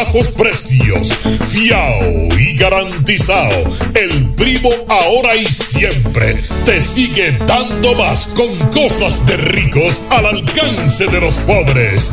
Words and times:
bajos 0.00 0.28
precios. 0.28 1.12
Fiao 1.48 2.28
y 2.38 2.56
garantizado. 2.56 3.64
El 3.94 4.30
primo 4.30 4.70
ahora 4.88 5.36
y 5.36 5.44
siempre 5.44 6.36
te 6.64 6.80
sigue 6.80 7.32
dando 7.46 7.94
más 7.96 8.28
con 8.34 8.56
cosas 8.70 9.26
de 9.26 9.36
ricos 9.36 10.02
al 10.08 10.24
alcance 10.24 11.06
de 11.06 11.20
los 11.20 11.36
pobres. 11.40 12.12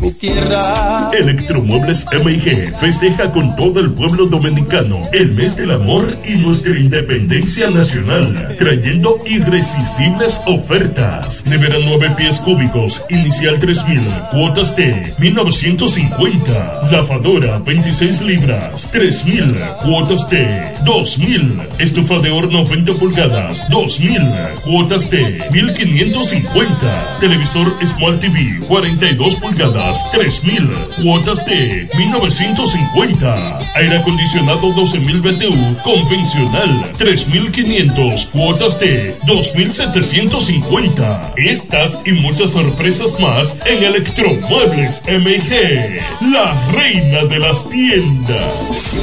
mi 0.00 0.12
tierra. 0.12 1.08
Electromuebles 1.12 2.06
MIG 2.24 2.76
festeja 2.78 3.30
con 3.32 3.54
todo 3.56 3.80
el 3.80 3.92
pueblo 3.92 4.26
dominicano 4.26 5.02
el 5.12 5.32
mes 5.32 5.56
del 5.56 5.72
amor 5.72 6.16
y 6.24 6.32
nuestra 6.34 6.76
independencia 6.76 7.70
nacional, 7.70 8.56
trayendo 8.58 9.18
irresistibles 9.26 10.40
ofertas. 10.46 11.46
Nevera 11.46 11.76
9 11.84 12.14
pies 12.16 12.40
cúbicos, 12.40 13.04
inicial 13.08 13.58
3000, 13.58 14.00
cuotas 14.30 14.74
de 14.76 15.14
1950. 15.18 16.90
Lavadora 16.90 17.58
26 17.58 18.22
libras, 18.22 18.90
3000, 18.90 19.56
cuotas 19.82 20.28
de 20.30 20.72
2000. 20.84 21.58
Estufa 21.78 22.18
de 22.18 22.30
horno 22.30 22.64
20 22.64 22.92
pulgadas, 22.94 23.68
2000, 23.70 24.20
cuotas 24.64 25.10
de 25.10 25.44
1550. 25.50 27.18
Televisor 27.20 27.74
Smart 27.86 28.20
TV 28.20 28.58
42 28.66 29.36
pulgadas 29.36 29.71
3.000. 29.72 31.02
Cuotas 31.02 31.44
de 31.46 31.88
1950. 31.96 33.58
Aire 33.74 33.96
acondicionado 33.98 34.68
12.000 34.68 35.22
BTU 35.22 35.82
convencional 35.82 36.84
3.500. 36.98 38.28
Cuotas 38.30 38.78
de 38.78 39.18
2.750. 39.20 41.32
Estas 41.36 41.98
y 42.04 42.12
muchas 42.12 42.50
sorpresas 42.52 43.18
más 43.18 43.56
en 43.66 43.82
Electromuebles 43.82 45.02
MG. 45.06 45.98
La 46.32 46.52
reina 46.72 47.24
de 47.24 47.38
las 47.38 47.66
tiendas. 47.68 49.00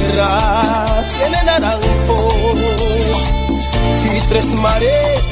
tiene 1.18 1.42
naranjos 1.44 2.36
y 4.04 4.20
tres 4.28 4.46
mares 4.60 5.19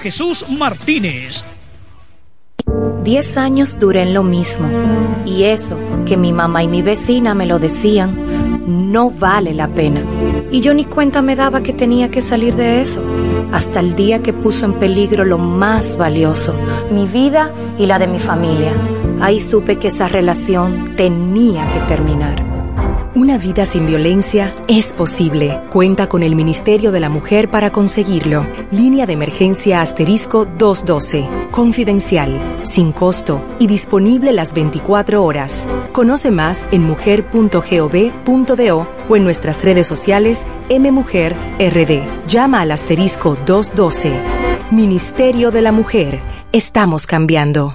Jesús 0.00 0.46
Martínez. 0.48 1.44
Diez 3.04 3.36
años 3.36 3.78
duré 3.78 4.02
en 4.02 4.14
lo 4.14 4.22
mismo. 4.22 4.68
Y 5.26 5.44
eso, 5.44 5.78
que 6.06 6.16
mi 6.16 6.32
mamá 6.32 6.62
y 6.62 6.68
mi 6.68 6.82
vecina 6.82 7.34
me 7.34 7.46
lo 7.46 7.58
decían, 7.58 8.16
no 8.66 9.10
vale 9.10 9.52
la 9.52 9.68
pena. 9.68 10.02
Y 10.50 10.60
yo 10.62 10.74
ni 10.74 10.84
cuenta 10.84 11.22
me 11.22 11.36
daba 11.36 11.62
que 11.62 11.72
tenía 11.72 12.10
que 12.10 12.22
salir 12.22 12.56
de 12.56 12.80
eso. 12.80 13.02
Hasta 13.52 13.80
el 13.80 13.94
día 13.94 14.22
que 14.22 14.32
puso 14.32 14.64
en 14.64 14.74
peligro 14.74 15.24
lo 15.24 15.38
más 15.38 15.96
valioso, 15.96 16.54
mi 16.90 17.06
vida 17.06 17.52
y 17.78 17.86
la 17.86 17.98
de 17.98 18.06
mi 18.06 18.18
familia. 18.18 18.72
Ahí 19.20 19.38
supe 19.38 19.76
que 19.76 19.88
esa 19.88 20.08
relación 20.08 20.96
tenía 20.96 21.70
que 21.72 21.80
terminar. 21.80 22.49
Una 23.20 23.36
vida 23.36 23.66
sin 23.66 23.86
violencia 23.86 24.56
es 24.66 24.94
posible. 24.94 25.60
Cuenta 25.70 26.08
con 26.08 26.22
el 26.22 26.34
Ministerio 26.34 26.90
de 26.90 27.00
la 27.00 27.10
Mujer 27.10 27.50
para 27.50 27.70
conseguirlo. 27.70 28.46
Línea 28.70 29.04
de 29.04 29.12
emergencia 29.12 29.82
asterisco 29.82 30.46
212. 30.46 31.28
Confidencial, 31.50 32.40
sin 32.62 32.92
costo 32.92 33.44
y 33.58 33.66
disponible 33.66 34.32
las 34.32 34.54
24 34.54 35.22
horas. 35.22 35.68
Conoce 35.92 36.30
más 36.30 36.66
en 36.72 36.84
mujer.gov.do 36.84 38.86
o 39.10 39.16
en 39.16 39.24
nuestras 39.24 39.62
redes 39.62 39.86
sociales 39.86 40.46
MMujerRD. 40.70 42.02
Llama 42.26 42.62
al 42.62 42.70
asterisco 42.70 43.36
212. 43.44 44.12
Ministerio 44.70 45.50
de 45.50 45.60
la 45.60 45.72
Mujer. 45.72 46.20
Estamos 46.52 47.06
cambiando. 47.06 47.74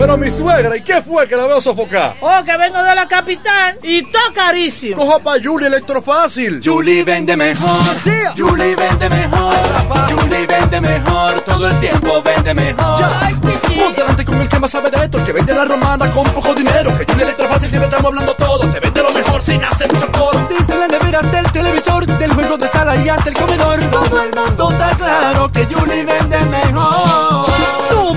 Pero 0.00 0.16
mi 0.16 0.30
suegra, 0.30 0.74
¿y 0.74 0.80
qué 0.80 1.02
fue 1.02 1.28
que 1.28 1.36
la 1.36 1.46
veo 1.46 1.60
sofocar? 1.60 2.16
Oh, 2.22 2.42
que 2.42 2.56
vengo 2.56 2.82
de 2.82 2.94
la 2.94 3.06
capital 3.06 3.78
y 3.82 4.00
todo 4.10 4.32
carísimo. 4.34 4.96
Coja 4.96 5.18
pa' 5.18 5.34
Julie 5.44 5.66
Electrofácil. 5.66 6.58
Julie 6.64 7.04
vende 7.04 7.36
mejor. 7.36 8.02
Yeah. 8.04 8.32
Julie 8.34 8.74
vende 8.76 9.10
mejor. 9.10 9.54
Julie 10.10 10.46
vende 10.46 10.80
mejor. 10.80 11.42
Todo 11.42 11.68
el 11.68 11.80
tiempo 11.80 12.22
vende 12.22 12.54
mejor. 12.54 13.04
Ponte 13.42 14.00
delante 14.00 14.24
con 14.24 14.40
el 14.40 14.48
que 14.48 14.58
más 14.58 14.70
sabe 14.70 14.90
de 14.90 15.04
esto, 15.04 15.18
el 15.18 15.24
que 15.24 15.32
vende 15.34 15.52
la 15.52 15.66
romana 15.66 16.10
con 16.12 16.24
poco 16.32 16.54
dinero. 16.54 16.96
Que 16.96 17.04
Julie 17.04 17.24
Electrofácil 17.24 17.68
siempre 17.68 17.90
estamos 17.90 18.06
hablando 18.10 18.32
todo. 18.36 18.70
Te 18.70 18.80
vende 18.80 19.02
lo 19.02 19.12
mejor 19.12 19.42
sin 19.42 19.62
hacer 19.62 19.92
mucho 19.92 20.10
coro. 20.12 20.48
Desde 20.48 20.78
la 20.78 20.88
nevera 20.88 21.18
hasta 21.18 21.40
el 21.40 21.52
televisor, 21.52 22.06
del 22.06 22.32
juego 22.32 22.56
de 22.56 22.68
sala 22.68 22.96
y 22.96 23.06
hasta 23.06 23.28
el 23.28 23.36
comedor. 23.36 23.78
Todo 23.90 24.22
el 24.22 24.30
mundo 24.34 24.70
está 24.72 24.96
claro 24.96 25.52
que 25.52 25.66
Julie 25.66 26.06
vende 26.06 26.38
mejor. 26.46 27.29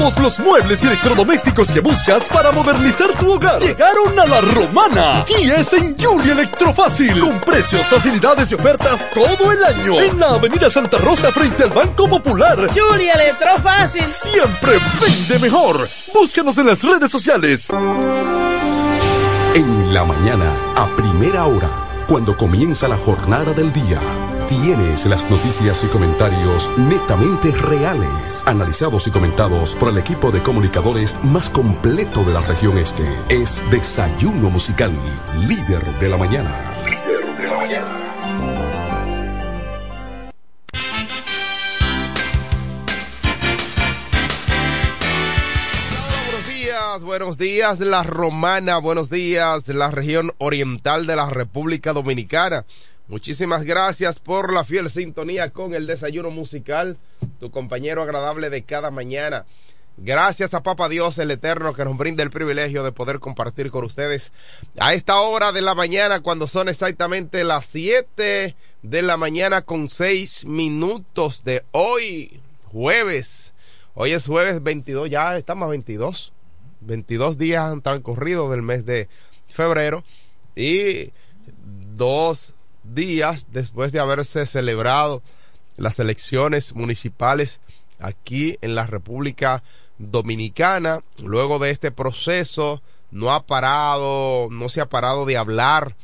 Todos 0.04 0.20
los 0.20 0.40
muebles 0.42 0.84
y 0.84 0.88
electrodomésticos 0.88 1.72
que 1.72 1.80
buscas 1.80 2.28
para 2.28 2.52
modernizar 2.52 3.08
tu 3.14 3.36
hogar 3.36 3.58
llegaron 3.62 4.20
a 4.20 4.26
la 4.26 4.42
romana. 4.42 5.26
Y 5.42 5.50
es 5.50 5.72
en 5.72 5.96
Julie 5.98 6.34
Electrofácil. 6.34 7.22
Con 7.22 7.40
precios, 7.40 7.88
facilidades 7.88 8.52
y 8.52 8.56
ofertas 8.56 9.10
todo 9.14 9.54
el 9.54 9.64
año. 9.64 10.02
En 10.02 10.20
la 10.20 10.32
Avenida 10.32 10.70
Santa 10.70 10.98
Rosa 10.98 11.32
frente 11.32 11.64
al 11.64 11.70
Banco 11.70 12.10
Popular. 12.10 12.58
Julia 12.76 13.14
Electrofácil. 13.14 14.10
Siempre 14.10 14.74
vende 15.00 15.40
mejor. 15.40 15.88
Búscanos 16.14 16.58
en 16.58 16.68
las 16.68 16.84
redes 16.84 17.10
sociales. 17.10 17.70
En 19.56 19.94
la 19.94 20.04
mañana, 20.04 20.52
a 20.76 20.94
primera 20.98 21.46
hora, 21.46 21.70
cuando 22.10 22.36
comienza 22.36 22.90
la 22.90 22.98
jornada 22.98 23.54
del 23.54 23.72
día, 23.72 24.02
tienes 24.48 25.06
las 25.06 25.30
noticias 25.30 25.84
y 25.84 25.88
comentarios 25.88 26.70
netamente 26.78 27.52
reales, 27.52 28.44
analizados 28.46 29.08
y 29.08 29.12
comentados 29.12 29.76
por 29.76 29.90
el 29.90 29.98
equipo 29.98 30.32
de 30.32 30.42
comunicadores 30.42 31.16
más 31.24 31.50
completo 31.50 32.24
de 32.24 32.34
la 32.34 32.42
región 32.42 32.78
este. 32.78 33.04
Es 33.30 33.66
Desayuno 33.72 34.50
Musical, 34.50 34.92
líder 35.48 36.00
de 36.00 36.10
la 36.10 36.18
mañana. 36.18 36.84
Líder 36.86 37.38
de 37.38 37.48
la 37.48 37.58
mañana. 37.58 38.04
Buenos 47.04 47.38
días, 47.38 47.80
la 47.80 48.04
romana, 48.04 48.78
buenos 48.78 49.10
días 49.10 49.68
la 49.68 49.90
región 49.90 50.32
oriental 50.38 51.08
de 51.08 51.16
la 51.16 51.30
República 51.30 51.92
Dominicana. 51.92 52.66
Muchísimas 53.10 53.66
gracias 53.66 54.18
por 54.18 54.54
la 54.54 54.64
fiel 54.64 54.90
sintonía 54.90 55.50
con 55.50 55.74
el 55.74 55.88
desayuno 55.88 56.32
musical, 56.32 56.98
tu 57.38 57.52
compañero 57.52 58.02
agradable 58.02 58.50
de 58.50 58.64
cada 58.64 58.92
mañana. 58.92 59.46
Gracias 59.98 60.54
a 60.54 60.64
Papa 60.64 60.88
Dios 60.88 61.20
el 61.20 61.30
Eterno 61.30 61.74
que 61.74 61.84
nos 61.84 61.98
brinda 61.98 62.24
el 62.24 62.30
privilegio 62.30 62.82
de 62.82 62.94
poder 62.94 63.20
compartir 63.20 63.72
con 63.72 63.84
ustedes 63.84 64.32
a 64.80 64.94
esta 64.94 65.20
hora 65.20 65.52
de 65.52 65.62
la 65.62 65.76
mañana 65.76 66.22
cuando 66.22 66.48
son 66.48 66.70
exactamente 66.70 67.44
las 67.44 67.66
7 67.68 68.56
de 68.82 69.02
la 69.02 69.18
mañana 69.18 69.62
con 69.64 69.90
6 69.90 70.46
minutos 70.46 71.44
de 71.44 71.64
hoy, 71.72 72.40
jueves. 72.72 73.54
Hoy 73.96 74.14
es 74.14 74.26
jueves 74.26 74.64
22, 74.64 75.10
ya 75.10 75.36
estamos 75.36 75.68
a 75.68 75.70
22. 75.70 76.32
22 76.80 77.38
días 77.38 77.66
han 77.66 77.82
transcurrido 77.82 78.50
del 78.50 78.62
mes 78.62 78.86
de 78.86 79.10
febrero 79.50 80.04
y 80.56 81.12
dos 81.96 82.56
días 82.84 83.48
después 83.52 83.92
de 83.92 84.00
haberse 84.00 84.46
celebrado 84.46 85.22
las 85.78 86.00
elecciones 86.00 86.76
municipales 86.76 87.60
aquí 88.00 88.58
en 88.62 88.76
la 88.76 88.86
República 88.86 89.64
Dominicana. 89.98 91.02
Luego 91.24 91.60
de 91.60 91.72
este 91.72 91.92
proceso 91.92 92.82
no 93.12 93.32
ha 93.32 93.46
parado, 93.46 94.48
no 94.52 94.70
se 94.70 94.82
ha 94.82 94.90
parado 94.90 95.26
de 95.26 95.38
hablar 95.38 95.96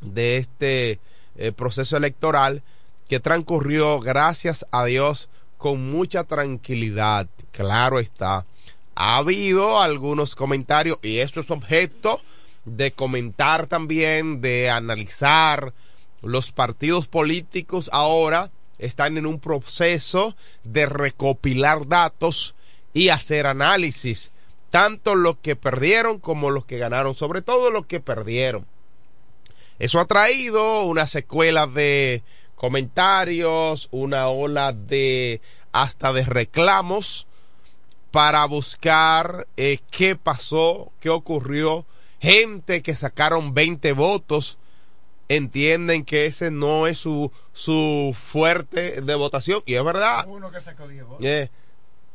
de 0.00 0.38
este 0.38 0.98
eh, 1.36 1.52
proceso 1.52 1.96
electoral 1.96 2.62
que 3.08 3.20
transcurrió, 3.20 4.00
gracias 4.00 4.66
a 4.72 4.84
Dios, 4.84 5.28
con 5.58 5.90
mucha 5.90 6.24
tranquilidad. 6.24 7.28
Claro 7.52 7.98
está. 7.98 8.46
Ha 8.94 9.16
habido 9.16 9.80
algunos 9.80 10.34
comentarios 10.34 10.98
y 11.02 11.18
esto 11.18 11.40
es 11.40 11.50
objeto 11.50 12.20
de 12.64 12.92
comentar 12.92 13.66
también, 13.66 14.40
de 14.40 14.70
analizar. 14.70 15.72
Los 16.22 16.52
partidos 16.52 17.08
políticos 17.08 17.90
ahora 17.92 18.50
están 18.78 19.18
en 19.18 19.26
un 19.26 19.38
proceso 19.38 20.36
de 20.64 20.86
recopilar 20.86 21.86
datos 21.86 22.54
y 22.94 23.08
hacer 23.08 23.46
análisis, 23.46 24.32
tanto 24.70 25.14
los 25.14 25.36
que 25.36 25.56
perdieron 25.56 26.18
como 26.18 26.50
los 26.50 26.64
que 26.64 26.78
ganaron, 26.78 27.14
sobre 27.14 27.42
todo 27.42 27.70
los 27.70 27.86
que 27.86 28.00
perdieron. 28.00 28.66
Eso 29.78 29.98
ha 29.98 30.06
traído 30.06 30.82
una 30.82 31.06
secuela 31.06 31.66
de 31.66 32.22
comentarios, 32.54 33.88
una 33.90 34.28
ola 34.28 34.72
de 34.72 35.40
hasta 35.72 36.12
de 36.12 36.24
reclamos 36.24 37.26
para 38.12 38.44
buscar 38.44 39.48
eh, 39.56 39.80
qué 39.90 40.14
pasó, 40.16 40.92
qué 41.00 41.10
ocurrió. 41.10 41.86
Gente 42.20 42.82
que 42.82 42.94
sacaron 42.94 43.54
20 43.54 43.92
votos 43.92 44.58
entienden 45.36 46.04
que 46.04 46.26
ese 46.26 46.50
no 46.50 46.86
es 46.86 46.98
su, 46.98 47.32
su 47.52 48.14
fuerte 48.18 49.00
de 49.00 49.14
votación. 49.14 49.62
Y 49.66 49.74
es 49.74 49.84
verdad. 49.84 50.24
Uno 50.28 50.50
que 50.50 50.60
sacó 50.60 50.86
10 50.86 51.04
votos. 51.04 51.24
Eh, 51.24 51.50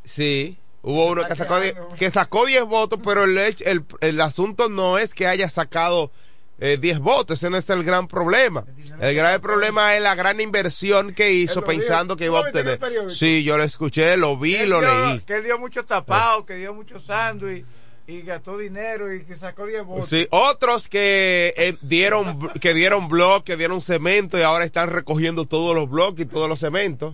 sí, 0.05 0.57
hubo 0.81 1.07
uno 1.07 1.27
que 1.27 1.35
sacó, 1.35 1.59
10, 1.59 1.75
que 1.97 2.11
sacó 2.11 2.45
10 2.45 2.65
votos, 2.65 2.99
pero 3.03 3.23
el, 3.23 3.37
el, 3.37 3.85
el 4.01 4.21
asunto 4.21 4.69
no 4.69 4.97
es 4.97 5.13
que 5.13 5.27
haya 5.27 5.49
sacado 5.49 6.11
eh, 6.59 6.77
10 6.79 6.99
votos, 6.99 7.37
ese 7.37 7.49
no 7.49 7.57
es 7.57 7.69
el 7.69 7.83
gran 7.83 8.07
problema. 8.07 8.65
El 8.99 9.15
gran 9.15 9.39
problema 9.41 9.95
es 9.95 10.01
la 10.01 10.15
gran 10.15 10.39
inversión 10.41 11.13
que 11.13 11.31
hizo 11.31 11.63
pensando 11.63 12.15
que 12.15 12.25
iba 12.25 12.39
a 12.39 12.41
obtener. 12.41 12.79
Sí, 13.09 13.43
yo 13.43 13.57
lo 13.57 13.63
escuché, 13.63 14.17
lo 14.17 14.37
vi, 14.37 14.65
lo 14.65 14.79
dio, 14.79 15.07
leí. 15.07 15.19
Que 15.19 15.41
dio 15.41 15.59
mucho 15.59 15.85
tapado, 15.85 16.45
que 16.45 16.55
dio 16.55 16.73
mucho 16.73 16.99
sándwich 16.99 17.65
y 18.07 18.21
gastó 18.21 18.57
dinero 18.57 19.13
y 19.13 19.25
que 19.25 19.35
sacó 19.35 19.65
10 19.65 19.83
votos. 19.85 20.07
Sí, 20.07 20.25
otros 20.31 20.87
que 20.87 21.53
eh, 21.57 21.77
dieron 21.81 22.49
que 22.61 22.73
dieron 22.73 23.09
blog, 23.09 23.43
que 23.43 23.57
dieron 23.57 23.81
cemento 23.81 24.39
y 24.39 24.43
ahora 24.43 24.63
están 24.63 24.89
recogiendo 24.89 25.45
todos 25.45 25.75
los 25.75 25.89
bloques 25.89 26.25
y 26.25 26.29
todos 26.29 26.47
los 26.47 26.59
cementos. 26.59 27.13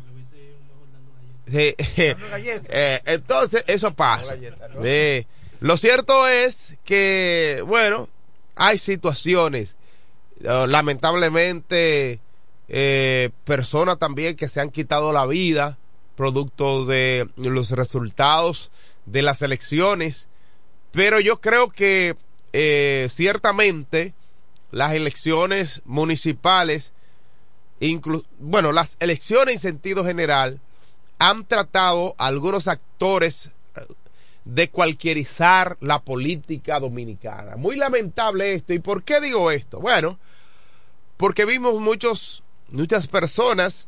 Sí, 1.49 1.75
eh, 1.77 3.01
entonces 3.05 3.63
eso 3.67 3.93
pasa. 3.93 4.35
Lo 5.59 5.77
cierto 5.77 6.27
es 6.27 6.75
que, 6.83 7.63
bueno, 7.65 8.09
hay 8.55 8.77
situaciones, 8.77 9.75
lamentablemente, 10.41 12.19
eh, 12.67 13.29
personas 13.45 13.97
también 13.97 14.35
que 14.35 14.47
se 14.47 14.61
han 14.61 14.69
quitado 14.69 15.11
la 15.11 15.25
vida 15.25 15.77
producto 16.15 16.85
de 16.85 17.27
los 17.35 17.71
resultados 17.71 18.69
de 19.05 19.21
las 19.21 19.41
elecciones 19.41 20.27
pero 20.93 21.19
yo 21.19 21.41
creo 21.41 21.69
que 21.69 22.15
eh, 22.53 23.09
ciertamente 23.11 24.13
las 24.71 24.93
elecciones 24.93 25.81
municipales, 25.85 26.93
bueno, 28.39 28.71
las 28.71 28.95
elecciones 28.99 29.55
en 29.55 29.59
sentido 29.59 30.05
general, 30.05 30.61
han 31.17 31.45
tratado 31.45 32.15
a 32.19 32.27
algunos 32.27 32.67
actores 32.67 33.51
de 34.45 34.69
cualquierizar 34.69 35.77
la 35.81 36.03
política 36.03 36.79
dominicana. 36.79 37.55
Muy 37.55 37.75
lamentable 37.75 38.53
esto. 38.53 38.73
¿Y 38.73 38.79
por 38.79 39.03
qué 39.03 39.19
digo 39.19 39.49
esto? 39.49 39.79
Bueno, 39.79 40.19
porque 41.17 41.45
vimos 41.45 41.79
muchos, 41.79 42.43
muchas 42.69 43.07
personas 43.07 43.87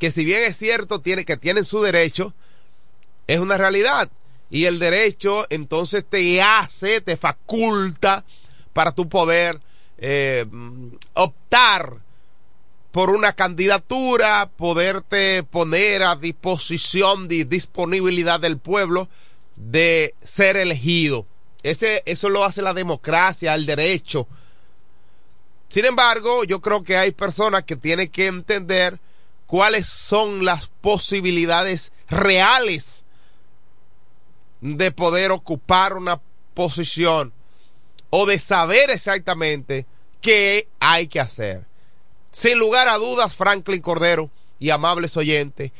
que 0.00 0.10
si 0.10 0.24
bien 0.24 0.42
es 0.42 0.56
cierto 0.56 1.00
tiene, 1.00 1.24
que 1.24 1.36
tienen 1.36 1.64
su 1.64 1.80
derecho, 1.82 2.34
es 3.28 3.38
una 3.38 3.58
realidad 3.58 4.10
y 4.50 4.64
el 4.64 4.78
derecho 4.78 5.46
entonces 5.48 6.04
te 6.06 6.42
hace, 6.42 7.00
te 7.00 7.16
faculta 7.16 8.24
para 8.72 8.92
tu 8.92 9.08
poder 9.08 9.60
eh, 9.98 10.44
optar 11.14 11.98
por 12.90 13.10
una 13.10 13.32
candidatura, 13.32 14.50
poderte 14.56 15.44
poner 15.44 16.02
a 16.02 16.16
disposición 16.16 17.28
de 17.28 17.44
disponibilidad 17.44 18.40
del 18.40 18.58
pueblo 18.58 19.08
de 19.54 20.14
ser 20.22 20.56
elegido. 20.56 21.26
Ese, 21.62 22.02
eso 22.06 22.28
lo 22.28 22.44
hace 22.44 22.62
la 22.62 22.74
democracia, 22.74 23.54
el 23.54 23.66
derecho. 23.66 24.26
Sin 25.68 25.84
embargo, 25.84 26.42
yo 26.42 26.60
creo 26.60 26.82
que 26.82 26.96
hay 26.96 27.12
personas 27.12 27.62
que 27.62 27.76
tienen 27.76 28.08
que 28.08 28.26
entender 28.26 28.98
cuáles 29.46 29.86
son 29.86 30.44
las 30.44 30.68
posibilidades 30.80 31.92
reales 32.08 33.04
de 34.60 34.90
poder 34.90 35.30
ocupar 35.30 35.96
una 35.96 36.20
posición 36.54 37.32
o 38.10 38.26
de 38.26 38.38
saber 38.38 38.90
exactamente 38.90 39.86
qué 40.20 40.68
hay 40.80 41.08
que 41.08 41.20
hacer. 41.20 41.66
Sin 42.32 42.58
lugar 42.58 42.88
a 42.88 42.96
dudas, 42.96 43.34
Franklin 43.34 43.80
Cordero 43.80 44.30
y 44.58 44.70
amables 44.70 45.16
oyentes, 45.16 45.72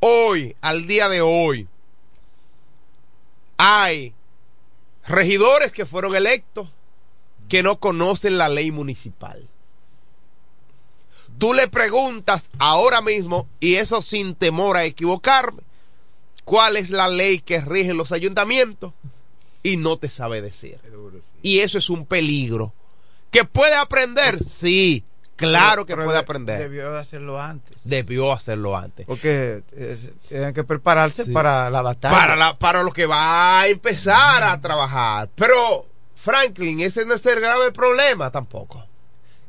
hoy, 0.00 0.56
al 0.60 0.86
día 0.86 1.08
de 1.08 1.20
hoy, 1.20 1.68
hay 3.56 4.14
regidores 5.06 5.72
que 5.72 5.86
fueron 5.86 6.16
electos 6.16 6.68
que 7.48 7.62
no 7.62 7.78
conocen 7.78 8.38
la 8.38 8.48
ley 8.48 8.70
municipal. 8.70 9.48
Tú 11.38 11.54
le 11.54 11.68
preguntas 11.68 12.50
ahora 12.58 13.00
mismo, 13.00 13.48
y 13.60 13.76
eso 13.76 14.02
sin 14.02 14.34
temor 14.34 14.76
a 14.76 14.84
equivocarme, 14.84 15.62
cuál 16.44 16.76
es 16.76 16.90
la 16.90 17.08
ley 17.08 17.40
que 17.40 17.60
rige 17.60 17.94
los 17.94 18.12
ayuntamientos 18.12 18.92
y 19.62 19.76
no 19.76 19.96
te 19.98 20.10
sabe 20.10 20.42
decir. 20.42 20.78
Y 21.42 21.60
eso 21.60 21.78
es 21.78 21.88
un 21.90 22.06
peligro. 22.06 22.72
¿Que 23.30 23.44
puede 23.44 23.74
aprender? 23.74 24.42
Sí, 24.44 25.04
claro 25.36 25.86
que 25.86 25.94
Pero 25.94 26.04
puede 26.04 26.18
de- 26.18 26.22
aprender. 26.22 26.58
Debió 26.58 26.96
hacerlo 26.98 27.40
antes. 27.40 27.80
Debió 27.84 28.32
hacerlo 28.32 28.76
antes. 28.76 29.06
Porque 29.06 29.62
eh, 29.72 30.12
tienen 30.28 30.52
que 30.52 30.64
prepararse 30.64 31.24
para 31.26 31.70
la 31.70 31.82
batalla. 31.82 32.14
Para, 32.14 32.36
la, 32.36 32.58
para 32.58 32.82
lo 32.82 32.92
que 32.92 33.06
va 33.06 33.60
a 33.62 33.68
empezar 33.68 34.42
a 34.42 34.60
trabajar. 34.60 35.30
Pero, 35.34 35.86
Franklin, 36.14 36.80
ese 36.80 37.04
no 37.06 37.14
es 37.14 37.24
el 37.26 37.40
grave 37.40 37.72
problema 37.72 38.30
tampoco. 38.30 38.86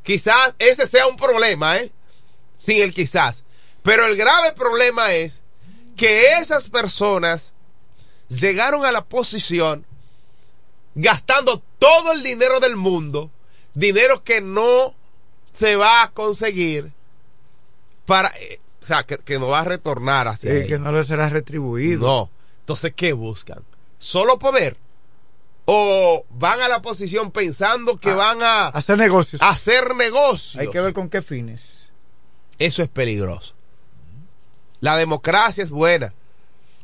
Quizás 0.02 0.56
ese 0.60 0.88
sea 0.88 1.08
un 1.08 1.16
problema, 1.18 1.78
¿eh? 1.78 1.92
Sin 2.58 2.82
el 2.82 2.94
quizás. 2.94 3.44
Pero 3.84 4.06
el 4.06 4.16
grave 4.16 4.54
problema 4.54 5.12
es 5.14 5.43
que 5.96 6.34
esas 6.38 6.70
personas 6.70 7.54
llegaron 8.30 8.86
a 8.86 8.92
la 8.92 9.04
posición 9.06 9.86
gastando 10.96 11.62
todo 11.80 12.12
el 12.14 12.24
dinero 12.24 12.60
del 12.60 12.76
mundo, 12.76 13.32
dinero 13.74 14.24
que 14.24 14.42
no 14.42 14.96
se 15.54 15.76
va 15.76 16.04
a 16.04 16.12
conseguir 16.12 16.92
para, 18.06 18.30
eh, 18.40 18.60
o 18.82 18.86
sea, 18.86 19.04
que, 19.04 19.18
que 19.18 19.40
no 19.40 19.48
va 19.48 19.60
a 19.60 19.66
retornar 19.66 20.28
hacia 20.28 20.62
Sí, 20.62 20.68
que 20.68 20.80
no 20.80 20.92
le 20.92 21.04
será 21.04 21.30
retribuido. 21.30 22.08
No. 22.08 22.30
Entonces, 22.60 22.94
¿qué 22.96 23.14
buscan? 23.14 23.64
¿Solo 23.98 24.40
poder? 24.40 24.78
¿O 25.66 26.26
van 26.30 26.62
a 26.62 26.68
la 26.68 26.82
posición 26.82 27.32
pensando 27.32 27.98
que 27.98 28.12
van 28.12 28.44
a 28.44 28.68
Hacer 28.68 28.98
negocios. 28.98 29.42
hacer 29.42 29.96
negocios? 29.96 30.58
Hay 30.58 30.70
que 30.70 30.82
ver 30.82 30.94
con 30.94 31.10
qué 31.10 31.22
fines. 31.22 31.92
Eso 32.60 32.84
es 32.84 32.90
peligroso. 32.90 33.53
La 34.84 34.98
democracia 34.98 35.64
es 35.64 35.70
buena. 35.70 36.14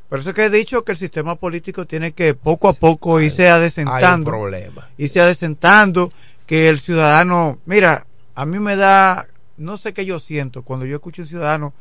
Por 0.08 0.20
eso 0.20 0.34
que 0.34 0.46
he 0.46 0.50
dicho 0.50 0.86
que 0.86 0.94
el 0.94 0.98
sistema 0.98 1.36
político 1.36 1.86
tiene 1.86 2.14
que 2.14 2.34
poco 2.34 2.70
a 2.70 2.74
poco 2.74 3.20
irse 3.20 3.44
Hay 3.48 3.52
un 3.52 3.58
adesentando. 3.60 4.26
problema. 4.32 4.88
Irse 4.98 5.20
adesentando. 5.20 6.14
Que 6.48 6.70
el 6.70 6.80
ciudadano. 6.80 7.60
Mira, 7.66 8.06
a 8.36 8.46
mí 8.46 8.58
me 8.60 8.78
da. 8.78 9.28
No 9.58 9.76
sé 9.76 9.94
qué 9.94 10.06
yo 10.06 10.18
siento 10.18 10.62
cuando 10.64 10.86
yo 10.86 10.96
escucho 10.96 11.22
a 11.22 11.24
un 11.24 11.28
ciudadano. 11.30 11.74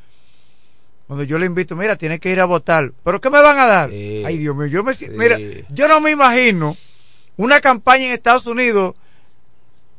Cuando 1.06 1.22
yo 1.22 1.38
le 1.38 1.46
invito, 1.46 1.76
mira, 1.76 1.94
tiene 1.94 2.18
que 2.18 2.30
ir 2.32 2.40
a 2.40 2.44
votar. 2.46 2.92
¿Pero 3.04 3.20
qué 3.20 3.30
me 3.30 3.40
van 3.40 3.58
a 3.60 3.66
dar? 3.66 3.88
Sí. 3.90 4.24
Ay, 4.26 4.38
Dios 4.38 4.56
mío, 4.56 4.66
yo 4.66 4.82
me. 4.82 4.94
Sí. 4.94 5.06
Mira, 5.10 5.38
yo 5.70 5.86
no 5.86 6.00
me 6.00 6.10
imagino 6.10 6.76
una 7.36 7.60
campaña 7.60 8.06
en 8.06 8.10
Estados 8.12 8.46
Unidos. 8.46 8.94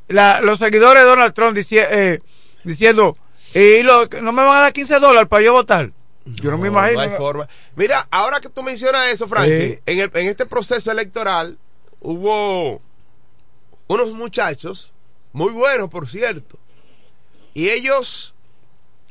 la- 0.09 0.41
los 0.41 0.57
seguidores 0.59 1.03
de 1.03 1.07
Donald 1.09 1.33
Trump 1.33 1.55
dici- 1.55 1.77
eh, 1.89 2.19
diciendo. 2.63 3.15
Y 3.53 3.83
lo- 3.83 4.07
no 4.21 4.31
me 4.31 4.43
van 4.43 4.57
a 4.57 4.61
dar 4.61 4.73
15 4.73 4.99
dólares 4.99 5.27
para 5.29 5.43
yo 5.43 5.53
votar. 5.53 5.91
Yo 6.25 6.51
no, 6.51 6.57
me 6.57 6.67
imagino. 6.67 6.99
hay 7.01 7.09
forma. 7.17 7.47
Mira, 7.75 8.07
ahora 8.11 8.39
que 8.39 8.49
tú 8.49 8.61
mencionas 8.61 9.07
eso, 9.07 9.27
Frankie, 9.27 9.79
en, 9.85 9.99
el- 9.99 10.11
en 10.13 10.27
este 10.27 10.45
proceso 10.45 10.91
electoral 10.91 11.57
hubo 12.01 12.81
unos 13.87 14.11
muchachos, 14.13 14.93
muy 15.33 15.51
buenos, 15.51 15.89
por 15.89 16.07
cierto, 16.09 16.57
y 17.53 17.69
ellos 17.69 18.33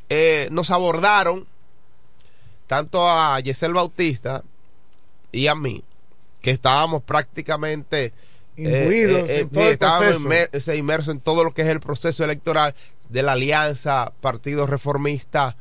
eh, 0.09 0.49
nos 0.53 0.71
abordaron, 0.71 1.47
tanto 2.67 3.09
a 3.09 3.41
Yesel 3.41 3.73
Bautista 3.75 4.43
y 5.33 5.47
a 5.49 5.55
mí, 5.55 5.83
que 6.41 6.51
estábamos 6.51 7.03
prácticamente 7.03 8.13
Imbuidos 8.57 9.29
en 9.31 9.49
todo 9.51 9.65
el 9.65 9.71
estábamos 9.73 10.01
proceso. 10.23 10.29
inmer- 10.29 10.61
se 10.61 10.77
inmersos 10.77 11.15
en 11.15 11.21
todo 11.21 11.45
lo 11.45 11.53
que 11.53 11.63
es 11.63 11.69
el 11.69 11.79
proceso 11.81 12.25
electoral 12.25 12.75
de 13.09 13.23
la 13.23 13.33
alianza 13.33 14.13
Partido 14.21 14.67
Reformista 14.67 15.57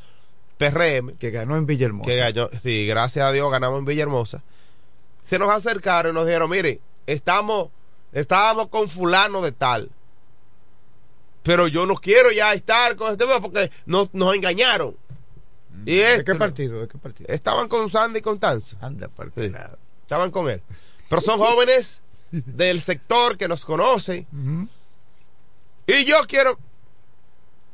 PRM 0.58 1.18
que 1.18 1.32
ganó 1.32 1.56
en 1.58 1.66
Villahermosa. 1.66 2.10
que 2.10 2.18
ganó, 2.18 2.50
sí, 2.64 2.86
gracias 2.88 3.26
a 3.26 3.32
Dios 3.32 3.52
ganamos 3.52 3.80
en 3.80 3.86
Villahermosa. 3.86 4.42
Se 5.24 5.38
nos 5.40 5.50
acercaron 5.50 6.14
y 6.14 6.16
nos 6.16 6.26
dijeron, 6.26 6.50
mire, 6.50 6.80
estamos, 7.06 7.70
estábamos 8.14 8.68
con 8.70 8.90
fulano 8.90 9.42
de 9.42 9.52
tal. 9.52 9.92
Pero 11.44 11.68
yo 11.68 11.86
no 11.86 11.96
quiero 11.96 12.32
ya 12.32 12.54
estar 12.54 12.96
con 12.96 13.12
este 13.12 13.26
porque 13.42 13.72
nos, 13.86 14.14
nos 14.14 14.36
engañaron. 14.36 14.96
Y 15.86 15.98
¿De 15.98 16.14
esto- 16.16 16.26
qué 16.34 16.36
partido? 16.36 16.82
¿De 16.82 16.88
qué 16.88 16.98
partido? 16.98 17.32
Estaban 17.34 17.68
con 17.70 17.90
Sandy 17.90 18.20
y 18.20 18.22
Constanza. 18.22 18.76
Anda, 18.82 19.10
Sí, 19.36 19.52
estaban 20.02 20.32
con 20.32 20.50
él. 20.50 20.62
Pero 21.10 21.22
son 21.22 21.40
jóvenes 21.40 22.02
del 22.32 22.82
sector 22.82 23.38
que 23.38 23.48
nos 23.48 23.64
conocen. 23.64 24.28
Y 25.86 26.04
yo 26.06 26.18
quiero, 26.28 26.58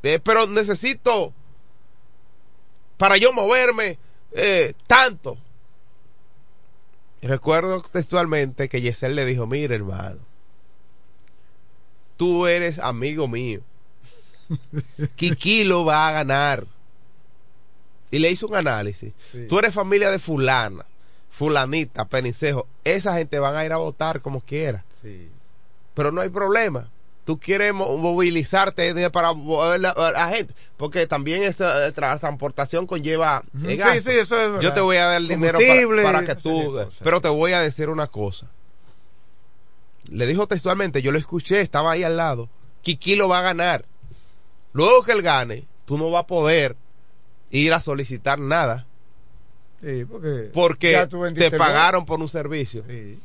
eh, 0.04 0.20
pero 0.22 0.46
necesito, 0.46 1.32
para 2.96 3.16
yo 3.16 3.32
moverme, 3.32 3.98
eh, 4.32 4.74
tanto. 4.86 5.36
Y 7.20 7.26
recuerdo 7.26 7.80
textualmente 7.80 8.68
que 8.68 8.80
Yesel 8.80 9.14
le 9.14 9.24
dijo, 9.24 9.46
mire 9.46 9.74
hermano, 9.74 10.18
tú 12.16 12.46
eres 12.46 12.78
amigo 12.78 13.28
mío. 13.28 13.60
Kikilo 15.16 15.84
va 15.84 16.08
a 16.08 16.12
ganar. 16.12 16.66
Y 18.10 18.18
le 18.18 18.30
hizo 18.30 18.46
un 18.46 18.54
análisis. 18.56 19.12
Sí. 19.32 19.46
Tú 19.48 19.58
eres 19.58 19.74
familia 19.74 20.10
de 20.10 20.18
fulana, 20.18 20.84
fulanita, 21.30 22.04
penicejo. 22.04 22.68
Esa 22.84 23.14
gente 23.14 23.38
van 23.38 23.56
a 23.56 23.64
ir 23.64 23.72
a 23.72 23.76
votar 23.78 24.20
como 24.20 24.40
quiera 24.40 24.84
Sí. 25.02 25.28
pero 25.94 26.12
no 26.12 26.20
hay 26.20 26.28
problema. 26.28 26.90
Tú 27.24 27.40
quieres 27.40 27.72
mo- 27.72 27.96
movilizarte 27.96 29.10
para 29.10 29.32
mover 29.32 29.80
la, 29.80 29.90
a 29.90 30.10
la 30.12 30.28
gente, 30.28 30.54
porque 30.76 31.06
también 31.06 31.42
esta 31.42 31.86
eh, 31.86 31.94
tra- 31.94 32.18
transportación 32.20 32.86
conlleva 32.86 33.42
eh, 33.64 33.66
Sí, 33.70 33.76
gasto. 33.76 34.10
sí, 34.10 34.18
eso 34.18 34.36
es 34.40 34.48
verdad. 34.48 34.60
Yo 34.60 34.72
te 34.74 34.80
voy 34.82 34.96
a 34.98 35.06
dar 35.06 35.16
el 35.16 35.28
dinero 35.28 35.58
para, 36.02 36.24
que 36.24 36.34
tú, 36.34 36.78
pero 37.02 37.20
te 37.22 37.28
voy 37.28 37.52
a 37.52 37.60
decir 37.60 37.88
una 37.88 38.08
cosa. 38.08 38.50
Le 40.10 40.26
dijo 40.26 40.46
textualmente, 40.46 41.00
yo 41.00 41.12
lo 41.12 41.18
escuché, 41.18 41.60
estaba 41.62 41.92
ahí 41.92 42.02
al 42.02 42.16
lado. 42.18 42.50
Kiki 42.82 43.16
lo 43.16 43.28
va 43.28 43.38
a 43.38 43.42
ganar. 43.42 43.86
Luego 44.74 45.02
que 45.02 45.12
él 45.12 45.22
gane, 45.22 45.64
tú 45.86 45.96
no 45.96 46.10
vas 46.10 46.24
a 46.24 46.26
poder 46.26 46.76
ir 47.50 47.72
a 47.72 47.80
solicitar 47.80 48.38
nada, 48.38 48.86
Sí, 49.82 50.04
porque, 50.06 50.50
porque 50.54 51.06
te 51.34 51.50
pagaron 51.58 52.04
por 52.06 52.18
un 52.20 52.28
servicio. 52.28 52.84
Sí. 52.88 53.18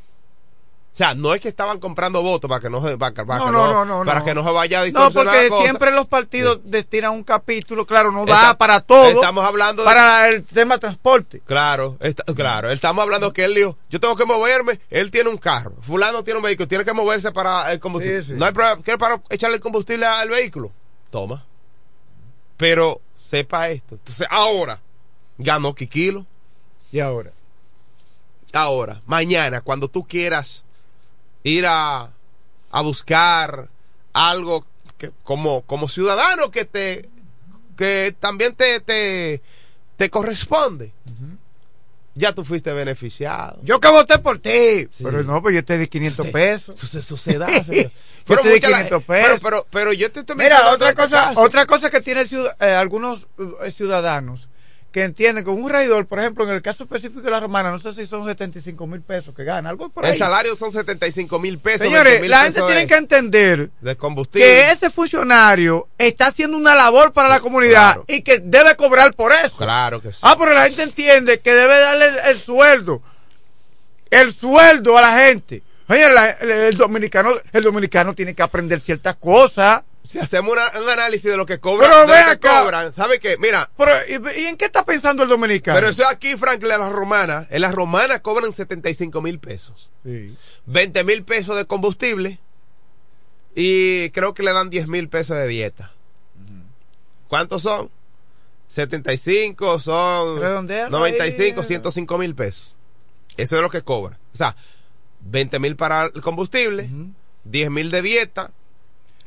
O 0.91 0.95
sea, 0.99 1.13
no 1.13 1.33
es 1.33 1.39
que 1.39 1.47
estaban 1.47 1.79
comprando 1.79 2.21
votos 2.21 2.49
para 2.49 2.59
que 2.59 2.69
no 2.69 2.83
se, 2.83 2.97
para, 2.97 3.13
para 3.13 3.37
No, 3.39 3.45
que 3.45 3.51
no, 3.51 3.85
no- 3.85 4.05
para 4.05 4.23
que 4.25 4.33
no 4.33 4.43
se 4.43 4.51
vaya 4.51 4.81
a 4.81 4.87
No, 4.89 5.11
porque 5.11 5.47
cosa. 5.47 5.61
siempre 5.63 5.91
los 5.91 6.07
partidos 6.07 6.59
destinan 6.65 7.11
un 7.11 7.23
capítulo, 7.23 7.85
claro, 7.85 8.11
no 8.11 8.25
da 8.25 8.33
Está- 8.41 8.57
para 8.57 8.81
todo. 8.81 9.07
Estamos 9.07 9.45
hablando 9.45 9.83
de 9.83 9.85
para 9.85 10.27
el 10.27 10.43
tema 10.43 10.77
transporte. 10.77 11.41
Claro, 11.45 11.95
está- 12.01 12.25
claro. 12.33 12.71
Estamos 12.71 13.01
hablando 13.03 13.31
que 13.31 13.45
él 13.45 13.53
dijo, 13.53 13.77
yo 13.89 13.99
tengo 13.99 14.15
que 14.17 14.25
moverme, 14.25 14.79
él 14.89 15.09
tiene 15.11 15.29
un 15.29 15.37
carro, 15.37 15.75
fulano 15.81 16.23
tiene 16.23 16.39
un 16.39 16.43
vehículo, 16.43 16.67
tiene 16.67 16.83
que 16.83 16.91
moverse 16.93 17.31
para 17.31 17.71
el 17.71 17.79
combustible. 17.79 18.21
Sí, 18.23 18.31
sí. 18.31 18.33
No 18.37 18.45
hay 18.45 18.51
problema, 18.51 18.81
¿quiere 18.81 18.97
para 18.97 19.21
echarle 19.29 19.55
el 19.57 19.61
combustible 19.61 20.05
al 20.05 20.27
vehículo? 20.27 20.71
Toma. 21.11 21.45
Pero 22.57 22.99
sepa 23.15 23.69
esto. 23.69 23.95
Entonces, 23.95 24.27
ahora, 24.29 24.81
ganó 25.37 25.73
Kikilo. 25.75 26.25
Y 26.91 26.99
ahora. 26.99 27.31
Ahora, 28.53 29.01
mañana, 29.05 29.61
cuando 29.61 29.87
tú 29.87 30.03
quieras 30.05 30.63
ir 31.43 31.65
a, 31.67 32.11
a 32.71 32.81
buscar 32.81 33.69
algo 34.13 34.65
que, 34.97 35.11
como, 35.23 35.61
como 35.61 35.87
ciudadano 35.89 36.51
que 36.51 36.65
te 36.65 37.09
que 37.77 38.13
también 38.19 38.53
te, 38.55 38.81
te, 38.81 39.41
te 39.95 40.09
corresponde. 40.09 40.91
Ya 42.15 42.33
tú 42.33 42.43
fuiste 42.43 42.73
beneficiado. 42.73 43.59
Yo 43.63 43.79
que 43.79 43.87
voté 43.87 44.17
por 44.19 44.39
ti. 44.39 44.89
Pero 45.01 45.23
no, 45.23 45.41
pues 45.41 45.55
yo 45.55 45.63
te 45.63 45.77
di 45.77 45.87
500 45.87 46.25
Sí. 46.25 46.31
pesos. 46.33 46.83
Eso, 46.83 46.99
eso 46.99 47.15
se 47.17 47.37
da, 47.37 47.47
señor. 47.63 47.85
Yo 47.85 47.91
Pero, 48.25 48.41
te 48.41 48.49
di 48.49 48.55
mucha 48.55 48.69
la- 48.69 48.77
500 48.79 49.03
pero, 49.07 49.23
pesos. 49.27 49.41
pero, 49.41 49.67
pero 49.71 49.93
yo 49.93 50.11
te 50.11 50.19
estoy 50.19 50.35
Mira, 50.35 50.71
otra 50.71 50.93
cosa, 50.93 51.31
otra 51.35 51.65
cosa 51.65 51.89
que 51.89 52.01
tiene 52.01 52.25
ciud- 52.25 52.53
eh, 52.59 52.65
algunos 52.73 53.27
eh, 53.63 53.71
ciudadanos 53.71 54.49
que 54.91 55.03
entienden 55.03 55.43
que 55.43 55.51
un 55.51 55.69
regidor, 55.69 56.07
por 56.07 56.19
ejemplo, 56.19 56.43
en 56.45 56.49
el 56.49 56.63
caso 56.63 56.83
específico 56.83 57.21
de 57.21 57.29
la 57.29 57.39
romana, 57.39 57.69
no 57.69 57.77
sé 57.77 57.93
si 57.93 58.07
son 58.07 58.25
75 58.25 58.87
mil 58.87 59.01
pesos 59.01 59.35
que 59.35 59.43
gana, 59.43 59.69
algo 59.69 59.89
por 59.89 60.03
ahí. 60.03 60.13
El 60.13 60.17
salario 60.17 60.55
son 60.55 60.71
75 60.71 61.37
mil 61.37 61.59
pesos. 61.59 61.81
Señores, 61.81 62.19
20,000 62.21 62.31
la 62.31 62.43
gente 62.45 62.61
tiene 62.63 62.87
que 62.87 62.95
entender 62.95 63.69
de 63.81 63.95
combustible. 63.95 64.47
que 64.47 64.71
ese 64.71 64.89
funcionario 64.89 65.87
está 65.97 66.27
haciendo 66.27 66.57
una 66.57 66.73
labor 66.73 67.13
para 67.13 67.29
la 67.29 67.39
comunidad 67.39 67.93
Claro. 67.93 68.05
y 68.07 68.23
que 68.23 68.39
debe 68.39 68.75
cobrar 68.75 69.13
por 69.13 69.31
eso. 69.31 69.57
Claro 69.57 70.01
que 70.01 70.11
sí. 70.11 70.19
Ah, 70.23 70.35
pero 70.39 70.53
la 70.55 70.63
gente 70.63 70.81
entiende 70.81 71.39
que 71.39 71.53
debe 71.53 71.79
darle 71.79 72.05
el, 72.05 72.17
el 72.31 72.39
sueldo. 72.39 73.01
El 74.09 74.33
sueldo 74.33 74.97
a 74.97 75.01
la 75.03 75.19
gente. 75.19 75.61
El 75.87 76.75
dominicano, 76.77 77.31
el 77.51 77.63
dominicano 77.63 78.13
tiene 78.13 78.33
que 78.35 78.41
aprender 78.43 78.79
ciertas 78.81 79.15
cosas. 79.17 79.81
Si 80.09 80.17
hacemos 80.17 80.51
una- 80.53 80.81
un 80.81 80.89
análisis 80.89 81.29
de 81.29 81.37
lo 81.37 81.45
que 81.45 81.59
cobran, 81.59 81.87
Pero 81.91 82.07
ve 82.07 82.17
acá. 82.17 82.63
cobran, 82.63 82.95
¿sabe 82.95 83.19
qué? 83.19 83.37
Mira, 83.37 83.69
Pero, 83.77 83.91
¿y, 84.07 84.41
y 84.41 84.45
en 84.47 84.57
qué 84.57 84.65
está 84.65 84.83
pensando 84.83 85.21
el 85.21 85.29
dominicano? 85.29 85.77
pero 85.77 85.87
eso 85.91 86.01
es 86.01 86.07
aquí, 86.07 86.35
Franklin, 86.35 86.71
en 86.71 86.79
las 86.79 86.91
romanas. 86.91 87.45
En 87.51 87.61
las 87.61 87.75
romanas 87.75 88.19
cobran 88.21 88.51
75 88.51 89.21
mil 89.21 89.37
pesos. 89.37 89.87
Sí. 90.03 90.35
20 90.65 91.03
mil 91.03 91.23
pesos 91.23 91.55
de 91.57 91.65
combustible 91.65 92.39
y 93.55 94.09
creo 94.09 94.33
que 94.33 94.41
le 94.41 94.51
dan 94.51 94.71
10 94.71 94.87
mil 94.87 95.09
pesos 95.09 95.37
de 95.37 95.47
dieta. 95.47 95.93
¿Cuántos 97.27 97.61
son? 97.61 97.91
75 98.67 99.79
son 99.79 100.39
Redondealo 100.41 100.89
95, 100.89 101.61
ahí. 101.61 101.67
105 101.67 102.17
mil 102.17 102.33
pesos. 102.33 102.75
Eso 103.37 103.55
es 103.57 103.61
lo 103.61 103.69
que 103.69 103.83
cobra. 103.83 104.17
O 104.33 104.37
sea, 104.37 104.55
20 105.21 105.59
mil 105.59 105.75
para 105.75 106.05
el 106.05 106.21
combustible, 106.21 106.89
10 107.43 107.69
mil 107.69 107.91
de 107.91 108.01
dieta 108.01 108.51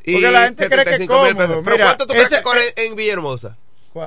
y 0.05 0.13
Porque 0.15 0.31
la 0.31 0.45
gente 0.45 0.67
cree 0.69 0.85
que 0.85 0.91
es 0.91 0.97
75 0.99 1.25
mil 1.25 1.33
cómodo. 1.35 1.49
pesos. 1.49 1.63
¿Pero 1.65 1.77
Mira, 1.77 1.85
cuánto 1.87 2.07
tú 2.07 2.13
crees 2.13 2.27
ese- 2.27 2.37
que 2.37 2.43
cobra 2.43 2.61
en, 2.77 2.97
Villahermosa? 2.97 3.57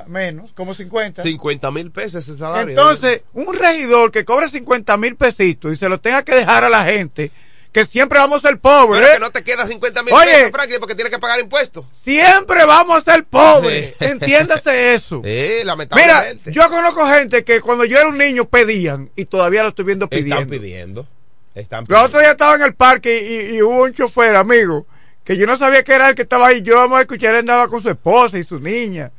Menos, 0.08 0.52
como 0.52 0.74
50. 0.74 1.22
50 1.22 1.70
mil 1.70 1.90
pesos 1.92 2.28
ese 2.28 2.36
salario. 2.38 2.70
Entonces, 2.70 3.22
un 3.34 3.54
regidor 3.54 4.10
que 4.10 4.24
cobre 4.24 4.48
50 4.48 4.96
mil 4.96 5.14
pesitos 5.16 5.72
y 5.72 5.76
se 5.76 5.88
lo 5.88 6.00
tenga 6.00 6.24
que 6.24 6.34
dejar 6.34 6.64
a 6.64 6.68
la 6.68 6.82
gente, 6.84 7.30
que 7.70 7.84
siempre 7.84 8.18
vamos 8.18 8.44
a 8.44 8.48
ser 8.48 8.58
pobres. 8.58 9.00
Pero 9.02 9.14
que 9.14 9.20
no 9.20 9.30
te 9.30 9.44
queda 9.44 9.64
50 9.64 10.02
mil 10.02 10.12
pesos, 10.12 10.50
Franklin, 10.50 10.80
porque 10.80 10.96
tienes 10.96 11.12
que 11.12 11.20
pagar 11.20 11.38
impuestos. 11.38 11.84
Siempre 11.92 12.64
vamos 12.64 12.98
a 13.06 13.12
ser 13.12 13.24
pobres. 13.26 13.94
Sí. 13.98 14.04
Entiéndase 14.06 14.94
eso. 14.94 15.20
Sí, 15.24 15.30
Mira, 15.30 15.64
lamentablemente. 15.66 16.52
yo 16.52 16.68
conozco 16.68 17.06
gente 17.06 17.44
que 17.44 17.60
cuando 17.60 17.84
yo 17.84 17.96
era 17.98 18.08
un 18.08 18.18
niño 18.18 18.44
pedían 18.48 19.10
y 19.14 19.26
todavía 19.26 19.62
lo 19.62 19.68
estoy 19.68 19.84
viendo 19.84 20.08
pidiendo. 20.08 20.34
Están 20.36 20.50
pidiendo. 20.50 21.06
Están 21.54 21.80
Los 21.82 21.86
pidiendo. 21.88 22.06
otros 22.06 22.20
días 22.22 22.32
estaba 22.32 22.56
en 22.56 22.62
el 22.62 22.74
parque 22.74 23.50
y, 23.52 23.56
y 23.56 23.62
hubo 23.62 23.84
un 23.84 23.94
chofer, 23.94 24.34
amigo, 24.34 24.84
que 25.26 25.36
yo 25.36 25.44
no 25.44 25.56
sabía 25.56 25.82
que 25.82 25.92
era 25.92 26.08
el 26.08 26.14
que 26.14 26.22
estaba 26.22 26.46
ahí. 26.46 26.62
Yo 26.62 26.76
vamos 26.76 26.98
a 26.98 27.00
escuchar, 27.02 27.34
él 27.34 27.40
andaba 27.40 27.66
con 27.66 27.82
su 27.82 27.90
esposa 27.90 28.38
y 28.38 28.44
su 28.44 28.60
niña. 28.60 29.10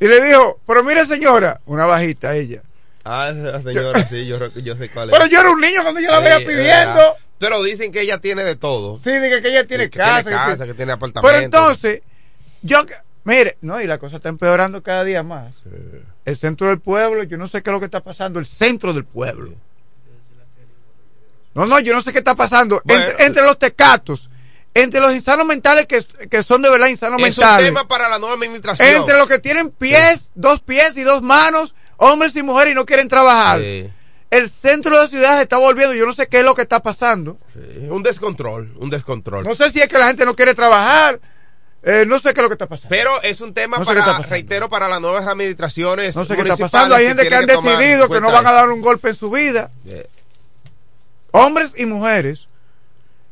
Y 0.00 0.08
le 0.08 0.20
dijo, 0.20 0.58
pero 0.66 0.82
mire 0.82 1.06
señora, 1.06 1.60
una 1.66 1.86
bajita 1.86 2.34
ella. 2.34 2.60
Ah, 3.04 3.32
esa 3.32 3.62
señora, 3.62 4.02
sí, 4.02 4.26
yo, 4.26 4.38
sé 4.76 4.90
cuál 4.90 5.08
es. 5.08 5.12
Pero 5.16 5.26
yo 5.26 5.40
era 5.40 5.50
un 5.50 5.60
niño 5.60 5.82
cuando 5.82 6.00
yo 6.00 6.10
la 6.10 6.20
veía 6.20 6.38
pidiendo. 6.38 7.16
Pero 7.38 7.62
dicen 7.62 7.92
que 7.92 8.00
ella 8.02 8.18
tiene 8.18 8.42
de 8.42 8.56
todo. 8.56 8.98
Sí, 9.02 9.10
dije 9.12 9.40
que 9.40 9.48
ella 9.48 9.66
tiene 9.66 9.88
Que 9.88 9.98
casa. 9.98 10.22
tiene 10.22 10.36
casa, 10.36 10.66
que 10.66 10.74
tiene 10.74 10.92
apartamento. 10.92 11.26
Pero 11.26 11.44
entonces, 11.44 12.02
yo, 12.60 12.84
mire, 13.22 13.56
no, 13.60 13.80
y 13.80 13.86
la 13.86 13.98
cosa 13.98 14.16
está 14.16 14.28
empeorando 14.28 14.82
cada 14.82 15.04
día 15.04 15.22
más. 15.22 15.54
El 16.24 16.36
centro 16.36 16.68
del 16.68 16.80
pueblo, 16.80 17.22
yo 17.22 17.38
no 17.38 17.46
sé 17.46 17.62
qué 17.62 17.70
es 17.70 17.72
lo 17.72 17.78
que 17.78 17.86
está 17.86 18.00
pasando, 18.00 18.40
el 18.40 18.46
centro 18.46 18.92
del 18.92 19.04
pueblo. 19.04 19.54
No, 21.54 21.66
no, 21.66 21.78
yo 21.80 21.94
no 21.94 22.00
sé 22.00 22.12
qué 22.12 22.18
está 22.18 22.34
pasando. 22.34 22.82
Bueno. 22.84 23.02
entre, 23.02 23.26
entre 23.26 23.42
los 23.42 23.58
tecatos, 23.58 24.29
entre 24.74 25.00
los 25.00 25.14
insanos 25.14 25.46
mentales 25.46 25.86
que, 25.86 26.02
que 26.28 26.42
son 26.42 26.62
de 26.62 26.70
verdad 26.70 26.86
insanos 26.88 27.20
es 27.22 27.36
un 27.36 27.42
mentales, 27.42 27.66
tema 27.66 27.88
para 27.88 28.08
la 28.08 28.18
nueva 28.18 28.34
administración. 28.34 28.88
entre 28.88 29.18
los 29.18 29.26
que 29.28 29.38
tienen 29.38 29.70
pies, 29.70 30.30
dos 30.34 30.60
pies 30.60 30.96
y 30.96 31.02
dos 31.02 31.22
manos, 31.22 31.74
hombres 31.96 32.34
y 32.36 32.42
mujeres 32.42 32.72
y 32.72 32.74
no 32.76 32.86
quieren 32.86 33.08
trabajar. 33.08 33.60
Sí, 33.60 33.88
El 34.30 34.48
centro 34.48 34.96
de 34.96 35.02
la 35.02 35.08
ciudad 35.08 35.36
se 35.36 35.42
está 35.42 35.56
volviendo, 35.58 35.94
yo 35.94 36.06
no 36.06 36.12
sé 36.12 36.28
qué 36.28 36.38
es 36.38 36.44
lo 36.44 36.54
que 36.54 36.62
está 36.62 36.80
pasando. 36.80 37.36
sí, 37.52 37.88
un 37.88 38.02
descontrol, 38.04 38.72
un 38.78 38.90
descontrol. 38.90 39.44
No 39.44 39.54
sé 39.54 39.70
si 39.72 39.80
es 39.80 39.88
que 39.88 39.98
la 39.98 40.06
gente 40.06 40.24
no 40.24 40.36
quiere 40.36 40.54
trabajar. 40.54 41.18
eh, 41.82 42.04
no 42.06 42.18
sé 42.20 42.32
qué 42.32 42.38
es 42.40 42.42
lo 42.44 42.48
que 42.48 42.54
está 42.54 42.66
pasando. 42.68 42.88
Pero 42.90 43.20
es 43.22 43.40
un 43.40 43.52
tema 43.54 43.78
No 43.78 43.84
sé 43.84 43.94
para, 43.94 44.18
reitero, 44.20 44.68
para 44.68 44.88
las 44.88 45.00
nuevas 45.00 45.26
administraciones. 45.26 46.14
No 46.14 46.24
sé 46.24 46.36
qué 46.36 46.42
está 46.42 46.56
pasando. 46.56 46.94
Hay 46.94 47.06
gente 47.08 47.28
que 47.28 47.34
han 47.34 47.46
decidido 47.46 48.08
que 48.08 48.20
no 48.20 48.30
van 48.30 48.46
a 48.46 48.52
dar 48.52 48.68
un 48.70 48.80
golpe 48.82 49.08
en 49.08 49.16
su 49.16 49.30
vida. 49.30 49.70
Eh, 49.86 50.06
Hombres 51.32 51.72
y 51.76 51.86
mujeres. 51.86 52.48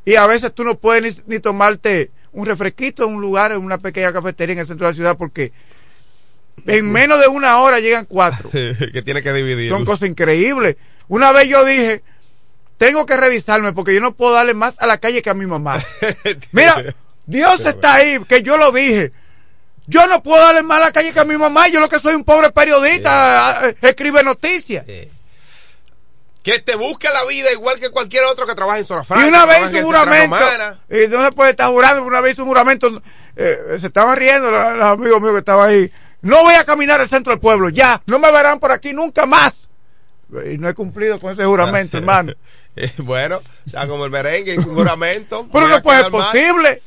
Y 0.09 0.17
a 0.17 0.27
veces 0.27 0.55
tú 0.55 0.65
no 0.65 0.79
puedes 0.79 1.23
ni, 1.27 1.35
ni 1.35 1.39
tomarte 1.39 2.11
un 2.33 2.47
refresquito 2.47 3.05
en 3.05 3.17
un 3.17 3.21
lugar, 3.21 3.53
en 3.53 3.59
una 3.59 3.77
pequeña 3.77 4.11
cafetería 4.11 4.55
en 4.55 4.61
el 4.61 4.67
centro 4.67 4.87
de 4.87 4.93
la 4.93 4.97
ciudad, 4.97 5.17
porque 5.19 5.53
en 6.67 6.91
menos 6.93 7.21
de 7.21 7.29
una 7.29 7.59
hora 7.59 7.79
llegan 7.79 8.07
cuatro. 8.07 8.49
que 8.51 9.03
tiene 9.05 9.23
que 9.23 9.35
dividir. 9.35 9.69
Son 9.69 9.85
cosas 9.85 10.09
increíbles. 10.09 10.77
Una 11.09 11.31
vez 11.31 11.47
yo 11.49 11.63
dije, 11.63 12.03
tengo 12.79 13.05
que 13.05 13.19
revisarme 13.19 13.75
porque 13.75 13.95
yo 13.95 14.01
no 14.01 14.15
puedo 14.15 14.33
darle 14.33 14.55
más 14.55 14.77
a 14.79 14.87
la 14.87 14.97
calle 14.97 15.21
que 15.21 15.29
a 15.29 15.35
mi 15.35 15.45
mamá. 15.45 15.77
Mira, 16.53 16.83
Dios 17.27 17.61
está 17.67 17.97
ahí, 17.97 18.19
que 18.27 18.43
yo 18.43 18.57
lo 18.57 18.73
dije. 18.73 19.13
Yo 19.89 20.07
no 20.07 20.23
puedo 20.23 20.43
darle 20.43 20.63
más 20.63 20.79
a 20.79 20.87
la 20.87 20.93
calle 20.93 21.13
que 21.13 21.21
a 21.21 21.27
mi 21.27 21.37
mamá. 21.37 21.69
Yo 21.69 21.81
lo 21.81 21.89
que 21.91 22.01
soy 22.01 22.15
un 22.15 22.25
pobre 22.25 22.49
periodista, 22.51 23.75
escribe 23.83 24.23
noticias. 24.23 24.87
Eh, 24.89 25.11
Que 26.53 26.61
te 26.61 26.77
busque 26.77 27.09
la 27.13 27.25
vida 27.25 27.53
igual 27.53 27.79
que 27.79 27.91
cualquier 27.91 28.25
otro 28.25 28.47
que 28.47 28.55
trabaje 28.55 28.81
en 28.81 28.87
zona 28.87 29.05
franca. 29.05 29.27
y 29.27 29.29
una 29.29 29.45
vez 29.45 29.69
hizo 29.69 29.79
un 29.79 29.85
juramento, 29.85 30.37
y 30.89 31.09
no 31.09 31.23
se 31.23 31.33
puede 31.33 31.51
estar 31.51 31.69
jurando, 31.69 32.03
una 32.05 32.21
vez 32.21 32.33
hizo 32.33 32.43
un 32.43 32.49
juramento, 32.49 33.03
eh, 33.37 33.77
se 33.81 33.89
estaban 33.89 34.17
riendo 34.17 34.51
los, 34.51 34.77
los 34.77 34.87
amigos 34.87 35.21
míos 35.21 35.33
que 35.35 35.41
estaban 35.41 35.69
ahí. 35.69 35.93
No 36.23 36.43
voy 36.43 36.55
a 36.55 36.65
caminar 36.65 37.01
al 37.01 37.09
centro 37.09 37.33
del 37.33 37.41
pueblo, 37.41 37.69
ya, 37.69 38.03
no 38.07 38.19
me 38.19 38.33
verán 38.33 38.59
por 38.59 38.73
aquí 38.73 38.93
nunca 38.93 39.27
más. 39.27 39.69
Y 40.31 40.59
no 40.59 40.69
he 40.69 40.75
cumplido 40.75 41.19
con 41.19 41.33
ese 41.33 41.45
juramento, 41.45 41.97
hermano. 41.99 42.33
Eh, 42.77 42.93
bueno, 42.99 43.41
ya 43.67 43.87
como 43.87 44.05
el 44.05 44.11
merengue, 44.11 44.57
un 44.59 44.75
juramento. 44.75 45.47
Pero 45.53 45.69
no 45.69 45.83
puede 45.83 46.03
ser 46.03 46.13
mal. 46.13 46.23
posible. 46.23 46.83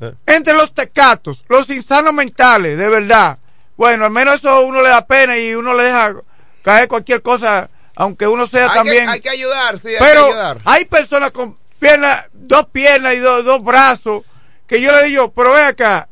Eh. 0.00 0.14
Entre 0.26 0.54
los 0.54 0.72
tecatos, 0.72 1.44
los 1.48 1.68
insanos 1.70 2.12
mentales, 2.12 2.76
de 2.76 2.88
verdad. 2.88 3.38
Bueno, 3.76 4.04
al 4.04 4.10
menos 4.10 4.36
eso 4.36 4.64
uno 4.64 4.82
le 4.82 4.88
da 4.88 5.06
pena 5.06 5.36
y 5.36 5.54
uno 5.54 5.74
le 5.74 5.84
deja 5.84 6.14
caer 6.62 6.88
cualquier 6.88 7.22
cosa, 7.22 7.68
aunque 7.96 8.26
uno 8.26 8.46
sea 8.46 8.64
Hay 8.64 8.70
que- 8.70 8.74
también. 8.76 9.08
hay 9.08 9.20
que 9.20 9.30
ayudar, 9.30 9.78
sí, 9.78 9.88
hay 9.88 9.96
Pero 9.98 10.24
que 10.26 10.32
ayudar. 10.32 10.60
hay 10.64 10.84
personas 10.86 11.30
con 11.30 11.56
piernas, 11.78 12.24
dos 12.32 12.66
piernas 12.72 13.14
y 13.14 13.18
dos, 13.18 13.44
dos 13.44 13.62
brazos, 13.62 14.22
que 14.66 14.80
yo 14.80 14.90
le 14.92 15.04
digo, 15.04 15.32
pero 15.32 15.52
ven 15.52 15.66
acá, 15.66 16.08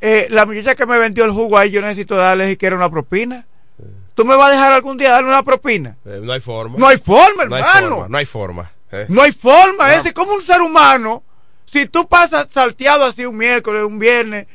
eh, 0.00 0.26
la 0.30 0.46
muchacha 0.46 0.74
que 0.74 0.86
me 0.86 0.98
vendió 0.98 1.24
el 1.24 1.32
jugo 1.32 1.58
ahí, 1.58 1.70
yo 1.70 1.80
necesito 1.82 2.16
darle 2.16 2.48
siquiera 2.48 2.76
una 2.76 2.90
propina. 2.90 3.46
¿Tú 4.14 4.24
me 4.24 4.34
vas 4.34 4.48
a 4.48 4.52
dejar 4.52 4.72
algún 4.72 4.96
día 4.96 5.10
darle 5.10 5.28
una 5.28 5.42
propina? 5.42 5.96
Eh, 6.06 6.20
no 6.22 6.32
hay 6.32 6.40
forma. 6.40 6.78
No 6.78 6.86
hay 6.88 6.96
forma, 6.96 7.44
No 7.44 7.54
hay 7.54 7.62
hermano. 7.62 7.88
forma, 7.88 8.08
no 8.08 8.18
hay 8.18 8.24
forma. 8.26 8.72
eh. 8.92 9.06
No 9.08 9.22
hay 9.22 9.32
forma, 9.32 9.88
No. 9.88 9.92
ese 9.92 10.14
como 10.14 10.32
un 10.32 10.42
ser 10.42 10.62
humano. 10.62 11.22
Si 11.66 11.86
tú 11.86 12.08
pasas 12.08 12.46
salteado 12.50 13.04
así 13.04 13.26
un 13.26 13.36
miércoles, 13.36 13.82
un 13.84 13.98
viernes, 13.98 14.46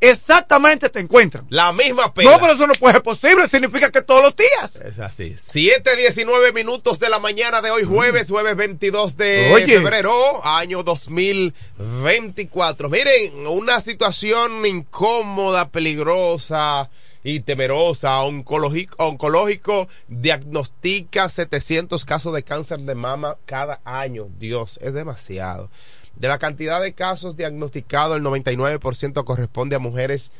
exactamente 0.00 0.88
te 0.90 1.00
encuentran. 1.00 1.46
La 1.50 1.72
misma 1.72 2.12
pena. 2.12 2.32
No, 2.32 2.40
pero 2.40 2.52
eso 2.52 2.66
no 2.66 2.74
puede 2.74 2.94
ser 2.94 3.02
posible, 3.02 3.48
significa 3.48 3.90
que 3.90 4.02
todos 4.02 4.22
los 4.22 4.36
días. 4.36 4.76
Es 4.76 4.98
así. 4.98 5.34
7, 5.38 5.96
19 5.96 6.52
minutos 6.52 6.98
de 6.98 7.08
la 7.08 7.18
mañana 7.18 7.62
de 7.62 7.70
hoy, 7.70 7.84
jueves, 7.84 8.28
jueves 8.28 8.56
22 8.56 9.16
de 9.16 9.52
Oye. 9.54 9.78
febrero, 9.78 10.44
año 10.44 10.82
2024. 10.82 12.90
Miren, 12.90 13.46
una 13.46 13.80
situación 13.80 14.66
incómoda, 14.66 15.70
peligrosa 15.70 16.90
y 17.24 17.40
temerosa. 17.40 18.20
Oncológico, 18.22 18.96
oncológico 19.04 19.88
diagnostica 20.08 21.28
700 21.28 22.04
casos 22.04 22.34
de 22.34 22.42
cáncer 22.42 22.80
de 22.80 22.94
mama 22.94 23.36
cada 23.46 23.80
año. 23.84 24.28
Dios, 24.38 24.78
es 24.82 24.94
demasiado. 24.94 25.70
De 26.16 26.28
la 26.28 26.38
cantidad 26.38 26.80
de 26.80 26.94
casos 26.94 27.36
diagnosticados, 27.36 28.16
el 28.16 28.22
99% 28.22 29.24
corresponde 29.24 29.76
a 29.76 29.78
mujeres 29.78 30.32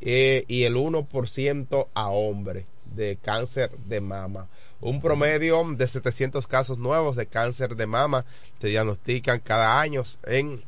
eh, 0.00 0.44
y 0.46 0.64
el 0.64 0.76
1% 0.76 1.88
a 1.94 2.08
hombres 2.08 2.66
de 2.94 3.16
cáncer 3.20 3.70
de 3.86 4.00
mama. 4.00 4.48
Un 4.80 5.00
promedio 5.00 5.64
de 5.76 5.86
700 5.86 6.46
casos 6.46 6.78
nuevos 6.78 7.16
de 7.16 7.26
cáncer 7.26 7.74
de 7.74 7.86
mama 7.86 8.24
se 8.60 8.68
diagnostican 8.68 9.40
cada 9.40 9.80
año 9.80 10.04
en 10.24 10.62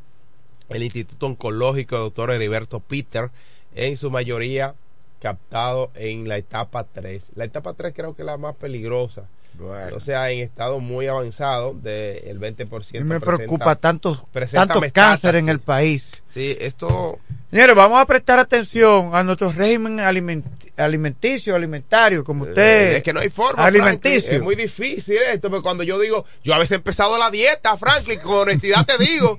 el 0.68 0.82
Instituto 0.82 1.26
Oncológico 1.26 1.98
Dr. 1.98 2.32
Heriberto 2.32 2.80
Peter, 2.80 3.30
en 3.74 3.96
su 3.96 4.10
mayoría 4.10 4.74
captado 5.20 5.90
en 5.94 6.28
la 6.28 6.36
etapa 6.36 6.84
3. 6.84 7.32
La 7.36 7.44
etapa 7.44 7.74
3 7.74 7.92
creo 7.94 8.14
que 8.14 8.22
es 8.22 8.26
la 8.26 8.36
más 8.36 8.56
peligrosa. 8.56 9.28
O 9.60 10.00
sea, 10.00 10.30
en 10.30 10.40
estado 10.40 10.80
muy 10.80 11.06
avanzado 11.06 11.74
del 11.74 12.38
20%. 12.40 13.04
me 13.04 13.20
presenta- 13.20 13.36
preocupa 13.36 13.74
tantos, 13.76 14.22
metástasis. 14.32 14.92
cáncer 14.92 15.34
en 15.36 15.48
el 15.48 15.60
país. 15.60 16.22
Sí, 16.28 16.56
esto 16.60 17.18
Señores, 17.50 17.74
vamos 17.76 17.98
a 18.00 18.04
prestar 18.04 18.38
atención 18.38 19.10
a 19.14 19.22
nuestro 19.24 19.50
régimen 19.52 19.98
aliment- 20.00 20.44
alimenticio, 20.76 21.56
alimentario, 21.56 22.22
como 22.22 22.44
usted. 22.44 22.92
Eh, 22.92 22.96
es 22.98 23.02
que 23.02 23.12
no 23.14 23.20
hay 23.20 23.30
forma. 23.30 23.64
Alimenticio. 23.64 24.20
Franklin. 24.20 24.36
Es 24.36 24.42
muy 24.42 24.54
difícil 24.54 25.16
esto, 25.32 25.48
porque 25.48 25.62
cuando 25.62 25.82
yo 25.82 25.98
digo, 25.98 26.26
yo 26.44 26.52
a 26.54 26.58
veces 26.58 26.72
he 26.72 26.74
empezado 26.76 27.16
la 27.18 27.30
dieta, 27.30 27.76
Franklin, 27.78 28.20
con 28.20 28.34
honestidad 28.34 28.84
te 28.86 28.98
digo, 29.02 29.38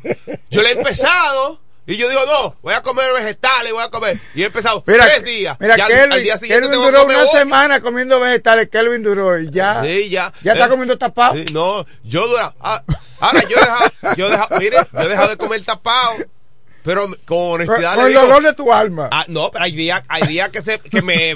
yo 0.50 0.64
la 0.64 0.70
he 0.70 0.74
empezado. 0.74 1.60
Y 1.92 1.98
yo 1.98 2.08
digo, 2.08 2.22
no, 2.28 2.56
voy 2.62 2.74
a 2.76 2.84
comer 2.84 3.12
vegetales, 3.14 3.74
voy 3.74 3.84
a 3.84 3.90
comer. 3.90 4.20
Y 4.36 4.44
he 4.44 4.46
empezado 4.46 4.84
Mira, 4.86 5.06
tres 5.06 5.24
días. 5.26 5.58
Mira, 5.60 5.76
Ya 5.76 5.88
Kelvin, 5.88 6.14
al 6.14 6.24
día 6.24 6.38
siguiente 6.38 6.68
Kelvin 6.70 6.84
duró 6.86 7.04
una 7.06 7.18
ocho. 7.24 7.38
semana 7.38 7.82
comiendo 7.82 8.20
vegetales. 8.20 8.70
Kelvin 8.70 9.02
duró 9.02 9.40
y 9.40 9.50
ya. 9.50 9.82
Sí, 9.84 10.08
ya. 10.10 10.32
Ya 10.44 10.54
está 10.54 10.66
Eh, 10.66 10.70
comiendo 10.70 10.98
tapado. 11.00 11.34
sí, 11.36 11.46
no, 11.52 11.86
yo 12.04 12.28
dura. 12.28 12.54
ah, 12.62 12.84
ahora 13.20 13.42
yo 13.50 13.58
he 13.58 13.60
dejado, 13.60 14.16
yo 14.18 14.28
he 14.28 14.30
dejado, 14.30 14.60
mire, 14.60 14.78
yo 14.94 15.00
he 15.02 15.08
dejado 15.10 15.30
de 15.30 15.38
comer 15.38 15.64
tapado. 15.64 16.14
Pero 16.82 17.08
con 17.26 17.38
honestidad 17.62 17.96
con 17.96 18.08
el 18.08 18.14
dolor 18.14 18.42
de 18.42 18.54
tu 18.54 18.72
alma. 18.72 19.10
Ah, 19.12 19.26
no, 19.28 19.52
pero 19.52 19.66
hay 19.66 19.74
días, 19.74 20.02
hay 20.08 20.24
días 20.28 20.50
que, 20.50 20.62
se, 20.62 20.80
que 20.80 21.02
me 21.02 21.32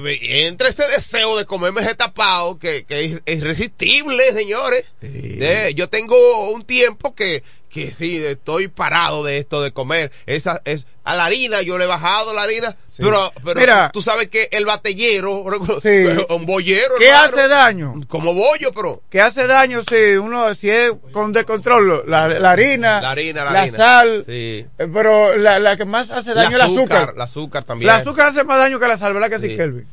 entre 0.47 0.69
ese 0.69 0.87
deseo 0.87 1.35
de 1.37 1.45
comerme 1.45 1.81
ese 1.81 1.95
tapado 1.95 2.57
que, 2.57 2.85
que 2.85 3.03
es, 3.05 3.21
es 3.25 3.39
irresistible, 3.39 4.31
señores. 4.33 4.85
Eh, 5.01 5.73
yo 5.75 5.89
tengo 5.89 6.49
un 6.51 6.63
tiempo 6.63 7.13
que, 7.13 7.43
que 7.73 7.91
sí, 7.91 8.17
estoy 8.23 8.67
parado 8.67 9.23
de 9.23 9.39
esto 9.39 9.61
de 9.63 9.71
comer. 9.71 10.11
Esa 10.27 10.61
es 10.63 10.85
a 11.03 11.15
la 11.17 11.25
harina 11.25 11.61
yo 11.63 11.77
le 11.77 11.83
he 11.83 11.87
bajado 11.87 12.33
la 12.33 12.43
harina, 12.43 12.77
pero 12.97 13.33
pero 13.43 13.59
Mira. 13.59 13.89
tú 13.91 14.01
sabes 14.01 14.29
que 14.29 14.47
el 14.51 14.65
batellero, 14.65 15.43
Sí. 15.81 16.05
un 16.29 16.45
bollero, 16.45 16.93
¿Qué 16.99 17.09
hermano, 17.09 17.25
hace 17.35 17.47
daño? 17.47 17.95
como 18.07 18.33
bollo, 18.33 18.71
pero 18.73 19.01
que 19.09 19.19
hace 19.19 19.47
daño 19.47 19.81
si 19.89 19.95
uno 20.15 20.53
si 20.55 20.69
es 20.69 20.91
con 21.11 21.33
descontrol 21.33 22.03
la, 22.07 22.27
la 22.29 22.51
harina 22.51 23.01
la 23.01 23.11
harina, 23.11 23.43
la, 23.43 23.61
harina. 23.63 23.77
sal 23.77 24.23
Sí. 24.27 24.65
eh, 24.77 24.87
pero 24.93 25.35
la, 25.35 25.59
la 25.59 25.75
que 25.75 25.85
más 25.85 26.11
hace 26.11 26.33
daño 26.35 26.49
es 26.49 26.55
el 26.55 26.61
azúcar 26.61 27.13
el 27.15 27.21
azúcar 27.21 27.63
también. 27.63 27.89
el 27.89 27.97
azúcar 27.99 28.27
hace 28.27 28.43
más 28.43 28.59
daño 28.59 28.79
que 28.79 28.87
la 28.87 28.97
sal 28.97 29.13
verdad 29.13 29.29
que 29.29 29.39
sí, 29.39 29.49
Sí. 29.49 29.57
Kelvin 29.57 29.87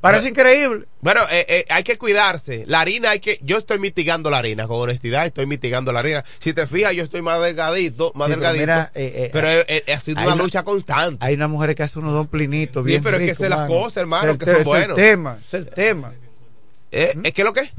parece 0.00 0.28
increíble 0.28 0.86
Bueno, 1.00 1.22
eh, 1.30 1.44
eh, 1.48 1.66
hay 1.68 1.82
que 1.82 1.98
cuidarse. 1.98 2.64
La 2.66 2.80
harina 2.80 3.10
hay 3.10 3.20
que, 3.20 3.38
yo 3.42 3.58
estoy 3.58 3.78
mitigando 3.78 4.30
la 4.30 4.38
harina, 4.38 4.66
con 4.68 4.80
honestidad 4.80 5.26
estoy 5.26 5.46
mitigando 5.46 5.92
la 5.92 6.00
harina. 6.00 6.24
Si 6.38 6.52
te 6.52 6.66
fijas, 6.66 6.94
yo 6.94 7.02
estoy 7.04 7.22
más 7.22 7.40
delgadito, 7.40 8.12
más 8.14 8.28
Sí, 8.28 8.34
pero 8.34 8.40
delgadito. 8.52 8.60
mira, 8.62 8.90
eh, 8.94 9.12
eh, 9.16 9.30
pero 9.32 9.48
ha 9.94 10.00
sido 10.00 10.20
una 10.22 10.34
una- 10.34 10.42
lucha 10.42 10.62
constante. 10.64 11.24
hay 11.24 11.34
unas 11.34 11.50
mujeres 11.50 11.76
que 11.76 11.82
hacen 11.82 12.02
unos 12.02 12.14
domplinitos 12.14 12.84
Sí, 12.84 12.88
bien 12.90 13.02
pero 13.02 13.16
es 13.18 13.24
que 13.36 13.44
es 13.44 13.50
la 13.50 13.56
mano. 13.56 13.68
cosa, 13.68 14.00
hermano, 14.00 14.32
es 14.32 14.38
que 14.38 14.44
son 14.44 14.52
ese 14.54 14.60
es 14.62 14.66
buenos. 14.66 14.98
el 14.98 15.04
tema 15.04 15.38
es 15.44 15.54
el 15.54 15.66
tema 15.70 16.12
Eh, 16.92 17.12
¿Es 17.24 17.32
que 17.34 17.44
lo 17.44 17.52
que? 17.52 17.70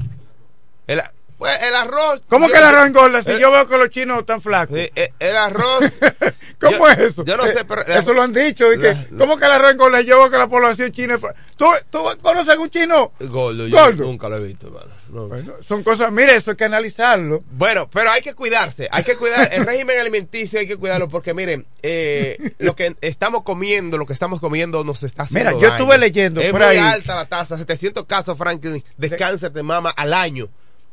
El, 0.86 1.00
pues, 1.38 1.62
el 1.62 1.74
arroz. 1.74 2.22
¿Cómo 2.28 2.46
yo- 2.48 2.52
que 2.52 2.58
el 2.58 2.64
arroz 2.64 2.86
engorda 2.88 3.22
si 3.22 3.30
el- 3.30 3.38
yo 3.38 3.50
veo 3.50 3.66
que 3.68 3.78
los 3.78 3.90
chinos 3.90 4.18
están 4.20 4.40
flacos? 4.42 4.76
Sí, 4.78 4.90
el 5.18 5.36
arroz. 5.36 5.84
¿Cómo 6.60 6.76
yo- 6.78 6.88
es 6.88 6.98
eso? 6.98 7.24
Yo 7.24 7.36
no 7.36 7.46
sé, 7.46 7.64
pero. 7.64 7.82
Eso 7.86 8.12
lo 8.12 8.22
han 8.22 8.32
dicho. 8.32 8.72
y 8.72 8.78
que, 8.78 8.92
la- 8.92 9.06
¿Cómo 9.18 9.36
que 9.38 9.44
el 9.46 9.52
arroz 9.52 9.70
engorda? 9.72 10.00
Yo 10.00 10.18
veo 10.18 10.30
que 10.30 10.38
la 10.38 10.48
población 10.48 10.90
china 10.92 11.14
es 11.14 11.20
¿Tú, 11.56 11.66
¿Tú 11.90 12.00
conoces 12.22 12.48
algún 12.50 12.70
chino? 12.70 13.12
Gordo, 13.20 13.66
yo 13.66 13.90
nunca 13.92 14.28
lo 14.28 14.36
he 14.36 14.40
visto, 14.48 14.66
hermano. 14.66 14.90
No. 15.10 15.26
Bueno, 15.28 15.54
son 15.60 15.82
cosas, 15.82 16.12
mire, 16.12 16.34
eso 16.36 16.50
hay 16.50 16.56
que 16.58 16.64
analizarlo. 16.64 17.42
Bueno, 17.52 17.88
pero 17.90 18.10
hay 18.10 18.20
que 18.20 18.34
cuidarse, 18.34 18.88
hay 18.90 19.04
que 19.04 19.16
cuidar 19.16 19.48
el 19.52 19.64
régimen 19.64 19.98
alimenticio, 19.98 20.60
hay 20.60 20.68
que 20.68 20.76
cuidarlo 20.76 21.08
porque 21.08 21.32
miren, 21.32 21.66
eh, 21.82 22.36
lo 22.58 22.76
que 22.76 22.94
estamos 23.00 23.42
comiendo, 23.42 23.96
lo 23.96 24.04
que 24.04 24.12
estamos 24.12 24.38
comiendo 24.38 24.84
nos 24.84 25.02
está 25.04 25.22
haciendo 25.22 25.50
Mira, 25.50 25.60
yo 25.62 25.68
daño. 25.72 25.82
estuve 25.82 25.98
leyendo 25.98 26.40
es 26.42 26.50
por 26.50 26.60
muy 26.60 26.68
ahí. 26.70 26.78
alta 26.78 27.14
la 27.14 27.24
tasa, 27.24 27.56
700 27.56 28.04
casos, 28.04 28.36
Franklin, 28.36 28.84
de 28.98 29.16
cáncer 29.16 29.50
de 29.52 29.62
mama 29.62 29.90
al 29.96 30.12
año. 30.12 30.48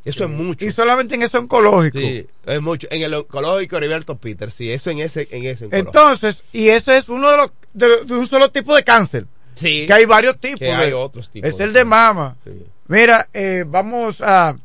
Eso 0.05 0.25
es 0.25 0.29
mucho. 0.29 0.63
Y 0.65 0.71
solamente 0.71 1.15
en 1.15 1.23
eso 1.23 1.39
oncológico. 1.39 1.97
Sí, 1.97 2.25
es 2.45 2.61
mucho. 2.61 2.87
En 2.91 3.01
el 3.01 3.13
oncológico 3.13 3.77
Heriberto 3.77 4.15
Peter, 4.17 4.51
sí, 4.51 4.71
eso 4.71 4.89
en 4.91 4.99
ese, 4.99 5.27
en 5.31 5.45
ese 5.45 5.65
oncológico. 5.65 5.75
Entonces, 5.89 6.43
y 6.53 6.69
ese 6.69 6.97
es 6.97 7.09
uno 7.09 7.29
de 7.31 7.37
los, 7.37 7.51
de, 7.73 8.05
de 8.05 8.13
un 8.13 8.27
solo 8.27 8.49
tipo 8.51 8.75
de 8.75 8.83
cáncer. 8.83 9.25
Sí. 9.55 9.85
Que 9.87 9.93
hay 9.93 10.05
varios 10.05 10.37
tipos. 10.37 10.59
Que 10.59 10.65
de- 10.65 10.73
hay 10.73 10.91
otros 10.93 11.29
tipos 11.29 11.49
Es 11.49 11.59
el 11.59 11.73
de 11.73 11.83
mama. 11.85 12.35
Sí. 12.43 12.51
Mira, 12.87 13.27
eh, 13.33 13.63
vamos 13.65 14.21
a, 14.21 14.55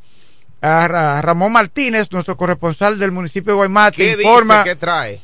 a 0.60 0.88
Ra- 0.88 1.22
Ramón 1.22 1.52
Martínez, 1.52 2.12
nuestro 2.12 2.36
corresponsal 2.36 2.98
del 2.98 3.10
municipio 3.12 3.52
de 3.52 3.56
Guaymate, 3.56 3.96
¿Qué 3.96 4.10
informa 4.22 4.58
dice? 4.64 4.68
¿Qué 4.70 4.76
trae? 4.76 5.20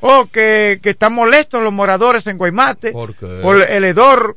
oh, 0.00 0.26
que, 0.32 0.80
que 0.82 0.90
están 0.90 1.12
molestos 1.12 1.62
los 1.62 1.72
moradores 1.72 2.26
en 2.26 2.38
Guaymate 2.38 2.90
¿Por 2.92 3.14
qué? 3.14 3.26
por 3.42 3.60
el 3.62 3.84
hedor 3.84 4.36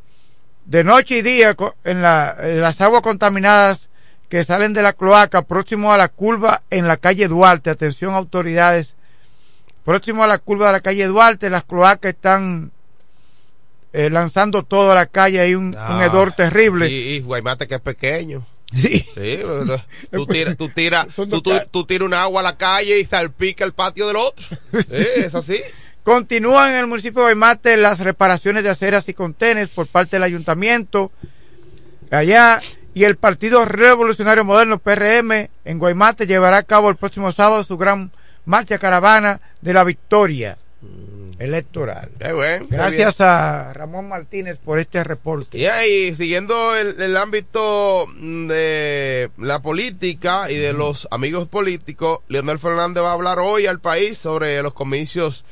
de 0.65 0.83
noche 0.83 1.17
y 1.17 1.21
día 1.23 1.55
en, 1.85 2.01
la- 2.01 2.35
en 2.39 2.61
las 2.61 2.79
aguas 2.81 3.01
contaminadas 3.01 3.89
que 4.33 4.43
salen 4.43 4.73
de 4.73 4.81
la 4.81 4.93
cloaca 4.93 5.43
próximo 5.43 5.93
a 5.93 5.97
la 5.97 6.09
curva 6.09 6.63
en 6.71 6.87
la 6.87 6.97
calle 6.97 7.27
Duarte. 7.27 7.69
Atención 7.69 8.15
autoridades. 8.15 8.95
Próximo 9.85 10.23
a 10.23 10.27
la 10.27 10.39
curva 10.39 10.65
de 10.65 10.71
la 10.71 10.81
calle 10.81 11.05
Duarte, 11.05 11.51
las 11.51 11.65
cloacas 11.65 12.15
están 12.15 12.71
eh, 13.93 14.09
lanzando 14.09 14.63
toda 14.63 14.95
la 14.95 15.05
calle. 15.05 15.39
Hay 15.39 15.53
un, 15.53 15.65
un 15.65 15.75
Ah, 15.77 16.03
hedor 16.03 16.31
terrible. 16.31 16.89
Y, 16.89 17.09
y 17.09 17.19
Guaymate 17.19 17.67
que 17.67 17.75
es 17.75 17.81
pequeño. 17.81 18.43
Sí. 18.73 19.05
Sí, 19.13 19.39
tú 20.11 20.25
tiras, 20.25 20.57
tú 20.57 20.69
tiras, 20.69 21.05
Son 21.15 21.29
tú, 21.29 21.43
tú, 21.43 21.85
tú 21.85 22.03
un 22.03 22.15
agua 22.15 22.41
a 22.41 22.43
la 22.43 22.57
calle 22.57 22.97
y 22.99 23.05
salpica 23.05 23.63
el 23.65 23.73
patio 23.73 24.07
del 24.07 24.15
otro. 24.15 24.43
Sí, 24.71 24.95
es 25.17 25.35
así. 25.35 25.61
Continúan 26.01 26.71
en 26.71 26.79
el 26.79 26.87
municipio 26.87 27.19
de 27.19 27.25
Guaymate 27.35 27.77
las 27.77 27.99
reparaciones 27.99 28.63
de 28.63 28.71
aceras 28.71 29.07
y 29.09 29.13
contenes 29.13 29.69
por 29.69 29.85
parte 29.85 30.15
del 30.15 30.23
ayuntamiento 30.23 31.11
allá 32.09 32.59
y 32.93 33.03
el 33.05 33.15
Partido 33.17 33.65
Revolucionario 33.65 34.43
Moderno 34.43 34.77
PRM 34.79 35.49
en 35.65 35.79
Guaymate 35.79 36.27
llevará 36.27 36.57
a 36.57 36.63
cabo 36.63 36.89
el 36.89 36.95
próximo 36.95 37.31
sábado 37.31 37.63
su 37.63 37.77
gran 37.77 38.11
marcha 38.45 38.77
caravana 38.77 39.39
de 39.61 39.73
la 39.73 39.83
victoria 39.83 40.57
electoral. 41.39 42.09
Qué 42.19 42.31
bueno. 42.31 42.67
Gracias 42.69 43.19
a 43.21 43.73
Ramón 43.73 44.07
Martínez 44.07 44.57
por 44.63 44.79
este 44.79 45.03
reporte. 45.03 45.57
Y 45.57 45.65
ahí, 45.65 46.15
siguiendo 46.15 46.75
el, 46.75 47.01
el 47.01 47.17
ámbito 47.17 48.05
de 48.17 49.29
la 49.37 49.59
política 49.61 50.49
y 50.51 50.55
de 50.55 50.73
los 50.73 51.07
amigos 51.11 51.47
políticos, 51.47 52.19
Leonel 52.27 52.59
Fernández 52.59 53.03
va 53.03 53.09
a 53.09 53.13
hablar 53.13 53.39
hoy 53.39 53.65
al 53.65 53.79
país 53.79 54.17
sobre 54.17 54.61
los 54.61 54.73
comicios 54.73 55.43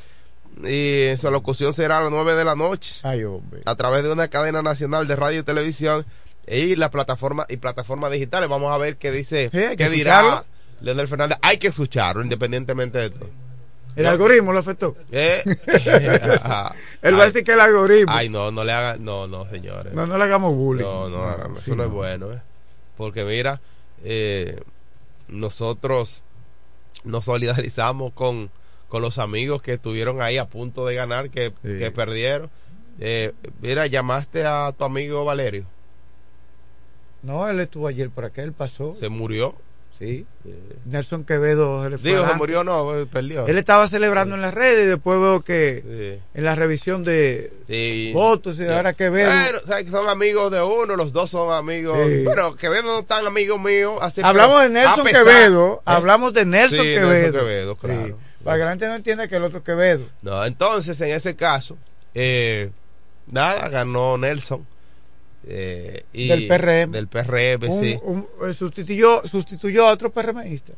y 0.67 1.07
su 1.17 1.27
alocución 1.27 1.73
será 1.73 1.97
a 1.97 2.01
las 2.01 2.11
9 2.11 2.35
de 2.35 2.43
la 2.43 2.55
noche 2.55 2.95
Ay, 3.03 3.23
hombre. 3.23 3.61
a 3.65 3.75
través 3.75 4.03
de 4.03 4.11
una 4.11 4.27
cadena 4.27 4.61
nacional 4.61 5.07
de 5.07 5.15
radio 5.15 5.39
y 5.39 5.43
televisión 5.43 6.05
y 6.47 6.75
la 6.75 6.89
plataforma 6.89 7.45
y 7.49 7.57
plataformas 7.57 8.11
digitales. 8.11 8.49
Vamos 8.49 8.71
a 8.73 8.77
ver 8.77 8.97
qué 8.97 9.11
dice, 9.11 9.49
Sí, 9.51 9.75
qué 9.77 9.89
dirá. 9.89 10.43
Leonel 10.81 11.07
Fernández. 11.07 11.37
Hay 11.41 11.57
que 11.57 11.67
escucharlo 11.67 12.23
independientemente 12.23 12.97
de 12.97 13.09
todo. 13.11 13.29
El 13.95 14.05
algoritmo 14.05 14.53
lo 14.53 14.59
afectó. 14.59 14.95
Eh, 15.11 15.43
ajá. 16.41 16.73
Él 17.01 17.17
va 17.19 17.23
a 17.23 17.25
decir 17.25 17.43
que 17.43 17.51
el 17.53 17.59
algoritmo. 17.59 18.11
Ay, 18.13 18.29
no, 18.29 18.49
no 18.51 18.63
le 18.63 18.71
hagan, 18.71 19.03
no, 19.03 19.27
no, 19.27 19.49
señores. 19.49 19.93
No, 19.93 20.05
no 20.07 20.17
le 20.17 20.23
hagamos 20.23 20.55
bullying. 20.55 20.83
No, 20.83 21.09
no, 21.09 21.23
hagamos, 21.23 21.59
sí, 21.59 21.71
eso 21.71 21.75
no, 21.75 21.83
es 21.83 21.89
no. 21.89 21.95
bueno, 21.95 22.33
¿eh? 22.33 22.41
Porque 22.97 23.23
mira, 23.25 23.59
eh, 24.03 24.59
nosotros 25.27 26.23
nos 27.03 27.25
solidarizamos 27.25 28.13
con, 28.13 28.49
con 28.87 29.01
los 29.01 29.17
amigos 29.17 29.61
que 29.61 29.73
estuvieron 29.73 30.21
ahí 30.21 30.37
a 30.37 30.45
punto 30.45 30.85
de 30.85 30.95
ganar, 30.95 31.29
que, 31.29 31.49
Sí. 31.63 31.77
que 31.77 31.91
perdieron. 31.91 32.49
Eh, 32.99 33.33
mira, 33.61 33.87
llamaste 33.87 34.45
a 34.45 34.73
tu 34.77 34.83
amigo 34.85 35.25
Valerio, 35.25 35.65
No, 37.23 37.47
él 37.49 37.59
estuvo 37.59 37.87
ayer 37.87 38.09
por 38.09 38.25
acá, 38.25 38.41
él 38.43 38.53
pasó. 38.53 38.93
se 38.93 39.09
murió. 39.09 39.55
Sí. 39.99 40.25
Nelson 40.85 41.23
Quevedo 41.25 41.87
Digo, 41.99 42.25
se 42.27 42.33
murió, 42.33 42.63
no, 42.63 42.87
perdió. 43.11 43.45
Él 43.45 43.59
estaba 43.59 43.87
celebrando 43.87 44.33
en 44.33 44.41
las 44.41 44.51
redes 44.51 44.85
y 44.85 44.87
después 44.89 45.19
veo 45.19 45.41
que 45.41 45.83
Sí. 46.23 46.23
en 46.39 46.43
la 46.43 46.55
revisión 46.55 47.03
de 47.03 47.53
Sí. 47.67 48.11
votos 48.11 48.59
y 48.59 48.65
ahora 48.67 48.93
Quevedo. 48.93 49.29
Bueno, 49.29 49.59
sabes 49.67 49.85
que 49.85 49.91
son 49.91 50.09
amigos 50.09 50.51
de 50.51 50.59
uno, 50.59 50.95
los 50.95 51.13
dos 51.13 51.29
son 51.29 51.53
amigos. 51.53 51.99
Bueno, 52.23 52.55
Quevedo 52.55 52.81
no 52.81 53.03
tan 53.03 53.27
amigo 53.27 53.59
mío. 53.59 54.01
Así 54.01 54.21
hablamos 54.23 54.63
de 54.63 54.69
Nelson 54.69 55.03
pesar- 55.03 55.23
Quevedo, 55.23 55.75
¿Eh? 55.75 55.81
hablamos 55.85 56.33
de 56.33 56.45
Nelson 56.45 56.79
Quevedo. 56.79 57.09
Nelson 57.11 57.39
Quevedo, 57.41 57.75
claro. 57.75 58.17
Para 58.43 58.57
que 58.57 58.63
la 58.63 58.69
gente 58.71 58.87
no 58.87 58.95
entienda 58.95 59.27
que 59.27 59.35
el 59.35 59.43
otro 59.43 59.63
Quevedo. 59.63 60.07
No, 60.23 60.43
entonces 60.43 60.99
en 61.01 61.09
ese 61.09 61.35
caso, 61.35 61.77
eh, 62.15 62.71
nada, 63.27 63.67
ganó 63.69 64.17
Nelson. 64.17 64.65
Eh, 65.47 66.03
y 66.13 66.27
Del 66.27 66.47
PRM. 66.47 66.91
Del 66.91 67.07
PRM, 67.07 67.67
Un- 67.69 67.79
sí. 67.79 67.99
un- 68.03 68.27
eh, 68.47 68.53
sustituyó, 68.53 69.21
sustituyó 69.27 69.87
a 69.87 69.91
otro 69.91 70.11
PRMista. 70.11 70.73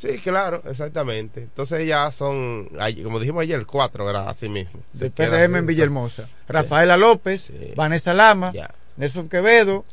Sí, 0.00 0.18
claro, 0.18 0.62
exactamente. 0.68 1.42
Entonces 1.42 1.86
ya 1.86 2.10
son, 2.10 2.68
como 3.04 3.20
dijimos 3.20 3.42
ayer, 3.42 3.64
cuatro. 3.66 4.08
Así 4.08 4.48
mismo. 4.48 4.80
Del 4.92 5.12
PRM 5.12 5.58
en 5.58 5.66
Villahermosa. 5.66 6.28
Rafaela 6.48 6.96
López, 6.96 7.42
Sí. 7.42 7.72
Vanessa 7.76 8.12
Lama. 8.12 8.52
Nelson 8.96 9.28
Quevedo 9.28 9.84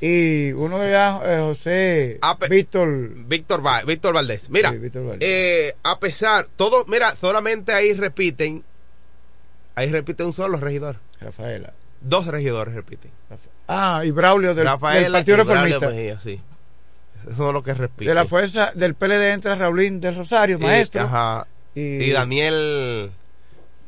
y 0.00 0.52
uno 0.52 0.78
ya 0.88 1.20
eh, 1.22 1.38
José 1.40 2.18
Víctor. 2.48 3.10
Víctor, 3.26 3.64
Va- 3.66 3.82
Víctor 3.82 4.14
Valdés. 4.14 4.48
Mira, 4.48 4.72
Sí, 4.72 4.78
Víctor 4.78 5.04
Valdés. 5.06 5.28
eh, 5.28 5.76
a 5.82 5.98
pesar, 6.00 6.46
todo, 6.56 6.84
mira, 6.86 7.14
solamente 7.14 7.72
ahí 7.72 7.92
repiten, 7.92 8.64
ahí 9.74 9.90
repite 9.90 10.24
un 10.24 10.32
solo 10.32 10.56
regidor. 10.58 10.96
Rafaela. 11.20 11.74
Dos 12.00 12.26
regidores 12.26 12.74
repiten. 12.74 13.10
Ah, 13.68 14.02
y 14.04 14.10
Braulio 14.10 14.48
del, 14.50 14.56
del 14.56 14.64
Rafael 14.66 15.12
Partido 15.12 15.36
Braulio 15.44 15.54
Reformista. 15.78 15.88
Mejía, 15.88 16.20
sí. 16.20 16.40
Esos 17.24 17.36
son 17.36 17.52
los 17.54 17.62
que 17.62 17.74
repiten. 17.74 18.08
De 18.08 18.14
la 18.14 18.24
fuerza 18.24 18.72
del 18.74 18.94
PLD 18.94 19.32
entra 19.32 19.54
Raulín 19.56 20.00
del 20.00 20.16
Rosario, 20.16 20.56
Y- 20.58 20.62
maestro. 20.62 21.02
ajá. 21.02 21.46
Y, 21.74 21.80
Y 22.04 22.10
Daniel. 22.10 23.10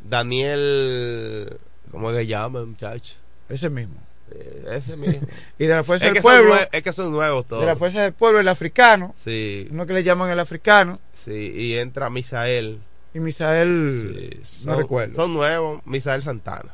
Daniel. 0.08 1.58
¿Cómo 1.90 2.10
es 2.10 2.16
que 2.18 2.26
llama, 2.26 2.64
muchacho? 2.64 3.14
ese 3.48 3.68
mismo. 3.70 3.96
Eh, 4.32 4.64
ese 4.72 4.96
mismo. 4.96 5.26
Y 5.58 5.66
de 5.66 5.74
la 5.74 5.82
fuerza 5.82 6.06
es, 6.06 6.12
del 6.14 6.22
son 6.22 6.30
pueblo, 6.30 6.54
es 6.70 6.82
que 6.82 6.92
son 6.92 7.10
nuevos 7.10 7.46
todos. 7.46 7.62
de 7.62 7.66
la 7.66 7.74
fuerza 7.76 8.02
del 8.02 8.12
pueblo, 8.12 8.38
el 8.40 8.46
africano, 8.48 9.12
Sí, 9.16 9.66
uno 9.72 9.86
que 9.86 9.92
le 9.92 10.04
llaman 10.04 10.30
el 10.30 10.38
africano, 10.38 10.98
sí. 11.24 11.32
Y 11.54 11.74
entra 11.78 12.10
Misael. 12.10 12.78
y 13.12 13.18
Misael, 13.18 14.40
Sí, 14.44 14.66
no 14.66 14.72
son- 14.74 14.82
recuerdo. 14.82 15.14
Son 15.16 15.32
nuevos, 15.34 15.80
Misael 15.84 16.22
Santana. 16.22 16.72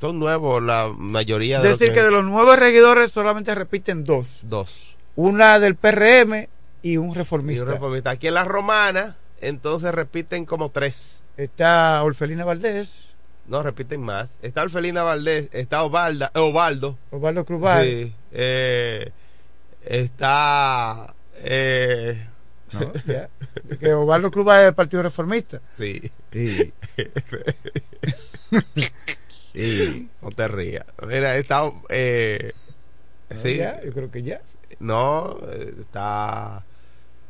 Son 0.00 0.18
nuevos 0.18 0.62
la 0.62 0.92
mayoría 0.96 1.56
Es 1.58 1.62
de 1.64 1.68
decir, 1.70 1.88
los 1.88 1.96
que 1.96 2.02
de 2.02 2.10
los 2.10 2.24
nuevos 2.24 2.58
regidores 2.58 3.10
solamente 3.10 3.54
repiten 3.54 4.04
dos. 4.04 4.40
Dos. 4.42 4.94
Una 5.16 5.58
del 5.58 5.74
PRM 5.74 6.46
y 6.82 6.96
un 6.96 7.10
Y 7.10 7.14
reformista. 7.14 7.64
un 7.64 7.70
reformista. 7.70 8.10
Aquí 8.10 8.28
en 8.28 8.34
la 8.34 8.44
romana, 8.44 9.16
entonces 9.40 9.92
repiten 9.92 10.44
como 10.44 10.70
tres. 10.70 11.22
Está 11.36 12.02
Orfelina 12.04 12.44
Valdés, 12.44 13.06
No, 13.48 13.62
repiten 13.62 14.00
más. 14.02 14.28
Está 14.42 14.62
Orfelina 14.62 15.02
Valdés, 15.02 15.48
está 15.52 15.82
Ovalda, 15.82 16.30
eh, 16.34 16.38
Ovaldo. 16.38 16.96
Osvaldo 17.10 17.44
Cruzbar, 17.44 17.84
Sí. 17.84 18.14
Eh, 18.32 19.10
está. 19.84 21.14
Eh, 21.36 22.26
No, 22.72 22.92
ya. 23.06 23.28
Que 23.80 23.92
Osvaldo 23.94 24.30
Cruz 24.30 24.46
va 24.46 24.58
del 24.60 24.74
Partido 24.74 25.02
Reformista. 25.02 25.60
Sí. 25.76 26.00
Sí. 26.32 26.72
Sí, 29.52 30.08
no 30.22 30.30
te 30.30 30.46
rías. 30.48 30.84
Mira, 31.06 31.36
está. 31.36 31.70
Eh, 31.88 32.52
No, 33.30 33.40
sí. 33.40 33.56
ya, 33.56 33.80
yo 33.82 33.92
creo 33.92 34.10
que 34.10 34.22
ya. 34.22 34.40
No, 34.80 35.36
eh, 35.48 35.74
está. 35.80 36.64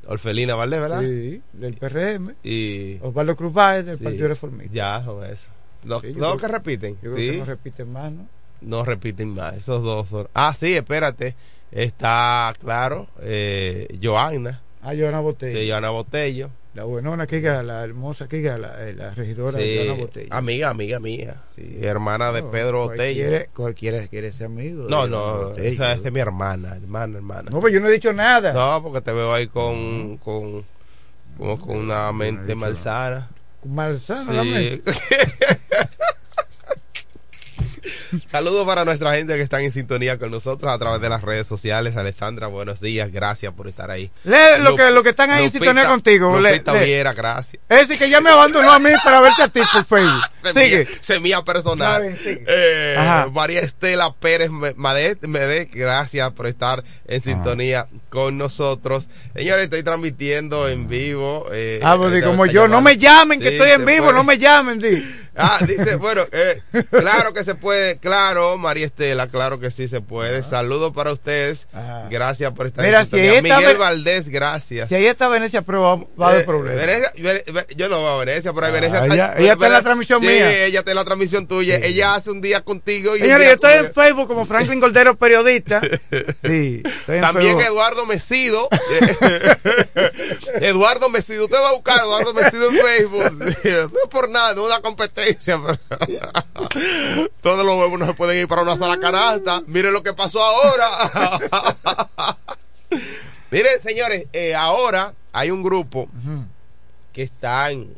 Orfelina 0.07 0.55
Valdés, 0.55 0.81
¿verdad? 0.81 1.01
Sí, 1.03 1.43
del 1.53 1.75
PRM. 1.77 2.35
Y. 2.43 2.99
Osvaldo 3.03 3.37
Cruz 3.37 3.53
Báez 3.53 3.85
del 3.87 3.99
sí, 3.99 4.05
Partido 4.05 4.29
Reformista. 4.29 4.73
Ya, 4.75 5.03
son 5.05 5.25
eso. 5.25 5.49
Los, 5.85 6.03
Sí, 6.03 6.09
los 6.15 6.17
creo- 6.17 6.37
que 6.37 6.49
repiten. 6.49 6.95
Yo 7.03 7.13
creo 7.13 7.17
sí. 7.17 7.31
que 7.33 7.37
no 7.39 7.45
repiten 7.45 7.93
más, 7.93 8.13
¿no? 8.13 8.27
no 8.61 8.85
repiten 8.85 9.29
más. 9.35 9.57
Esos 9.57 9.83
dos 9.83 10.09
son. 10.09 10.29
Ah, 10.35 10.53
sí, 10.55 10.75
espérate. 10.75 11.37
Está, 11.71 12.53
claro, 12.59 13.07
eh, 13.21 13.87
Joanna. 14.03 14.63
Ah, 14.83 14.95
Joana 14.99 15.21
Botello. 15.21 15.59
Sí, 15.59 15.69
Joana 15.69 15.91
Botello. 15.91 16.51
La 16.79 16.85
buenona 16.85 17.27
Kika, 17.27 17.65
la 17.65 17.83
hermosa 17.83 18.29
Kika, 18.29 18.57
la, 18.57 18.89
eh, 18.89 18.95
la 18.95 19.13
regidora 19.13 19.59
Sí, 19.59 19.79
Joana 19.85 20.01
Botello. 20.01 20.29
amiga, 20.33 20.71
amiga 20.71 21.01
mía. 21.01 21.43
Y 21.57 21.85
hermana 21.85 22.31
de 22.31 22.43
No, 22.43 22.53
Pedro 22.53 22.87
Botello. 22.87 23.25
cualquiera- 23.25 23.47
Cualquiera 23.53 24.07
quiere 24.07 24.31
ser 24.31 24.47
amigo. 24.47 24.85
de 24.85 24.91
No, 24.91 25.09
no, 25.09 25.47
Botello. 25.49 25.69
esa, 25.71 25.95
es 25.95 26.13
mi 26.13 26.21
hermana, 26.21 26.77
hermana, 26.77 27.17
hermana. 27.17 27.51
No, 27.51 27.61
pues 27.61 27.73
yo 27.73 27.81
no 27.81 27.89
he 27.89 27.93
dicho 27.93 28.13
nada. 28.13 28.53
No, 28.53 28.81
porque 28.81 29.01
te 29.01 29.11
veo 29.11 29.35
ahí 29.35 29.49
con, 29.49 30.19
con, 30.19 30.65
como 31.37 31.59
con 31.61 31.77
una 31.79 32.13
mente 32.13 32.55
malsana. 32.55 33.29
Malsana 33.65 34.33
la 34.35 34.43
Sí. 34.45 34.49
mente. 34.51 34.93
Saludos 38.31 38.67
para 38.67 38.85
nuestra 38.85 39.15
gente 39.15 39.35
que 39.37 39.43
están 39.43 39.63
en 39.63 39.73
sintonía 39.73 40.19
con 40.19 40.31
nosotros 40.31 40.71
a 40.73 40.79
través 40.79 41.01
de 41.01 41.09
las 41.09 41.23
redes 41.23 41.47
sociales. 41.47 41.97
Alessandra, 41.97 42.47
buenos 42.47 42.81
días, 42.81 43.11
gracias 43.13 43.53
por 43.55 43.69
estar 43.69 43.91
ahí. 43.91 44.11
Lee 44.25 44.33
lo 44.61 44.71
Lup- 44.71 44.77
que, 44.77 44.91
lo 44.91 45.03
que 45.03 45.11
están 45.11 45.31
ahí 45.31 45.45
en 45.47 45.51
sintonía 45.53 45.87
contigo. 45.87 46.39
Lupita 46.39 46.73
lee. 46.75 46.85
Viera, 46.87 47.13
gracias. 47.13 47.63
Es 47.69 47.89
decir, 47.89 47.99
que 47.99 48.11
ya 48.11 48.21
me 48.21 48.31
abandonó 48.31 48.71
a 48.73 48.79
mí 48.79 48.91
para 49.05 49.21
verte 49.21 49.43
a 49.43 49.49
ti 49.49 49.61
por 49.73 49.85
Facebook. 49.85 50.23
Sigue. 50.55 50.85
Semilla, 50.87 51.03
semilla 51.03 51.43
personal. 51.45 52.03
Bien, 52.03 52.17
sigue. 52.17 52.45
Eh, 52.47 52.97
Ajá. 52.99 53.29
María 53.31 53.61
Estela 53.61 54.15
Pérez 54.15 54.51
Me- 54.51 54.73
Madet, 54.75 55.23
Medet, 55.27 55.71
gracias 55.75 56.31
por 56.33 56.47
estar 56.47 56.83
en 57.07 57.23
sintonía 57.23 57.87
con 58.09 58.39
nosotros. 58.39 59.09
Señores, 59.35 59.65
estoy 59.65 59.83
transmitiendo 59.83 60.69
en 60.69 60.89
vivo. 60.89 61.47
Eh, 61.53 61.81
Ah, 61.83 61.97
pues, 61.99 62.25
como 62.25 62.47
yo, 62.47 62.67
no 62.69 62.81
me 62.81 62.97
llamen, 62.97 63.41
que 63.41 63.49
Sí, 63.49 63.55
estoy 63.55 63.71
en 63.73 63.85
vivo, 63.85 64.05
puede. 64.07 64.17
no 64.17 64.25
me 64.25 64.39
llamen, 64.39 64.79
di. 64.79 65.05
Ah, 65.39 65.61
dice, 65.67 65.97
bueno, 65.97 66.27
eh, 66.33 66.61
claro 66.91 67.33
que 67.33 67.45
se 67.45 67.55
puede, 67.55 67.99
claro, 67.99 68.57
María 68.59 68.87
Estela, 68.87 69.29
claro 69.29 69.59
que 69.61 69.71
sí 69.71 69.89
se 69.89 70.01
puede. 70.01 70.43
Saludos 70.45 70.93
para 70.95 71.13
ustedes. 71.13 71.67
Gracias 72.11 72.53
por 72.53 72.67
estar 72.67 72.85
Mira, 72.85 73.01
en 73.03 73.07
si 73.11 73.19
está 73.19 73.43
Miguel 73.59 73.77
Valdés, 73.77 74.29
gracias. 74.29 74.89
Si 74.89 74.95
ahí 74.95 75.07
está 75.07 75.29
Venecia 75.29 75.63
prueba, 75.63 75.97
va 76.21 76.27
a 76.27 76.29
haber 76.31 76.43
Eh, 76.43 76.45
problemas. 76.45 76.81
Venecia- 76.87 77.13
Ve- 77.19 77.45
Ve- 77.53 77.67
yo 77.77 77.89
no 77.89 78.01
voy 78.01 78.11
a 78.13 78.25
Venecia, 78.25 78.53
pero 78.53 78.67
hay 78.67 78.73
Venecia. 78.73 78.99
Ah, 78.99 79.03
ay, 79.05 79.11
ella- 79.13 79.29
pero- 79.35 79.43
ella 79.45 79.53
está 79.53 79.67
en 79.67 79.73
la 79.73 79.83
transmisión 79.83 80.21
sí, 80.21 80.27
mía. 80.27 80.65
ella 80.67 80.79
está 80.81 80.91
en 80.91 80.97
la 80.97 81.05
transmisión 81.05 81.47
tuya. 81.47 81.77
Ella 81.77 82.15
hace 82.15 82.31
un 82.31 82.41
día 82.41 82.61
contigo 82.63 83.17
y 83.17 83.21
yo 83.21 83.37
estoy 83.37 83.77
con- 83.77 83.87
en 83.87 83.93
Facebook 83.93 84.27
como 84.27 84.45
Franklin 84.45 84.81
Cordero, 84.81 85.17
periodista. 85.17 85.81
Sí, 86.43 86.83
estoy 86.85 87.17
en 87.17 87.21
También 87.23 87.57
Facebook. 87.57 87.63
Eduardo 87.63 88.07
Mesido. 88.07 88.69
Eduardo 90.61 91.09
Mesido. 91.11 91.45
Usted 91.45 91.59
va 91.59 91.69
a 91.71 91.73
buscar 91.73 91.99
a 92.01 92.03
Eduardo 92.03 92.35
Mesido 92.35 92.69
en 92.71 92.77
Facebook. 92.77 93.55
No 93.69 94.01
es 94.05 94.09
por 94.11 94.29
nada, 94.31 94.55
no 94.55 94.63
es 94.63 94.67
una 94.69 94.81
competencia. 94.81 95.28
Todos 97.43 97.65
los 97.65 97.75
huevos 97.75 97.99
no 97.99 98.07
se 98.07 98.15
pueden 98.15 98.39
ir 98.39 98.49
para 98.49 98.63
una 98.63 98.77
sala 98.77 98.99
canasta. 98.99 99.63
Miren 99.67 99.93
lo 99.93 100.03
que 100.03 100.15
pasó 100.15 100.43
ahora. 100.43 100.89
Miren, 103.51 103.83
señores, 103.83 104.27
eh, 104.33 104.55
ahora 104.55 105.15
hay 105.33 105.51
un 105.51 105.63
grupo 105.63 106.09
que 107.13 107.23
está 107.23 107.71
en. 107.71 107.95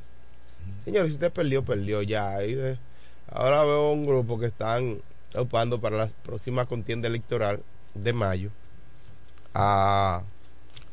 Señores, 0.85 1.09
si 1.09 1.15
usted 1.15 1.33
perdió, 1.33 1.65
perdió 1.65 2.03
ya. 2.03 2.39
Ahora 3.33 3.65
veo 3.65 3.93
un 3.93 4.07
grupo 4.07 4.39
que 4.39 4.47
están 4.47 5.01
ocupando 5.35 5.81
para 5.81 5.97
la 5.97 6.09
próxima 6.25 6.67
contienda 6.67 7.09
electoral 7.09 7.63
de 7.95 8.13
mayo 8.13 8.51
a, 9.55 10.23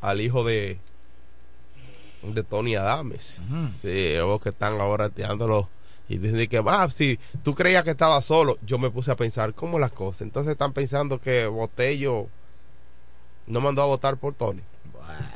al 0.00 0.20
hijo 0.20 0.44
de 0.44 0.78
de 2.22 2.42
Tony 2.42 2.76
Adames. 2.76 3.40
Sí, 3.82 4.14
los 4.16 4.40
que 4.40 4.50
están 4.50 4.80
ahora 4.80 5.08
tirándolo 5.08 5.68
y 6.08 6.18
dicen 6.18 6.46
que, 6.48 6.62
ah, 6.66 6.88
si 6.90 7.18
tú 7.42 7.54
creías 7.54 7.84
que 7.84 7.90
estaba 7.90 8.20
solo, 8.22 8.58
yo 8.66 8.78
me 8.78 8.90
puse 8.90 9.10
a 9.10 9.16
pensar 9.16 9.54
cómo 9.54 9.78
las 9.78 9.92
cosas. 9.92 10.22
Entonces 10.22 10.52
están 10.52 10.72
pensando 10.72 11.20
que 11.20 11.46
Botello 11.46 12.26
no 13.46 13.60
mandó 13.60 13.82
a 13.82 13.86
votar 13.86 14.16
por 14.16 14.34
Tony. 14.34 14.62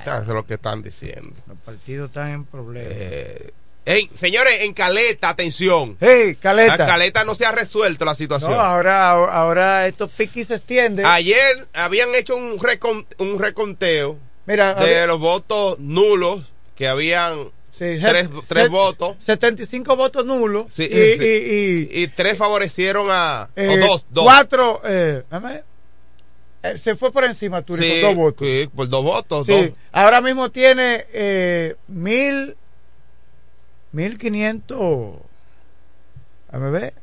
Eso 0.03 0.21
es 0.23 0.29
lo 0.29 0.45
que 0.47 0.55
están 0.55 0.83
diciendo. 0.83 1.33
Los 1.47 1.59
partidos 1.59 2.09
están 2.11 2.31
en 2.31 2.45
problemas. 2.45 2.93
Eh, 2.95 3.51
ey, 3.85 4.11
señores, 4.15 4.61
en 4.61 4.75
Caleta, 4.75 5.29
atención. 5.31 5.97
Hey, 6.01 6.37
Caleta. 6.41 6.75
En 6.75 6.87
Caleta 6.87 7.25
no 7.25 7.35
se 7.35 7.47
ha 7.47 7.53
resuelto 7.53 8.05
la 8.05 8.15
situación. 8.15 8.53
No, 8.53 8.61
ahora, 8.61 9.11
ahora 9.11 9.87
estos 9.87 10.11
piquis 10.11 10.49
se 10.49 10.55
extienden. 10.57 11.07
Ayer 11.07 11.67
habían 11.73 12.15
hecho 12.15 12.37
un, 12.37 12.59
recon- 12.59 13.07
un 13.19 13.39
reconteo 13.39 14.19
Mira, 14.47 14.75
de 14.75 15.07
los 15.07 15.19
votos 15.19 15.79
nulos 15.79 16.43
que 16.77 16.89
habían 16.89 17.51
Sí, 17.83 18.01
tres, 18.01 18.29
tres 18.49 18.69
votos 18.71 19.17
75 19.19 19.97
votos 19.97 20.25
nulos. 20.25 20.67
Sí, 20.71 20.85
y, 20.91 21.23
y- 21.25 21.91
y, 21.99 22.03
y 22.03 22.07
tres 22.09 22.39
favorecieron 22.39 23.09
a 23.11 23.51
eh, 23.57 23.69
o 23.69 23.87
dos, 23.89 24.07
dos. 24.11 24.25
Cuatro. 24.25 24.81
Eh, 24.85 25.25
eh, 26.63 26.79
se 26.79 26.95
fue 26.95 27.11
por 27.11 27.25
encima, 27.25 27.63
Turi, 27.63 27.83
Sí, 27.85 27.91
por 27.91 28.01
dos 28.11 28.15
votos. 28.17 28.49
sí, 28.49 28.71
por 28.75 28.89
dos 28.89 29.03
votos. 29.05 29.47
Sí, 29.47 29.53
dos. 29.53 29.71
ahora 29.91 30.21
mismo 30.21 30.51
tiene 30.51 31.07
eh, 31.13 31.75
mil, 31.89 32.57
mil 33.91 34.17
quinientos. 34.19 35.17
Dame 36.51 36.71
ver. 36.71 37.02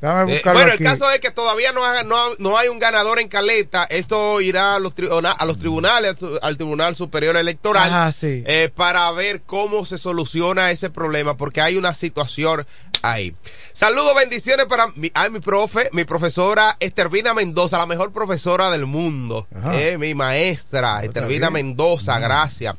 Dame 0.00 0.36
Eh, 0.36 0.40
bueno, 0.44 0.60
aquí. 0.72 0.82
el 0.82 0.90
caso 0.90 1.10
es 1.10 1.20
que 1.20 1.30
todavía 1.30 1.72
no, 1.72 1.84
ha- 1.84 2.02
no, 2.04 2.16
no 2.38 2.56
hay 2.56 2.68
un 2.68 2.78
ganador 2.78 3.18
en 3.18 3.28
Caleta. 3.28 3.84
Esto 3.84 4.40
irá 4.40 4.76
a 4.76 4.78
los, 4.78 4.94
tribuna- 4.94 5.32
a 5.32 5.44
los 5.44 5.58
tribunales, 5.58 6.16
al 6.40 6.56
Tribunal 6.56 6.96
Superior 6.96 7.36
Electoral, 7.36 7.88
Ajá, 7.92 8.12
sí. 8.12 8.42
eh, 8.46 8.70
para 8.74 9.10
ver 9.12 9.42
cómo 9.42 9.84
se 9.84 9.98
soluciona 9.98 10.70
ese 10.70 10.88
problema, 10.90 11.36
porque 11.36 11.60
hay 11.60 11.76
una 11.76 11.92
situación 11.92 12.66
ahí. 13.02 13.34
Saludos, 13.72 14.14
bendiciones 14.16 14.66
para 14.66 14.86
mi, 14.96 15.10
ay, 15.14 15.30
mi 15.30 15.40
profe, 15.40 15.88
mi 15.92 16.04
profesora 16.04 16.76
Estervina 16.80 17.34
Mendoza, 17.34 17.78
la 17.78 17.86
mejor 17.86 18.12
profesora 18.12 18.70
del 18.70 18.86
mundo. 18.86 19.46
Eh, 19.72 19.96
mi 19.98 20.14
maestra, 20.14 21.02
Estervina. 21.04 21.50
Mendoza, 21.50 22.18
gracias. 22.18 22.74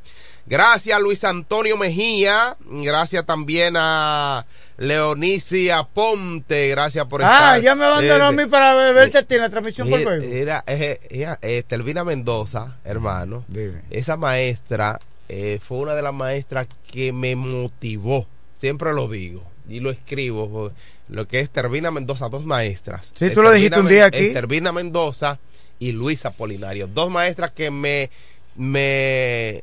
Gracias 0.48 1.00
Luis 1.00 1.24
Antonio 1.24 1.78
Mejía, 1.78 2.58
gracias 2.66 3.26
también 3.26 3.76
a 3.78 4.46
Leonicia 4.82 5.84
Ponte, 5.84 6.70
gracias 6.70 7.06
por 7.06 7.22
estar. 7.22 7.54
Ah, 7.54 7.60
ya 7.60 7.76
me 7.76 7.86
abandonó 7.86 8.26
a 8.26 8.32
mí 8.32 8.48
para 8.48 9.10
ti 9.10 9.36
en 9.36 9.42
la 9.42 9.50
transmisión 9.50 9.88
por 9.88 10.00
Mira, 10.00 10.12
Facebook. 10.12 10.34
Era, 10.36 10.64
eh, 10.66 11.38
eh, 11.42 11.64
Telvina 11.68 12.04
Mendoza, 12.04 12.78
hermano. 12.84 13.46
Esa 13.92 14.18
maestra 14.18 15.00
eh, 15.30 15.60
fue 15.62 15.78
una 15.78 15.94
de 15.94 16.02
las 16.02 16.14
maestras 16.16 16.68
que 16.92 17.14
me 17.14 17.36
motivó. 17.36 18.26
Siempre 18.60 18.92
lo 18.94 19.08
digo 19.08 19.44
y 19.70 19.82
lo 19.82 19.92
escribo. 19.92 20.72
Lo 21.10 21.28
que 21.28 21.42
es 21.42 21.52
Tervina 21.52 21.92
Mendoza, 21.92 22.30
dos 22.30 22.44
maestras. 22.44 23.14
Sí, 23.16 23.30
tú 23.30 23.44
lo 23.44 23.52
dijiste 23.52 23.80
un 23.80 23.88
día 23.88 24.06
aquí. 24.06 24.34
Tervina 24.34 24.72
Mendoza 24.72 25.40
y 25.78 25.92
Luisa 25.92 26.32
Polinario. 26.32 26.88
Dos 26.88 27.12
maestras 27.12 27.52
que 27.52 27.70
me. 27.70 28.10
me 28.56 29.62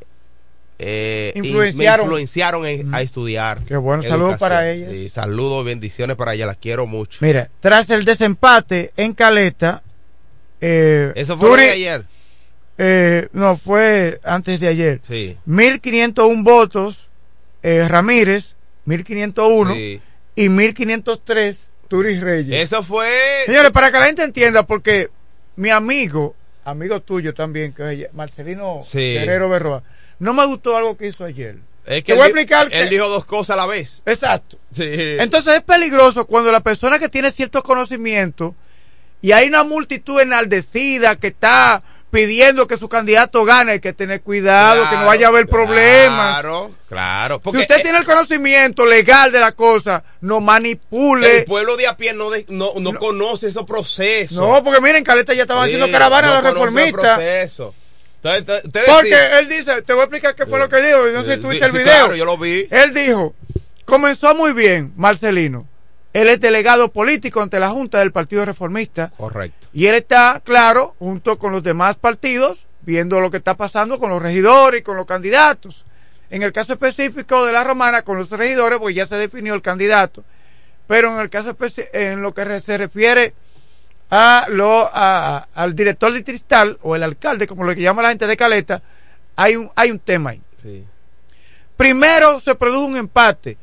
eh, 0.79 1.33
in- 1.35 1.45
Influenciaron. 1.45 2.07
me 2.07 2.13
influenciaron 2.13 2.67
en- 2.67 2.95
a 2.95 3.03
estudiar. 3.03 3.65
Qué 3.65 3.77
bueno, 3.77 4.03
saludos 4.03 4.39
para 4.39 4.71
ellas. 4.71 5.13
Saludos, 5.13 5.65
bendiciones 5.65 6.17
para 6.17 6.35
ellas, 6.35 6.47
las 6.47 6.57
quiero 6.57 6.87
mucho. 6.87 7.19
Mira, 7.23 7.51
tras 7.61 7.91
el 7.91 8.05
desempate 8.05 8.93
en 8.97 9.13
Caleta, 9.13 9.83
eh, 10.61 11.13
Eso 11.17 11.37
fue 11.37 11.51
Turi- 11.51 11.71
ayer. 11.73 12.05
eh, 12.79 13.29
no, 13.33 13.57
fue 13.57 14.21
antes 14.25 14.61
de 14.61 14.69
ayer. 14.69 15.01
Sí. 15.07 15.37
1501 15.47 16.43
votos, 16.45 17.09
eh, 17.63 17.87
Ramírez, 17.89 18.55
1501 18.85 19.75
Sí. 19.75 20.01
y 20.37 20.49
1503 20.49 21.69
Turis 21.89 22.21
Reyes. 22.21 22.63
Eso 22.63 22.83
fue. 22.83 23.09
Señores, 23.47 23.71
para 23.73 23.91
que 23.91 23.99
la 23.99 24.07
gente 24.07 24.23
entienda, 24.23 24.65
porque 24.65 25.09
mi 25.57 25.71
amigo, 25.71 26.37
amigo 26.65 27.01
tuyo 27.01 27.33
también, 27.35 27.73
que 27.73 28.03
es 28.05 28.15
Marcelino 28.15 28.81
Sí. 28.83 28.99
Guerrero 29.15 29.49
Berroa, 29.49 29.83
no 30.19 30.33
me 30.33 30.47
gustó 30.47 30.77
algo 30.77 30.97
que 30.97 31.07
hizo 31.09 31.25
ayer. 31.25 31.57
Es 31.87 32.05
Te 32.05 32.13
voy 32.13 32.23
a 32.23 32.25
él, 32.27 32.31
explicar 32.33 32.69
que- 32.69 32.81
él 32.83 32.91
dijo 32.91 33.09
dos 33.09 33.25
cosas 33.25 33.55
a 33.55 33.57
la 33.57 33.67
vez. 33.67 34.03
Exacto. 34.05 34.59
Sí. 34.75 34.85
Entonces 35.19 35.55
es 35.55 35.63
peligroso 35.63 36.27
cuando 36.27 36.53
la 36.53 36.61
persona 36.61 36.99
que 36.99 37.09
tiene 37.09 37.31
cierto 37.33 37.63
conocimiento 37.63 38.55
y 39.23 39.33
hay 39.33 39.49
una 39.49 39.65
multitud 39.65 40.21
enaldecida 40.21 41.17
que 41.17 41.29
está 41.29 41.83
pidiendo 42.11 42.67
que 42.67 42.77
su 42.79 42.89
candidato 42.89 43.45
gane, 43.45 43.73
hay 43.73 43.81
que 43.81 43.93
tener 43.93 44.23
cuidado, 44.23 44.89
que 44.89 44.97
no 44.97 45.07
vaya 45.07 45.27
a 45.27 45.29
haber 45.31 45.47
problemas. 45.47 46.41
Claro, 46.41 46.71
claro. 46.89 47.41
Si 47.53 47.59
usted 47.59 47.79
eh, 47.79 47.83
tiene 47.83 47.99
el 47.99 48.05
conocimiento 48.05 48.87
legal 48.87 49.31
de 49.33 49.41
la 49.41 49.53
cosa, 49.53 50.03
no 50.23 50.41
manipule. 50.41 51.39
el 51.41 51.45
pueblo 51.45 51.77
de 51.77 51.87
a 51.87 51.97
pie 51.99 52.15
no, 52.15 52.31
de- 52.31 52.47
no, 52.49 52.73
no 52.81 52.95
conoce 52.95 53.49
esos 53.49 53.65
procesos. 53.67 54.39
No, 54.39 54.63
porque 54.65 54.81
miren, 54.81 55.05
Caleta 55.05 55.35
ya 55.35 55.43
estaban 55.43 55.69
Sí, 55.69 55.75
haciendo 55.75 55.93
caravana 55.93 56.29
no 56.29 56.35
los 56.43 56.45
reformistas. 56.45 57.19
Porque 58.23 59.39
él 59.39 59.49
dice, 59.49 59.83
te 59.83 59.93
voy 59.93 60.01
a 60.01 60.05
explicar 60.05 60.35
qué 60.35 60.47
fue 60.47 60.59
lo 60.59 60.69
que 60.69 60.81
dijo, 60.83 60.99
no 61.13 61.23
sé 61.23 61.31
si 61.31 61.37
Sí, 61.37 61.41
tuviste 61.43 61.67
el 61.67 61.73
sí, 61.73 61.79
video. 61.79 61.93
claro, 61.93 62.15
yo 62.17 62.25
lo 62.25 62.37
vi. 62.39 62.67
Él 62.71 62.93
dijo, 62.95 63.35
comenzó 63.85 64.35
muy 64.35 64.53
bien, 64.53 64.93
Marcelino. 64.97 65.67
Él 66.13 66.29
es 66.29 66.41
delegado 66.41 66.91
político 66.91 67.41
ante 67.41 67.61
la 67.61 67.71
Junta 67.71 67.99
del 67.99 68.13
Partido 68.13 68.45
Reformista. 68.45 69.13
Correcto. 69.17 69.69
Y 69.73 69.87
él 69.87 69.95
está, 69.95 70.41
claro, 70.45 70.97
junto 70.99 71.39
con 71.39 71.53
los 71.53 71.63
demás 71.63 71.97
partidos, 71.97 72.67
viendo 72.81 73.21
lo 73.21 73.31
que 73.31 73.37
está 73.37 73.55
pasando 73.55 73.99
con 73.99 74.11
los 74.11 74.21
regidores 74.23 74.81
y 74.81 74.83
con 74.83 74.97
los 74.97 75.07
candidatos. 75.07 75.85
En 76.31 76.43
el 76.43 76.53
caso 76.53 76.73
específico 76.73 77.47
de 77.47 77.53
la 77.53 77.63
Romana, 77.63 78.03
con 78.03 78.17
los 78.19 78.31
regidores, 78.31 78.79
pues 78.79 78.95
ya 78.95 79.07
se 79.07 79.17
definió 79.17 79.55
el 79.55 79.63
candidato. 79.63 80.25
Pero 80.87 81.15
en 81.15 81.21
el 81.21 81.31
caso 81.31 81.57
en 81.93 82.23
lo 82.23 82.33
que 82.35 82.61
se 82.63 82.79
refiere 82.79 83.35
a 84.11 84.47
lo, 84.49 84.89
a- 84.93 85.49
al 85.55 85.75
director 85.75 86.13
de 86.13 86.25
Cristal, 86.25 86.79
o 86.83 86.97
el 86.97 87.03
alcalde, 87.03 87.47
como 87.47 87.65
lo 87.65 87.75
que 87.75 87.83
llama 87.83 88.03
la 88.03 88.09
gente 88.11 88.27
de 88.27 88.37
Caleta, 88.37 88.83
hay 89.37 89.57
un, 89.57 89.71
hay 89.77 89.91
un 89.91 89.99
tema 89.99 90.31
ahí. 90.31 90.43
Sí. 90.63 90.85
Primero 91.77 92.41
se 92.41 92.55
produjo 92.55 92.85
un 92.87 92.97
empate 92.97 93.57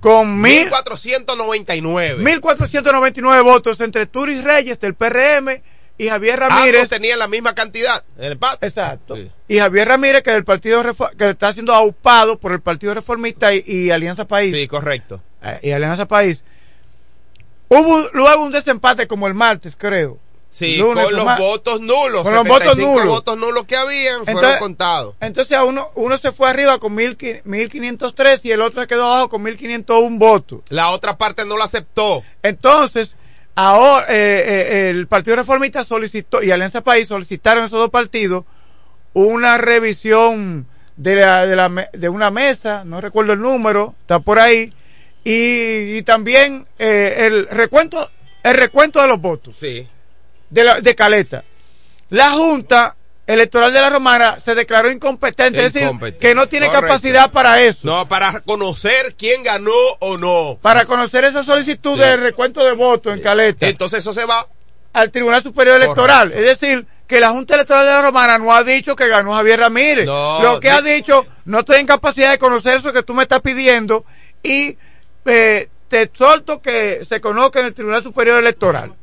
con 0.00 0.40
mil, 0.40 0.66
1499. 0.70 2.22
1.499 2.24 3.42
votos 3.44 3.80
entre 3.80 4.06
Turis 4.06 4.42
Reyes 4.44 4.78
del 4.80 4.94
PRM 4.94 5.60
y 5.98 6.08
Javier 6.08 6.38
Ramírez. 6.40 6.82
Ambos 6.82 6.88
tenían 6.88 7.18
la 7.18 7.28
misma 7.28 7.54
cantidad 7.54 8.02
en 8.16 8.24
el 8.24 8.32
empate. 8.32 8.66
Exacto. 8.66 9.18
Y 9.48 9.58
Javier 9.58 9.88
Ramírez, 9.88 10.22
que, 10.22 10.30
del 10.30 10.44
partido 10.44 10.82
que 11.18 11.28
está 11.30 11.52
siendo 11.52 11.74
aupado 11.74 12.38
por 12.38 12.52
el 12.52 12.60
Partido 12.60 12.94
Reformista 12.94 13.52
y, 13.54 13.62
y 13.66 13.90
Alianza 13.90 14.26
País. 14.26 14.54
Sí, 14.54 14.66
correcto. 14.68 15.20
Eh, 15.42 15.58
y 15.64 15.70
Alianza 15.72 16.06
País. 16.06 16.44
Hubo 17.70 18.08
luego 18.12 18.42
un 18.42 18.50
desempate 18.52 19.06
como 19.06 19.26
el 19.28 19.34
martes, 19.34 19.76
creo. 19.76 20.18
Sí, 20.50 20.76
Lunes 20.78 21.04
con 21.04 21.14
los 21.14 21.38
votos 21.38 21.80
nulos. 21.80 22.22
Con 22.24 22.34
los 22.34 22.44
votos 22.44 22.70
75 22.74 22.90
nulos. 22.90 23.06
votos 23.14 23.38
nulos 23.38 23.64
que 23.66 23.76
habían 23.76 24.24
fueron 24.24 24.36
Entonces- 24.38 24.58
contados. 24.60 25.14
Entonces 25.20 25.56
a 25.56 25.62
uno, 25.62 25.90
uno 25.94 26.18
se 26.18 26.32
fue 26.32 26.50
arriba 26.50 26.78
con 26.80 26.92
mil 26.92 27.16
qui- 27.16 27.40
1503 27.44 28.44
y 28.44 28.50
el 28.50 28.60
otro 28.60 28.80
se 28.80 28.88
quedó 28.88 29.06
abajo 29.06 29.28
con 29.28 29.42
1501 29.44 30.18
votos. 30.18 30.60
La 30.68 30.90
otra 30.90 31.16
parte 31.16 31.44
no 31.46 31.56
la 31.56 31.66
aceptó. 31.66 32.24
Entonces, 32.42 33.16
ahora 33.54 34.06
eh, 34.08 34.42
eh, 34.48 34.90
el 34.90 35.06
Partido 35.06 35.36
Reformista 35.36 35.84
solicitó 35.84 36.42
y 36.42 36.50
Alianza 36.50 36.80
País 36.80 37.06
solicitaron 37.06 37.62
esos 37.64 37.78
dos 37.78 37.90
partidos 37.90 38.44
una 39.12 39.56
revisión 39.58 40.66
de, 40.96 41.14
la, 41.14 41.46
de, 41.46 41.54
la 41.56 41.88
de 41.92 42.08
una 42.08 42.32
mesa, 42.32 42.82
no 42.84 43.00
recuerdo 43.00 43.32
el 43.34 43.40
número, 43.40 43.94
está 44.00 44.18
por 44.18 44.38
ahí, 44.40 44.72
y, 45.24 45.96
y 45.98 46.02
también 46.02 46.66
eh, 46.78 47.26
el 47.26 47.46
recuento 47.48 48.10
el 48.42 48.54
recuento 48.54 49.00
de 49.02 49.08
los 49.08 49.20
votos 49.20 49.54
Sí. 49.58 49.86
de, 50.48 50.64
la- 50.64 50.80
de 50.80 50.94
Caleta. 50.94 51.44
La 52.08 52.30
Junta 52.30 52.96
Electoral 53.26 53.72
de 53.72 53.80
la 53.80 53.90
Romana 53.90 54.38
se 54.44 54.54
declaró 54.56 54.90
incompetente, 54.90 55.64
es 55.64 55.72
decir, 55.72 55.88
que 56.18 56.34
no 56.34 56.48
tiene 56.48 56.66
Correcto. 56.66 56.88
capacidad 56.88 57.30
para 57.30 57.60
eso. 57.62 57.80
No, 57.84 58.08
para 58.08 58.40
conocer 58.40 59.14
quién 59.16 59.44
ganó 59.44 59.70
o 60.00 60.16
no. 60.18 60.58
Para 60.60 60.84
conocer 60.84 61.22
esa 61.24 61.44
solicitud 61.44 61.94
Sí. 61.94 62.00
de 62.00 62.16
recuento 62.16 62.64
de 62.64 62.72
votos 62.72 63.14
en 63.14 63.22
Caleta. 63.22 63.68
Entonces 63.68 64.00
eso 64.00 64.12
se 64.12 64.24
va. 64.24 64.48
al 64.92 65.12
Tribunal 65.12 65.40
Superior 65.40 65.76
Electoral. 65.76 66.32
Es 66.32 66.42
decir, 66.58 66.84
que 67.06 67.20
la 67.20 67.30
Junta 67.30 67.54
Electoral 67.54 67.84
de 67.86 67.92
la 67.92 68.02
Romana 68.02 68.38
no 68.38 68.52
ha 68.52 68.64
dicho 68.64 68.96
que 68.96 69.06
ganó 69.06 69.32
Javier 69.34 69.60
Ramírez. 69.60 70.04
No, 70.06 70.42
Lo 70.42 70.58
que 70.58 70.68
ha 70.68 70.82
dicho, 70.82 71.24
no 71.44 71.60
estoy 71.60 71.76
en 71.78 71.86
capacidad 71.86 72.32
de 72.32 72.38
conocer 72.38 72.78
eso 72.78 72.92
que 72.92 73.04
tú 73.04 73.14
me 73.14 73.22
estás 73.22 73.40
pidiendo 73.40 74.04
y 74.42 74.76
eh, 75.26 75.68
te 75.88 76.02
exhorto 76.02 76.60
que 76.62 77.04
se 77.04 77.20
conozca 77.20 77.60
en 77.60 77.66
el 77.66 77.74
Tribunal 77.74 78.02
Superior 78.02 78.38
Electoral. 78.38 78.94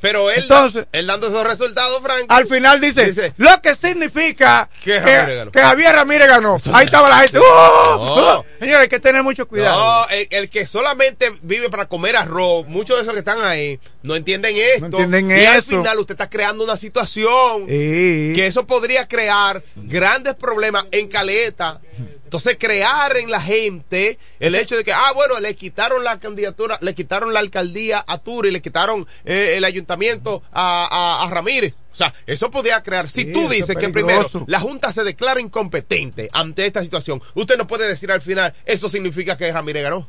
Pero 0.00 0.30
él, 0.30 0.42
Entonces- 0.44 0.86
él 0.92 1.06
dando 1.06 1.26
esos 1.28 1.44
resultados, 1.44 2.00
Frank. 2.00 2.24
Al 2.28 2.46
final 2.46 2.80
dice, 2.80 3.34
lo 3.36 3.60
que 3.60 3.74
significa 3.74 4.68
Que 4.82 4.92
que, 4.92 5.00
Ramírez 5.00 5.36
ganó. 5.36 5.50
que 5.52 5.60
Javier 5.60 5.94
Ramírez 5.94 6.28
ganó. 6.28 6.56
Ahí 6.72 6.84
estaba 6.86 7.08
la 7.10 7.18
gente. 7.18 7.38
No. 7.38 8.38
¡Uh! 8.38 8.44
Señores, 8.60 8.82
hay 8.82 8.88
que 8.88 9.00
tener 9.00 9.22
mucho 9.22 9.46
cuidado. 9.46 9.78
No, 9.78 10.08
el, 10.10 10.28
el 10.30 10.48
que 10.48 10.66
solamente 10.66 11.32
vive 11.42 11.68
para 11.68 11.86
comer 11.86 12.16
arroz, 12.16 12.66
muchos 12.66 12.96
de 12.96 13.02
esos 13.02 13.12
que 13.12 13.18
están 13.18 13.42
ahí 13.44 13.78
no 14.02 14.16
entienden 14.16 14.56
esto. 14.56 14.86
entienden 14.86 15.30
y 15.30 15.44
al 15.44 15.62
final 15.62 15.98
usted 15.98 16.14
está 16.14 16.30
creando 16.30 16.64
una 16.64 16.76
situación 16.76 17.66
Sí. 17.66 18.32
que 18.34 18.46
eso 18.46 18.66
podría 18.66 19.06
crear 19.06 19.62
grandes 19.76 20.34
problemas 20.36 20.86
en 20.92 21.08
Caleta. 21.08 21.80
Entonces, 22.28 22.58
crear 22.60 23.16
en 23.16 23.30
la 23.30 23.40
gente 23.40 24.18
el 24.38 24.54
hecho 24.54 24.76
de 24.76 24.84
que, 24.84 24.92
ah, 24.92 25.12
bueno, 25.14 25.40
le 25.40 25.56
quitaron 25.56 26.04
la 26.04 26.18
candidatura, 26.20 26.76
le 26.82 26.94
quitaron 26.94 27.32
la 27.32 27.40
alcaldía 27.40 28.04
a 28.06 28.18
Turi, 28.18 28.50
le 28.50 28.60
quitaron 28.60 29.06
eh, 29.24 29.54
el 29.56 29.64
ayuntamiento 29.64 30.42
a, 30.52 30.84
a- 31.22 31.24
a 31.26 31.30
Ramírez. 31.30 31.72
O 31.90 31.94
sea, 31.96 32.12
eso 32.26 32.50
podría 32.50 32.82
crear. 32.82 33.08
Si 33.08 33.22
Sí, 33.22 33.32
tú 33.32 33.48
dices 33.48 33.74
que 33.76 33.88
primero 33.88 34.28
la 34.46 34.60
Junta 34.60 34.92
se 34.92 35.04
declara 35.04 35.40
incompetente 35.40 36.28
ante 36.34 36.66
esta 36.66 36.82
situación, 36.82 37.22
usted 37.34 37.56
no 37.56 37.66
puede 37.66 37.88
decir 37.88 38.12
al 38.12 38.20
final, 38.20 38.52
eso 38.66 38.90
significa 38.90 39.34
que 39.38 39.50
Ramírez 39.50 39.84
ganó. 39.84 40.06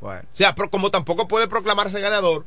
Bueno. 0.00 0.22
O 0.32 0.36
sea, 0.36 0.54
pro- 0.54 0.70
como 0.70 0.92
tampoco 0.92 1.26
puede 1.26 1.48
proclamarse 1.48 2.00
ganador 2.00 2.44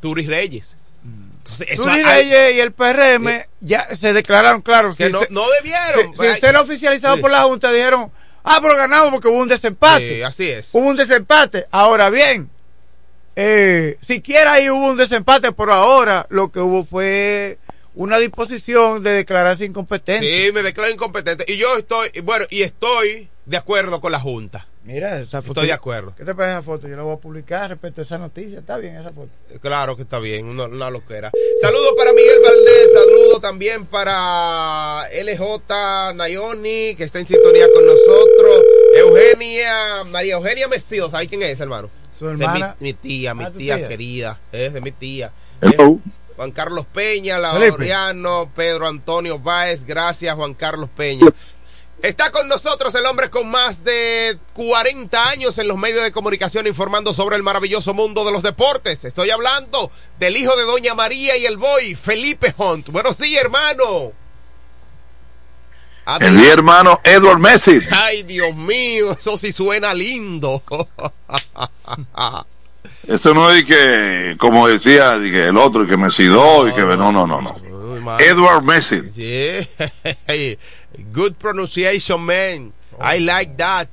Turis 0.00 0.28
Reyes. 0.28 0.76
Entonces, 1.04 1.66
eso 1.70 1.82
Turi 1.82 1.96
hay- 1.96 2.04
Reyes 2.30 2.54
y 2.54 2.60
el 2.60 2.70
PRM 2.72 3.44
ya 3.60 3.88
se 3.96 4.12
declararon 4.12 4.60
claros. 4.62 4.96
que 4.96 5.06
si 5.06 5.12
no, 5.12 5.18
se- 5.18 5.26
no 5.30 5.42
debieron. 5.60 6.14
Si, 6.16 6.22
si 6.22 6.28
usted 6.30 6.52
lo 6.52 6.60
oficializado 6.60 7.16
Sí. 7.16 7.20
por 7.20 7.32
la 7.32 7.42
Junta, 7.42 7.72
dijeron, 7.72 8.12
ah, 8.44 8.58
pero 8.62 8.76
ganamos 8.76 9.10
porque 9.10 9.28
hubo 9.28 9.38
un 9.38 9.48
desempate. 9.48 10.16
Sí, 10.16 10.22
así 10.22 10.50
es. 10.50 10.70
Hubo 10.72 10.86
un 10.86 10.96
desempate. 10.96 11.66
Ahora 11.70 12.10
bien, 12.10 12.50
eh, 13.36 13.96
siquiera 14.00 14.54
ahí 14.54 14.68
hubo 14.70 14.90
un 14.90 14.96
desempate, 14.96 15.52
pero 15.52 15.72
ahora 15.72 16.26
lo 16.28 16.50
que 16.50 16.60
hubo 16.60 16.84
fue 16.84 17.58
una 17.94 18.18
disposición 18.18 19.02
de 19.02 19.10
declararse 19.10 19.64
incompetente. 19.64 20.46
Sí, 20.46 20.52
me 20.52 20.62
declaro 20.62 20.90
incompetente. 20.90 21.44
Y 21.48 21.56
yo 21.56 21.76
estoy, 21.76 22.10
bueno, 22.22 22.46
y 22.50 22.62
estoy 22.62 23.28
de 23.44 23.56
acuerdo 23.56 24.00
con 24.00 24.12
la 24.12 24.20
Junta. 24.20 24.66
Mira, 24.84 25.20
esa 25.20 25.42
foto. 25.42 25.60
Estoy 25.60 25.66
de 25.68 25.72
acuerdo. 25.72 26.14
¿Qué 26.16 26.24
te 26.24 26.34
parece 26.34 26.54
esa 26.54 26.62
foto? 26.62 26.88
Yo 26.88 26.96
la 26.96 27.02
voy 27.02 27.14
a 27.14 27.18
publicar 27.20 27.70
respecto 27.70 28.00
a 28.00 28.04
esa 28.04 28.18
noticia. 28.18 28.58
Está 28.58 28.78
bien 28.78 28.96
esa 28.96 29.12
foto. 29.12 29.30
Claro 29.60 29.94
que 29.94 30.02
está 30.02 30.18
bien, 30.18 30.46
una, 30.46 30.64
una 30.64 30.90
loquera. 30.90 31.30
Saludos 31.60 31.94
para 31.96 32.12
Miguel 32.12 32.40
Valdés, 32.42 32.91
también 33.40 33.86
para 33.86 35.08
LJ 35.12 36.14
Nayoni, 36.14 36.94
que 36.96 37.04
está 37.04 37.18
en 37.20 37.26
sintonía 37.26 37.66
con 37.74 37.84
nosotros. 37.86 38.64
Eugenia, 38.96 40.04
María 40.04 40.34
Eugenia 40.34 40.68
Mesido, 40.68 41.10
¿sabes 41.10 41.28
quién 41.28 41.42
es, 41.42 41.58
hermano? 41.60 41.88
Su 42.16 42.26
Esa 42.26 42.34
es 42.34 42.40
hermana. 42.40 42.76
mi, 42.80 42.88
mi 42.88 42.92
tía, 42.94 43.34
mi 43.34 43.44
Ah, 43.44 43.50
tía, 43.50 43.76
tía. 43.76 43.88
querida, 43.88 44.40
es 44.52 44.72
de 44.72 44.80
mi 44.80 44.92
tía. 44.92 45.32
Hello. 45.60 45.98
Juan 46.36 46.50
Carlos 46.50 46.86
Peña. 46.92 47.38
Laureano, 47.38 48.50
Pedro 48.56 48.86
Antonio 48.88 49.38
Báez, 49.38 49.84
gracias 49.84 50.34
Juan 50.34 50.54
Carlos 50.54 50.88
Peña. 50.96 51.26
Está 52.02 52.32
con 52.32 52.48
nosotros 52.48 52.92
el 52.96 53.06
hombre 53.06 53.30
con 53.30 53.48
más 53.48 53.84
de 53.84 54.36
40 54.54 55.28
años 55.28 55.56
en 55.58 55.68
los 55.68 55.78
medios 55.78 56.02
de 56.02 56.10
comunicación 56.10 56.66
informando 56.66 57.14
sobre 57.14 57.36
el 57.36 57.44
maravilloso 57.44 57.94
mundo 57.94 58.24
de 58.24 58.32
los 58.32 58.42
deportes. 58.42 59.04
Estoy 59.04 59.30
hablando 59.30 59.88
del 60.18 60.36
hijo 60.36 60.56
de 60.56 60.64
Doña 60.64 60.94
María 60.94 61.36
y 61.36 61.46
el 61.46 61.58
boy, 61.58 61.94
Felipe 61.94 62.52
Hunt. 62.58 62.88
Buenos 62.88 63.18
días, 63.18 63.44
hermano. 63.44 64.10
El 66.18 66.32
mi 66.32 66.46
hermano 66.46 67.00
Edward 67.04 67.38
Messi. 67.38 67.78
Ay, 67.92 68.24
Dios 68.24 68.52
mío, 68.56 69.12
eso 69.12 69.36
sí 69.36 69.52
suena 69.52 69.94
lindo. 69.94 70.60
Eso 73.06 73.32
no 73.32 73.48
es 73.50 73.64
que, 73.64 74.36
como 74.40 74.66
decía 74.66 75.18
de 75.18 75.30
que 75.30 75.44
el 75.46 75.56
otro, 75.56 75.86
que 75.86 75.96
Messi 75.96 76.24
2 76.24 76.70
y 76.70 76.72
que 76.74 76.80
no, 76.80 77.12
no, 77.12 77.28
no, 77.28 77.40
no. 77.40 77.54
Edward 78.18 78.64
Messi. 78.64 79.00
Yeah. 79.12 79.66
Good 81.12 81.34
pronunciation, 81.38 82.20
man. 82.24 82.72
I 83.00 83.18
like 83.20 83.56
that. 83.56 83.88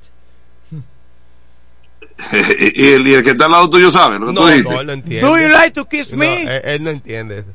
y, 2.32 2.92
el, 2.92 3.06
y 3.06 3.14
el 3.14 3.22
que 3.24 3.30
está 3.30 3.46
al 3.46 3.52
lado 3.52 3.70
tuyo 3.70 3.90
sabe 3.90 4.18
lo 4.18 4.26
que 4.26 4.34
tú 4.34 4.40
No, 4.40 4.46
dijiste. 4.48 4.70
no, 4.70 4.80
él 4.80 4.86
no 4.86 4.92
entiende. 4.92 5.26
Do 5.26 5.38
you 5.38 5.48
like 5.48 5.70
to 5.72 5.86
kiss 5.86 6.12
No, 6.12 6.18
me? 6.18 6.42
él, 6.42 6.60
él 6.64 6.82
no 6.82 6.90
entiende 6.90 7.38
eso. 7.38 7.48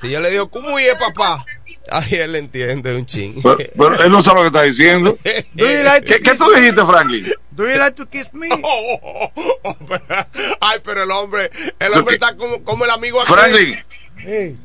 Si 0.00 0.10
yo 0.10 0.20
le 0.20 0.30
digo, 0.30 0.48
¿cómo 0.50 0.78
es 0.78 0.94
papá? 0.96 1.44
Ay, 1.90 2.14
él 2.16 2.36
entiende 2.36 2.94
un 2.96 3.04
ching. 3.06 3.40
Pero, 3.42 3.58
pero 3.76 4.02
él 4.02 4.10
no 4.10 4.22
sabe 4.22 4.36
lo 4.36 4.42
que 4.50 4.58
está 4.58 4.62
diciendo. 4.62 5.18
Do 5.54 5.68
you 5.70 5.82
like 5.82 6.06
to 6.06 6.14
¿Qué, 6.14 6.20
qué 6.22 6.34
tú 6.36 6.50
dijiste, 6.54 6.84
Franklin? 6.86 7.26
Do 7.50 7.68
you 7.68 7.76
like 7.78 7.96
to 7.96 8.06
kiss 8.08 8.32
me? 8.32 8.48
Ay, 10.60 10.78
pero 10.84 11.02
el 11.02 11.10
hombre, 11.10 11.50
el 11.78 11.92
hombre 11.94 12.14
está 12.14 12.36
como, 12.36 12.62
como 12.62 12.84
el 12.84 12.90
amigo 12.90 13.20
aquel. 13.20 13.34
Franklin, 13.36 13.78
Sí. 14.18 14.56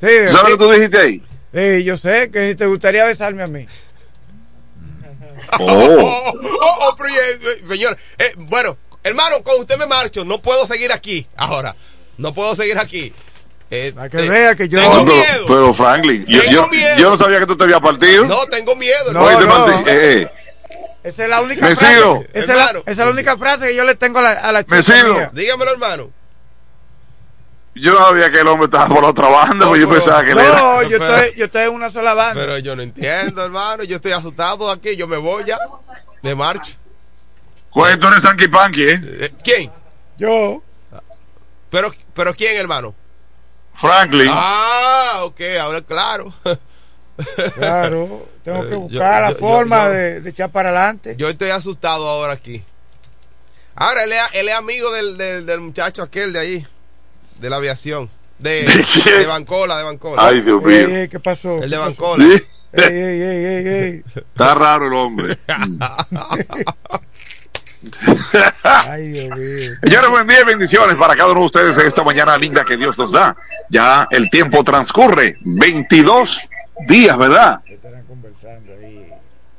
Sí, 0.00 0.08
¿sabes 0.28 0.52
lo 0.52 0.58
que 0.58 0.64
tú 0.64 0.70
dijiste 0.72 0.98
ahí? 0.98 1.22
Sí, 1.54 1.84
yo 1.84 1.96
sé 1.96 2.30
que 2.30 2.48
si 2.50 2.54
te 2.54 2.66
gustaría 2.66 3.04
besarme 3.04 3.42
a 3.42 3.46
mí. 3.46 3.66
Oh. 5.58 5.64
Oh, 5.68 6.32
oh, 6.34 6.78
oh, 6.88 6.96
pero, 6.96 7.10
eh, 7.10 7.38
eh, 7.42 7.62
señor, 7.68 7.96
eh, 8.18 8.32
bueno, 8.38 8.76
hermano, 9.04 9.42
con 9.42 9.60
usted 9.60 9.76
me 9.76 9.84
marcho, 9.86 10.24
no 10.24 10.40
puedo 10.40 10.66
seguir 10.66 10.92
aquí 10.92 11.26
ahora. 11.36 11.76
No 12.16 12.32
puedo 12.32 12.54
seguir 12.54 12.78
aquí. 12.78 13.12
Eh, 13.70 13.92
Para 13.94 14.08
que 14.08 14.16
te- 14.18 14.28
vea 14.30 14.54
que 14.54 14.68
yo 14.68 14.78
tengo 14.80 14.94
No, 14.96 15.04
pero, 15.04 15.16
miedo. 15.16 15.44
pero 15.48 15.74
Franklin, 15.74 16.24
yo, 16.26 16.42
yo, 16.44 16.70
yo 16.96 17.10
no 17.10 17.18
sabía 17.18 17.38
que 17.40 17.46
tú 17.46 17.56
te 17.56 17.64
habías 17.64 17.80
partido. 17.80 18.24
No, 18.24 18.46
tengo 18.46 18.74
miedo. 18.76 19.12
No, 19.12 19.40
no. 19.40 19.68
eh, 19.86 20.22
eh. 20.22 20.28
Esa 21.04 21.24
es 21.24 21.28
la 21.28 21.40
única 21.42 21.66
Me 21.66 21.76
frase. 21.76 21.96
sigo. 21.96 22.24
Esa 22.32 22.52
es, 22.52 22.58
la, 22.58 22.70
esa 22.70 22.82
es 22.90 22.96
la 22.98 23.10
única 23.10 23.36
frase 23.36 23.66
que 23.68 23.74
yo 23.76 23.84
le 23.84 23.94
tengo 23.96 24.20
a 24.20 24.22
la, 24.22 24.30
a 24.32 24.52
la 24.52 24.64
Me 24.68 24.82
chica 24.82 25.00
sigo. 25.00 25.14
mía. 25.14 25.30
Dígamelo, 25.34 25.72
hermano. 25.72 26.10
Yo 27.74 27.92
no 27.92 28.06
sabía 28.06 28.30
que 28.30 28.40
el 28.40 28.46
hombre 28.48 28.66
estaba 28.66 28.88
por 28.88 29.04
otra 29.04 29.28
banda, 29.28 29.66
pues 29.66 29.80
yo 29.80 29.88
pensaba 29.88 30.22
que 30.24 30.32
él 30.32 30.38
era. 30.38 30.58
No, 30.58 30.82
yo 30.82 30.98
estoy, 30.98 31.34
yo 31.38 31.44
estoy 31.46 31.62
en 31.62 31.70
una 31.74 31.90
sola 31.90 32.12
banda. 32.14 32.34
Pero 32.40 32.58
yo 32.58 32.76
no 32.76 32.82
entiendo, 32.82 33.42
hermano. 33.44 33.82
Yo 33.84 33.96
estoy 33.96 34.12
asustado 34.12 34.70
aquí. 34.70 34.94
Yo 34.96 35.06
me 35.08 35.16
voy 35.16 35.44
ya. 35.46 35.58
De 36.22 36.34
marcha. 36.34 36.72
Pues 37.72 37.98
tú 37.98 38.06
eres 38.08 38.20
Sanky 38.22 38.48
Panky, 38.48 38.82
¿eh? 38.82 39.00
Eh, 39.02 39.32
¿Quién? 39.42 39.70
Yo. 40.18 40.62
Pero, 41.70 41.90
pero 42.12 42.34
¿quién, 42.34 42.56
hermano? 42.58 42.94
Franklin. 43.74 44.28
Ah, 44.30 45.20
ok, 45.22 45.40
ahora 45.60 45.80
claro. 45.80 46.32
Claro, 47.54 48.28
tengo 48.44 48.62
que 48.68 48.74
Eh, 48.74 48.76
buscar 48.76 49.20
yo- 49.22 49.26
la 49.28 49.30
yo- 49.32 49.38
forma 49.38 49.84
yo- 49.84 49.90
de, 49.90 50.20
de 50.20 50.30
echar 50.30 50.50
para 50.50 50.68
adelante. 50.70 51.14
Yo 51.16 51.28
estoy 51.28 51.50
asustado 51.50 52.08
ahora 52.08 52.32
aquí. 52.34 52.62
Ahora, 53.74 54.04
él 54.04 54.12
es, 54.12 54.20
él 54.34 54.48
es 54.48 54.54
amigo 54.54 54.90
del, 54.92 55.16
del, 55.16 55.46
del 55.46 55.60
muchacho 55.60 56.02
aquel 56.02 56.32
de 56.34 56.38
ahí, 56.38 56.66
de 57.42 57.50
la 57.50 57.56
aviación. 57.56 58.08
De, 58.38 58.62
¿De 58.62 59.18
de 59.18 59.26
Bancola, 59.26 59.76
de 59.76 59.84
Bancola. 59.84 60.24
Ay, 60.24 60.40
Dios 60.40 60.62
mío. 60.62 60.88
Ey, 60.88 60.94
ey, 60.94 61.08
¿Qué 61.08 61.20
pasó? 61.20 61.62
El 61.62 61.68
de. 61.70 61.76
Bancola. 61.76 62.24
Sí. 62.24 62.42
Ey, 62.74 62.84
ey, 62.84 63.20
ey, 63.20 63.44
ey, 63.44 63.68
ey. 63.68 64.02
Está 64.14 64.54
raro 64.54 64.86
el 64.86 64.94
hombre. 64.94 65.36
Ay, 68.62 69.08
Dios 69.08 69.36
mío. 69.36 69.72
Señores, 69.82 70.10
buen 70.10 70.26
día 70.26 70.40
y 70.40 70.44
bendiciones 70.44 70.96
para 70.96 71.14
cada 71.14 71.32
uno 71.32 71.40
de 71.40 71.46
ustedes 71.46 71.76
en 71.76 71.84
esta 71.86 72.02
mañana 72.02 72.38
linda 72.38 72.64
que 72.64 72.78
Dios 72.78 72.98
nos 72.98 73.12
da. 73.12 73.36
Ya 73.68 74.08
el 74.10 74.30
tiempo 74.30 74.64
transcurre. 74.64 75.36
22 75.42 76.48
días, 76.88 77.18
¿verdad? 77.18 77.60
Estarán 77.66 78.04
conversando 78.04 78.72
ahí. 78.72 79.12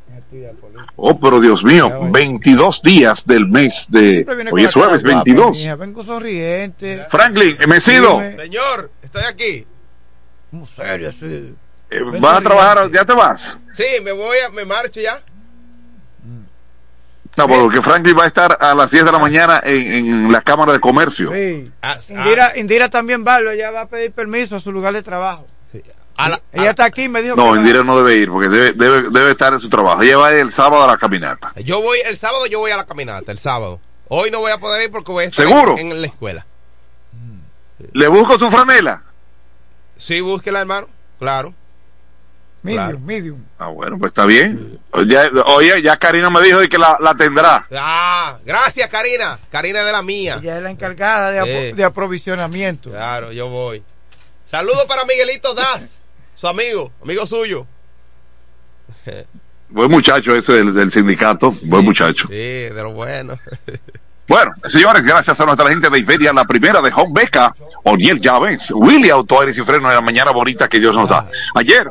en 0.09 0.17
actividad 0.17 0.53
política. 0.53 0.82
Oh, 0.95 1.19
pero 1.19 1.39
Dios 1.39 1.63
mío, 1.63 1.91
22 2.11 2.81
días 2.83 3.25
del 3.25 3.47
mes 3.47 3.87
de... 3.89 4.25
Hoy 4.51 4.63
es 4.63 4.73
jueves 4.73 5.01
cara 5.01 5.15
guapa, 5.15 5.23
22. 5.25 5.57
mija. 5.57 5.75
Vengo 5.75 6.03
sonriente. 6.03 7.05
Franklin, 7.09 7.57
eh, 7.59 7.67
Mesido, 7.67 8.19
Dime. 8.19 8.37
Señor, 8.37 8.91
estoy 9.01 9.23
aquí. 9.23 9.65
Muy 10.51 10.67
serio, 10.67 11.09
así. 11.09 11.55
eh, 11.89 11.99
¿vas 12.19 12.37
a 12.37 12.41
trabajar? 12.41 12.91
¿Ya 12.91 13.03
te 13.05 13.13
vas? 13.13 13.57
Sí, 13.73 13.85
me 14.03 14.11
voy, 14.11 14.37
a, 14.47 14.51
me 14.51 14.65
marcho 14.65 15.01
ya. 15.01 15.19
No, 17.35 17.47
porque 17.47 17.81
Franklin 17.81 18.15
va 18.15 18.25
a 18.25 18.27
estar 18.27 18.55
a 18.61 18.75
las 18.75 18.91
10 18.91 19.05
de 19.05 19.11
la 19.11 19.17
mañana 19.17 19.59
en, 19.63 19.91
en 19.91 20.31
la 20.31 20.41
Cámara 20.41 20.71
de 20.73 20.79
Comercio. 20.79 21.31
Sí. 21.33 21.67
Ah, 21.81 21.97
Indira, 22.07 22.51
Indira 22.55 22.89
también 22.89 23.25
va, 23.25 23.39
ella 23.39 23.71
va 23.71 23.81
a 23.81 23.87
pedir 23.87 24.11
permiso 24.11 24.55
a 24.55 24.59
su 24.59 24.71
lugar 24.71 24.93
de 24.93 25.01
trabajo. 25.01 25.47
A 26.15 26.29
la- 26.29 26.41
Ella 26.51 26.69
está 26.71 26.85
aquí, 26.85 27.07
me 27.09 27.21
dijo 27.21 27.35
No, 27.35 27.53
que. 27.53 27.59
Indira 27.59 27.83
no 27.83 27.97
debe 27.97 28.15
ir 28.17 28.29
porque 28.29 28.47
debe, 28.49 28.73
debe, 28.73 29.09
debe 29.09 29.31
estar 29.31 29.51
en 29.53 29.59
su 29.59 29.69
trabajo. 29.69 30.01
Ella 30.03 30.17
va 30.17 30.31
el 30.31 30.53
sábado 30.53 30.83
a 30.83 30.87
la 30.87 30.97
caminata. 30.97 31.53
Yo 31.63 31.81
voy, 31.81 31.97
el 32.05 32.17
sábado 32.17 32.45
yo 32.47 32.59
voy 32.59 32.71
a 32.71 32.77
la 32.77 32.85
caminata, 32.85 33.31
el 33.31 33.39
sábado. 33.39 33.79
Hoy 34.09 34.29
no 34.31 34.39
voy 34.39 34.51
a 34.51 34.57
poder 34.59 34.83
ir 34.83 34.91
porque 34.91 35.11
voy 35.11 35.23
a 35.25 35.27
estar 35.27 35.45
¿Seguro? 35.45 35.75
En, 35.77 35.91
en 35.91 36.01
la 36.01 36.07
escuela. 36.07 36.45
¿Le 37.93 38.07
busco 38.07 38.37
su 38.37 38.49
franela? 38.51 39.01
Sí, 39.97 40.21
búsquela, 40.21 40.59
hermano. 40.61 40.87
Claro. 41.19 41.53
Medium, 42.61 42.83
Claro. 42.85 42.99
medium. 42.99 43.43
Ah, 43.59 43.67
bueno, 43.67 43.97
pues 43.99 44.11
está 44.11 44.25
bien. 44.25 44.79
Ya- 45.07 45.29
oye, 45.47 45.81
ya 45.81 45.97
Karina 45.97 46.29
me 46.29 46.41
dijo 46.41 46.59
que 46.69 46.77
la, 46.77 46.97
la 47.01 47.13
tendrá. 47.13 47.67
Ah, 47.75 48.37
gracias, 48.45 48.87
Karina. 48.89 49.37
Karina 49.51 49.79
es 49.79 49.85
de 49.85 49.91
la 49.91 50.01
mía. 50.01 50.37
Ella 50.41 50.57
es 50.57 50.63
la 50.63 50.71
encargada 50.71 51.31
de, 51.31 51.73
de 51.73 51.83
aprovisionamiento. 51.83 52.89
Claro, 52.91 53.31
yo 53.33 53.49
voy. 53.49 53.83
Saludos 54.45 54.85
para 54.87 55.03
Miguelito 55.03 55.53
Das, 55.53 55.97
su 56.43 56.47
amigo, 56.49 56.91
amigo 57.01 57.25
suyo. 57.25 57.65
Buen 59.69 59.89
muchacho 59.89 60.35
ese 60.35 60.51
del, 60.51 60.73
del 60.73 60.91
sindicato. 60.91 61.55
Buen 61.63 61.85
muchacho. 61.85 62.27
Sí, 62.27 62.35
de 62.35 62.73
lo 62.83 62.91
bueno. 62.91 63.33
Bueno, 64.25 64.53
señores, 64.69 65.03
gracias 65.03 65.37
a 65.37 65.45
nuestra 65.45 65.67
gente 65.67 65.89
de 65.89 65.99
Iberia, 65.99 66.31
la 66.31 66.45
primera 66.45 66.81
de 66.81 66.89
Home 66.95 67.11
Beca, 67.13 67.53
Oniel 67.83 68.21
Llaves, 68.21 68.71
Willy 68.71 69.09
Auto 69.09 69.41
Aires 69.41 69.57
y 69.57 69.63
Freno 69.63 69.89
de 69.89 69.95
la 69.95 70.01
mañana 70.01 70.31
bonita 70.31 70.69
que 70.69 70.79
Dios 70.79 70.95
nos 70.95 71.09
da. 71.09 71.29
Ayer, 71.55 71.89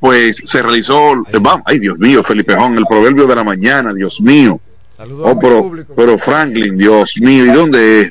pues 0.00 0.40
se 0.46 0.62
realizó, 0.62 1.12
vamos, 1.30 1.60
ay 1.66 1.78
Dios 1.78 1.98
mío, 1.98 2.24
Felipe 2.24 2.56
Jón, 2.56 2.78
el 2.78 2.86
proverbio 2.86 3.26
de 3.26 3.36
la 3.36 3.44
mañana, 3.44 3.92
Dios 3.92 4.18
mío. 4.18 4.58
Saludos 4.96 5.26
Oh, 5.30 5.38
pero, 5.38 5.62
público. 5.62 5.92
pero 5.94 6.18
Franklin, 6.18 6.78
Dios 6.78 7.12
mío, 7.18 7.44
¿y 7.44 7.50
dónde 7.50 8.00
es? 8.00 8.10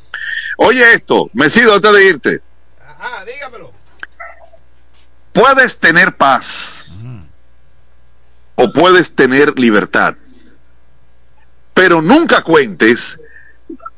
Oye 0.56 0.94
esto, 0.94 1.28
me 1.34 1.50
sigo 1.50 1.74
antes 1.74 1.92
de 1.92 2.04
irte. 2.08 2.40
Ajá, 2.80 3.26
dígamelo. 3.26 3.72
Puedes 5.36 5.76
tener 5.76 6.16
paz 6.16 6.86
o 8.54 8.72
puedes 8.72 9.14
tener 9.14 9.58
libertad, 9.58 10.14
pero 11.74 12.00
nunca 12.00 12.42
cuentes 12.42 13.20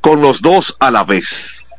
con 0.01 0.21
los 0.21 0.43
dos 0.43 0.75
a 0.81 0.91
la 0.91 1.05
vez. 1.05 1.71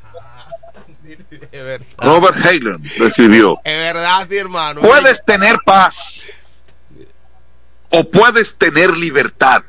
Robert 1.98 2.38
Halen 2.38 2.82
lo 3.00 3.08
escribió. 3.08 3.60
Es 3.66 3.78
verdad, 3.78 4.28
sí, 4.30 4.38
hermano. 4.38 4.80
Puedes 4.80 5.26
tener 5.26 5.58
paz 5.66 6.32
o 7.90 8.10
puedes 8.10 8.56
tener 8.56 8.96
libertad, 8.96 9.64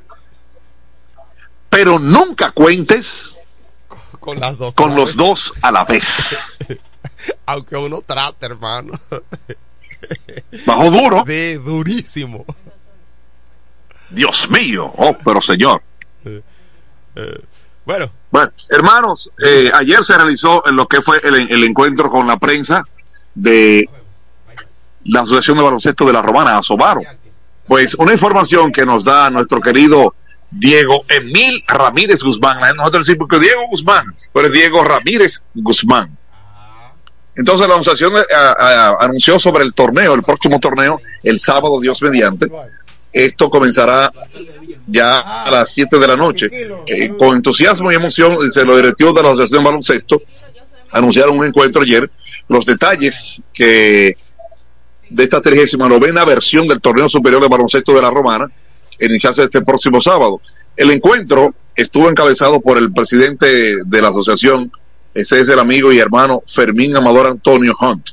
pero 1.68 1.98
nunca 1.98 2.52
cuentes 2.52 3.40
con 4.20 4.38
las 4.38 4.56
dos. 4.56 4.72
con 4.74 4.94
los 4.94 5.16
dos 5.16 5.52
a 5.62 5.72
la 5.72 5.84
vez. 5.84 6.36
Aunque 7.46 7.76
uno 7.76 8.04
trate, 8.06 8.46
hermano. 8.46 8.92
Bajo 10.66 10.90
duro. 10.90 11.24
Sí, 11.26 11.54
durísimo. 11.54 12.44
Dios 14.10 14.48
mío, 14.50 14.92
oh, 14.96 15.16
pero 15.24 15.40
señor. 15.40 15.82
Bueno, 17.84 18.10
Bueno, 18.30 18.52
hermanos, 18.68 19.30
eh, 19.44 19.70
ayer 19.74 20.04
se 20.04 20.16
realizó 20.16 20.66
en 20.66 20.76
lo 20.76 20.86
que 20.86 21.02
fue 21.02 21.20
el, 21.22 21.50
el 21.50 21.64
encuentro 21.64 22.10
con 22.10 22.26
la 22.26 22.36
prensa 22.36 22.84
de 23.34 23.88
la 25.04 25.20
Asociación 25.20 25.56
de 25.56 25.62
Baloncesto 25.62 26.04
de 26.04 26.12
la 26.12 26.22
Romana, 26.22 26.58
Asobaro. 26.58 27.02
Pues 27.66 27.94
una 27.94 28.12
información 28.12 28.72
que 28.72 28.84
nos 28.84 29.04
da 29.04 29.30
nuestro 29.30 29.60
querido 29.60 30.14
Diego 30.50 31.04
Emil 31.08 31.62
Ramírez 31.66 32.22
Guzmán. 32.22 32.58
Nosotros 32.76 33.06
decimos 33.06 33.28
que 33.28 33.38
Diego 33.38 33.62
Guzmán, 33.70 34.04
pero 34.32 34.48
es 34.48 34.52
Diego 34.52 34.82
Ramírez 34.84 35.42
Guzmán. 35.54 36.16
Entonces 37.36 37.68
la 37.68 37.74
asociación 37.74 38.16
eh, 38.16 38.22
anunció 38.98 39.38
sobre 39.38 39.64
el 39.64 39.72
torneo, 39.72 40.14
el 40.14 40.22
próximo 40.22 40.58
torneo, 40.58 41.00
el 41.22 41.40
sábado, 41.40 41.80
Dios 41.80 42.00
mediante. 42.02 42.46
Esto 43.12 43.50
comenzará 43.50 44.12
ya 44.86 45.42
a 45.44 45.50
las 45.50 45.72
7 45.72 45.98
de 45.98 46.06
la 46.06 46.16
noche. 46.16 46.48
Eh, 46.86 47.12
con 47.18 47.36
entusiasmo 47.36 47.90
y 47.90 47.94
emoción, 47.94 48.38
dice, 48.42 48.64
los 48.64 48.76
directivos 48.76 49.14
de 49.14 49.22
la 49.22 49.28
Asociación 49.30 49.64
Baloncesto 49.64 50.22
anunciaron 50.92 51.38
un 51.38 51.46
encuentro 51.46 51.82
ayer. 51.82 52.10
Los 52.48 52.66
detalles 52.66 53.42
que 53.52 54.16
de 55.10 55.24
esta 55.24 55.40
39 55.40 56.24
versión 56.24 56.66
del 56.68 56.80
torneo 56.80 57.08
superior 57.08 57.42
de 57.42 57.48
baloncesto 57.48 57.92
de 57.92 58.02
la 58.02 58.10
Romana, 58.10 58.46
iniciarse 59.00 59.42
este 59.42 59.60
próximo 59.62 60.00
sábado. 60.00 60.40
El 60.76 60.90
encuentro 60.90 61.54
estuvo 61.74 62.08
encabezado 62.08 62.60
por 62.60 62.78
el 62.78 62.92
presidente 62.92 63.84
de 63.84 64.02
la 64.02 64.08
asociación, 64.08 64.70
ese 65.14 65.40
es 65.40 65.48
el 65.48 65.58
amigo 65.58 65.92
y 65.92 65.98
hermano 65.98 66.42
Fermín 66.46 66.96
Amador 66.96 67.26
Antonio 67.26 67.74
Hunt. 67.80 68.10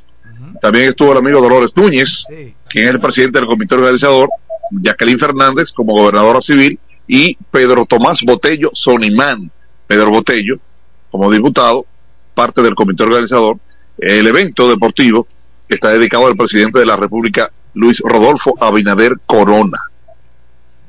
También 0.60 0.88
estuvo 0.88 1.12
el 1.12 1.18
amigo 1.18 1.40
Dolores 1.40 1.76
Núñez, 1.76 2.24
quien 2.68 2.88
es 2.88 2.94
el 2.94 3.00
presidente 3.00 3.38
del 3.38 3.46
comité 3.46 3.76
organizador, 3.76 4.28
Jacqueline 4.70 5.18
Fernández 5.18 5.72
como 5.72 5.92
gobernadora 5.92 6.40
civil 6.40 6.78
y 7.06 7.36
Pedro 7.50 7.86
Tomás 7.86 8.20
Botello 8.22 8.70
Sonimán, 8.74 9.50
Pedro 9.86 10.10
Botello 10.10 10.58
como 11.10 11.30
diputado, 11.30 11.86
parte 12.34 12.62
del 12.62 12.74
comité 12.74 13.04
organizador. 13.04 13.58
El 13.96 14.26
evento 14.26 14.68
deportivo 14.68 15.26
está 15.68 15.90
dedicado 15.90 16.26
al 16.26 16.36
presidente 16.36 16.78
de 16.78 16.86
la 16.86 16.96
República, 16.96 17.50
Luis 17.74 18.00
Rodolfo 18.00 18.54
Abinader 18.60 19.14
Corona. 19.24 19.78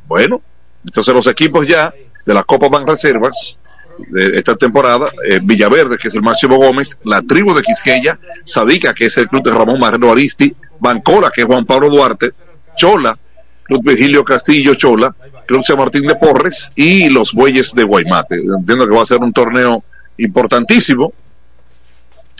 Bueno, 0.07 0.41
entonces 0.83 1.13
los 1.13 1.27
equipos 1.27 1.67
ya 1.67 1.93
de 2.25 2.33
la 2.33 2.43
Copa 2.43 2.67
Ban 2.69 2.87
Reservas 2.87 3.59
de 4.07 4.37
esta 4.37 4.55
temporada, 4.55 5.11
eh, 5.27 5.39
Villaverde, 5.41 5.97
que 5.97 6.07
es 6.07 6.15
el 6.15 6.21
Máximo 6.21 6.57
Gómez, 6.57 6.97
la 7.03 7.21
tribu 7.21 7.53
de 7.53 7.61
Quisqueya, 7.61 8.19
Sadica, 8.43 8.93
que 8.93 9.05
es 9.05 9.17
el 9.17 9.27
club 9.27 9.43
de 9.43 9.51
Ramón 9.51 9.79
Marrero 9.79 10.11
Aristi, 10.11 10.53
Bancola, 10.79 11.31
que 11.33 11.41
es 11.41 11.47
Juan 11.47 11.65
Pablo 11.65 11.89
Duarte, 11.89 12.31
Chola, 12.75 13.17
Club 13.63 13.83
Virgilio 13.83 14.23
Castillo 14.23 14.73
Chola, 14.75 15.13
Club 15.45 15.63
San 15.63 15.77
Martín 15.77 16.03
de 16.03 16.15
Porres 16.15 16.71
y 16.75 17.09
los 17.09 17.33
Bueyes 17.33 17.73
de 17.73 17.83
Guaymate. 17.83 18.35
Entiendo 18.35 18.87
que 18.87 18.95
va 18.95 19.03
a 19.03 19.05
ser 19.05 19.17
un 19.17 19.33
torneo 19.33 19.83
importantísimo. 20.17 21.13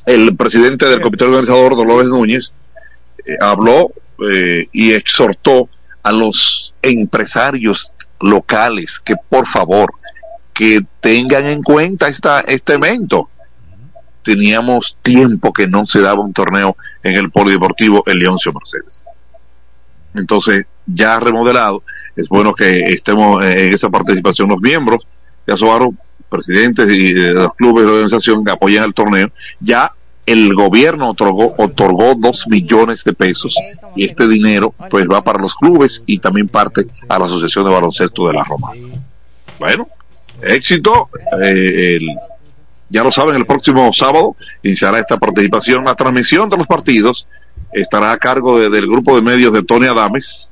El 0.06 0.36
presidente 0.36 0.86
del 0.86 1.02
comité 1.02 1.26
organizador, 1.26 1.76
Dolores 1.76 2.08
Núñez, 2.08 2.54
eh, 3.26 3.36
habló 3.42 3.92
eh, 4.32 4.68
y 4.72 4.92
exhortó 4.92 5.70
a 6.04 6.12
los 6.12 6.74
empresarios 6.82 7.92
locales 8.20 9.00
que 9.00 9.16
por 9.30 9.46
favor 9.46 9.94
que 10.60 10.82
tengan 11.00 11.46
en 11.46 11.64
cuenta 11.64 12.10
esta, 12.10 12.42
este 12.42 12.74
evento. 12.74 13.30
Teníamos 14.24 14.98
tiempo 15.02 15.54
que 15.54 15.68
no 15.68 15.86
se 15.86 16.02
daba 16.02 16.22
un 16.22 16.34
torneo 16.34 16.76
en 17.02 17.16
el 17.16 17.32
Polideportivo 17.32 18.04
El 18.06 18.20
Leoncio 18.20 18.52
Mercedes. 18.52 19.06
Entonces, 20.14 20.66
ya 20.86 21.18
remodelado, 21.18 21.84
es 22.14 22.28
bueno 22.28 22.54
que 22.54 22.80
estemos 22.90 23.42
eh, 23.46 23.68
en 23.68 23.74
esa 23.74 23.90
participación 23.90 24.50
los 24.50 24.60
miembros 24.60 25.08
de 25.48 25.54
Asobaro 25.54 25.94
presidentes 26.28 26.90
y 26.90 27.14
de 27.14 27.36
los 27.36 27.54
clubes 27.56 27.86
de 27.86 27.92
la 27.92 27.94
organización 27.94 28.44
que 28.44 28.52
apoyan 28.52 28.84
el 28.84 28.94
torneo, 28.94 29.32
ya 29.62 29.94
el 30.26 30.54
gobierno 30.56 31.12
otorgó, 31.12 31.56
otorgó 31.58 32.16
dos 32.16 32.44
millones 32.50 33.06
de 33.06 33.14
pesos 33.14 33.56
y 33.96 34.04
este 34.04 34.28
dinero 34.28 34.76
pues 34.90 35.08
va 35.10 35.24
para 35.24 35.40
los 35.40 35.56
clubes 35.56 36.04
y 36.06 36.20
también 36.20 36.50
parte 36.50 36.86
a 37.08 37.18
la 37.18 37.28
Asociación 37.28 37.64
de 37.64 37.72
Baloncesto 37.72 38.28
de 38.28 38.34
la 38.34 38.44
Roma. 38.44 38.72
Bueno, 39.58 39.88
éxito. 40.44 41.10
eh, 41.42 41.98
el- 41.98 42.10
ya 42.92 43.04
lo 43.04 43.12
saben, 43.12 43.36
el 43.36 43.46
próximo 43.46 43.92
sábado 43.94 44.36
iniciará 44.64 44.98
esta 45.00 45.18
participación. 45.18 45.86
La 45.86 45.94
transmisión 45.96 46.50
de 46.50 46.58
los 46.58 46.66
partidos 46.66 47.28
estará 47.72 48.12
a 48.12 48.18
cargo 48.18 48.60
de- 48.60 48.70
del 48.70 48.88
grupo 48.88 49.16
de 49.16 49.22
medios 49.22 49.54
de 49.54 49.62
Tony 49.64 49.86
Adames 49.86 50.50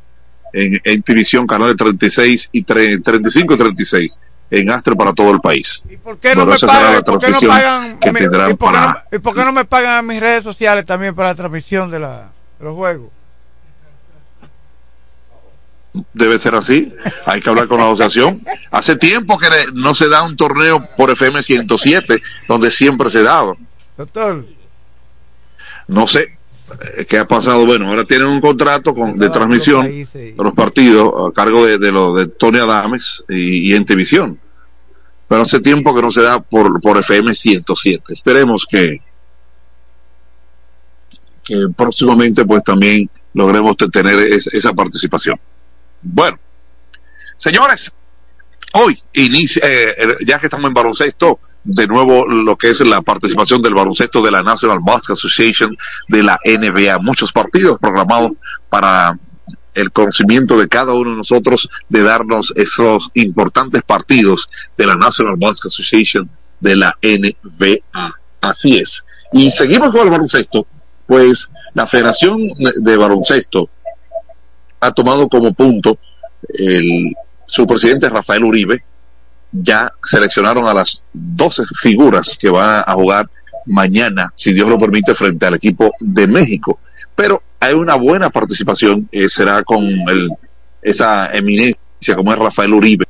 en, 0.53 0.79
en 0.83 1.03
División 1.05 1.47
Canal 1.47 1.75
36 1.75 2.49
y 2.51 2.63
tre- 2.63 3.03
35 3.03 3.55
y 3.55 3.57
36 3.57 4.21
en 4.51 4.69
Astre 4.69 4.95
para 4.95 5.13
todo 5.13 5.31
el 5.31 5.39
país. 5.41 5.81
¿Por 6.03 6.19
qué 6.19 6.35
no 6.35 6.45
Bueno, 6.45 6.57
me 6.61 6.67
pagan? 6.67 6.93
la 6.93 7.01
¿Por 7.01 7.19
qué 7.19 7.27
no 7.31 7.39
transmisión 7.39 7.49
pagan? 7.51 7.99
que 7.99 8.11
mi- 8.13 8.19
tendrán 8.19 8.51
¿y, 8.51 8.53
por 8.53 8.69
qué 8.69 8.75
para- 8.77 9.05
no, 9.11 9.17
y 9.17 9.19
por 9.19 9.35
qué 9.35 9.43
no 9.45 9.51
me 9.51 9.65
pagan 9.65 9.97
a 9.97 10.01
mis 10.03 10.19
redes 10.19 10.43
sociales 10.43 10.85
también 10.85 11.15
para 11.15 11.29
la 11.29 11.35
transmisión 11.35 11.89
de, 11.89 11.99
la, 11.99 12.29
de 12.59 12.65
los 12.65 12.75
juegos? 12.75 13.09
Debe 16.13 16.39
ser 16.39 16.55
así. 16.55 16.93
Hay 17.25 17.41
que 17.41 17.49
hablar 17.49 17.67
con 17.67 17.77
la 17.77 17.85
asociación. 17.85 18.41
Hace 18.71 18.95
tiempo 18.95 19.37
que 19.37 19.47
no 19.73 19.93
se 19.95 20.07
da 20.09 20.23
un 20.23 20.35
torneo 20.37 20.87
por 20.97 21.09
FM 21.11 21.41
107, 21.43 22.21
donde 22.47 22.71
siempre 22.71 23.09
se 23.09 23.21
daba. 23.23 23.55
Doctor, 23.97 24.45
No 25.87 26.05
sé 26.07 26.37
eh, 26.97 27.05
qué 27.05 27.17
ha 27.17 27.27
pasado. 27.27 27.65
Bueno, 27.65 27.87
ahora 27.89 28.03
tienen 28.05 28.27
un 28.27 28.41
contrato 28.41 28.93
con, 28.93 29.17
de 29.17 29.29
transmisión 29.29 29.85
de 30.37 30.43
los 30.43 30.53
partidos 30.53 31.13
a 31.29 31.33
cargo 31.33 31.65
de, 31.65 31.77
de 31.77 31.91
lo 31.91 32.13
de 32.15 32.27
Tony 32.27 32.59
Adames 32.59 33.23
y, 33.29 33.71
y 33.71 33.73
en 33.75 33.85
televisión. 33.85 34.39
Pero 35.27 35.41
hace 35.41 35.59
tiempo 35.59 35.93
que 35.95 36.01
no 36.01 36.11
se 36.11 36.21
da 36.21 36.39
por, 36.39 36.79
por 36.81 36.97
FM 36.97 37.33
107. 37.35 38.13
Esperemos 38.13 38.65
que, 38.69 39.01
que 41.43 41.67
próximamente 41.75 42.45
pues 42.45 42.63
también 42.63 43.09
logremos 43.33 43.77
te- 43.77 43.89
tener 43.89 44.19
es- 44.19 44.47
esa 44.47 44.73
participación. 44.73 45.39
Bueno, 46.01 46.37
señores, 47.37 47.91
hoy 48.73 49.01
inicia, 49.13 49.61
eh, 49.65 49.95
ya 50.25 50.39
que 50.39 50.47
estamos 50.47 50.67
en 50.67 50.73
baloncesto, 50.73 51.39
de 51.63 51.85
nuevo 51.87 52.25
lo 52.27 52.55
que 52.57 52.69
es 52.69 52.79
la 52.81 53.01
participación 53.01 53.61
del 53.61 53.73
baloncesto 53.73 54.21
de 54.21 54.31
la 54.31 54.41
National 54.41 54.79
Basketball 54.81 55.13
Association 55.17 55.77
de 56.07 56.23
la 56.23 56.39
NBA. 56.45 56.97
Muchos 56.99 57.31
partidos 57.33 57.77
programados 57.79 58.31
para 58.69 59.17
el 59.73 59.91
conocimiento 59.91 60.57
de 60.57 60.67
cada 60.69 60.93
uno 60.93 61.11
de 61.11 61.17
nosotros 61.17 61.69
de 61.89 62.01
darnos 62.03 62.53
esos 62.55 63.11
importantes 63.15 63.83
partidos 63.83 64.49
de 64.77 64.87
la 64.87 64.95
National 64.95 65.35
Basketball 65.37 65.67
Association 65.71 66.29
de 66.61 66.75
la 66.77 66.97
NBA. 67.01 68.13
Así 68.41 68.77
es. 68.77 69.03
Y 69.33 69.51
seguimos 69.51 69.91
con 69.91 70.01
el 70.01 70.09
baloncesto, 70.09 70.65
pues 71.05 71.49
la 71.73 71.85
Federación 71.85 72.47
de- 72.57 72.73
de 72.77 72.97
Baloncesto 72.97 73.69
ha 74.79 74.91
tomado 74.91 75.27
como 75.27 75.53
punto 75.53 75.97
el, 76.49 77.15
su 77.45 77.65
presidente 77.65 78.09
Rafael 78.09 78.43
Uribe, 78.43 78.83
ya 79.51 79.91
seleccionaron 80.03 80.67
a 80.67 80.73
las 80.73 81.01
12 81.13 81.63
figuras 81.79 82.37
que 82.39 82.49
van 82.49 82.83
a 82.85 82.93
jugar 82.93 83.29
mañana, 83.65 84.31
si 84.35 84.53
Dios 84.53 84.67
lo 84.67 84.77
permite, 84.77 85.13
frente 85.13 85.45
al 85.45 85.55
equipo 85.55 85.93
de 85.99 86.27
México. 86.27 86.79
Pero 87.15 87.41
hay 87.59 87.73
una 87.73 87.95
buena 87.95 88.29
participación, 88.29 89.07
eh, 89.11 89.29
será 89.29 89.63
con 89.63 89.83
el, 89.85 90.29
esa 90.81 91.35
eminencia 91.35 92.15
como 92.15 92.31
es 92.31 92.39
Rafael 92.39 92.73
Uribe. 92.73 93.05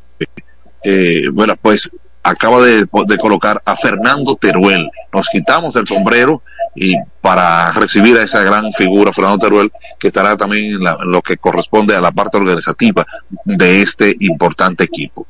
Eh, 0.83 1.29
bueno, 1.31 1.55
pues 1.61 1.91
acaba 2.23 2.61
de, 2.65 2.85
colocar 3.19 3.61
a 3.65 3.75
Fernando 3.77 4.35
Teruel. 4.35 4.89
Nos 5.13 5.27
quitamos 5.29 5.75
el 5.75 5.87
sombrero 5.87 6.41
y 6.75 6.95
para 7.21 7.71
recibir 7.71 8.17
a 8.17 8.23
esa 8.23 8.41
gran 8.43 8.71
figura, 8.73 9.13
Fernando 9.13 9.39
Teruel, 9.39 9.71
que 9.99 10.07
estará 10.07 10.35
también 10.37 10.75
en, 10.75 10.83
la- 10.83 10.97
lo 11.03 11.21
que 11.21 11.37
corresponde 11.37 11.95
a 11.95 12.01
la 12.01 12.11
parte 12.11 12.37
organizativa 12.37 13.05
de 13.45 13.81
este 13.81 14.15
importante 14.19 14.83
equipo. 14.83 15.25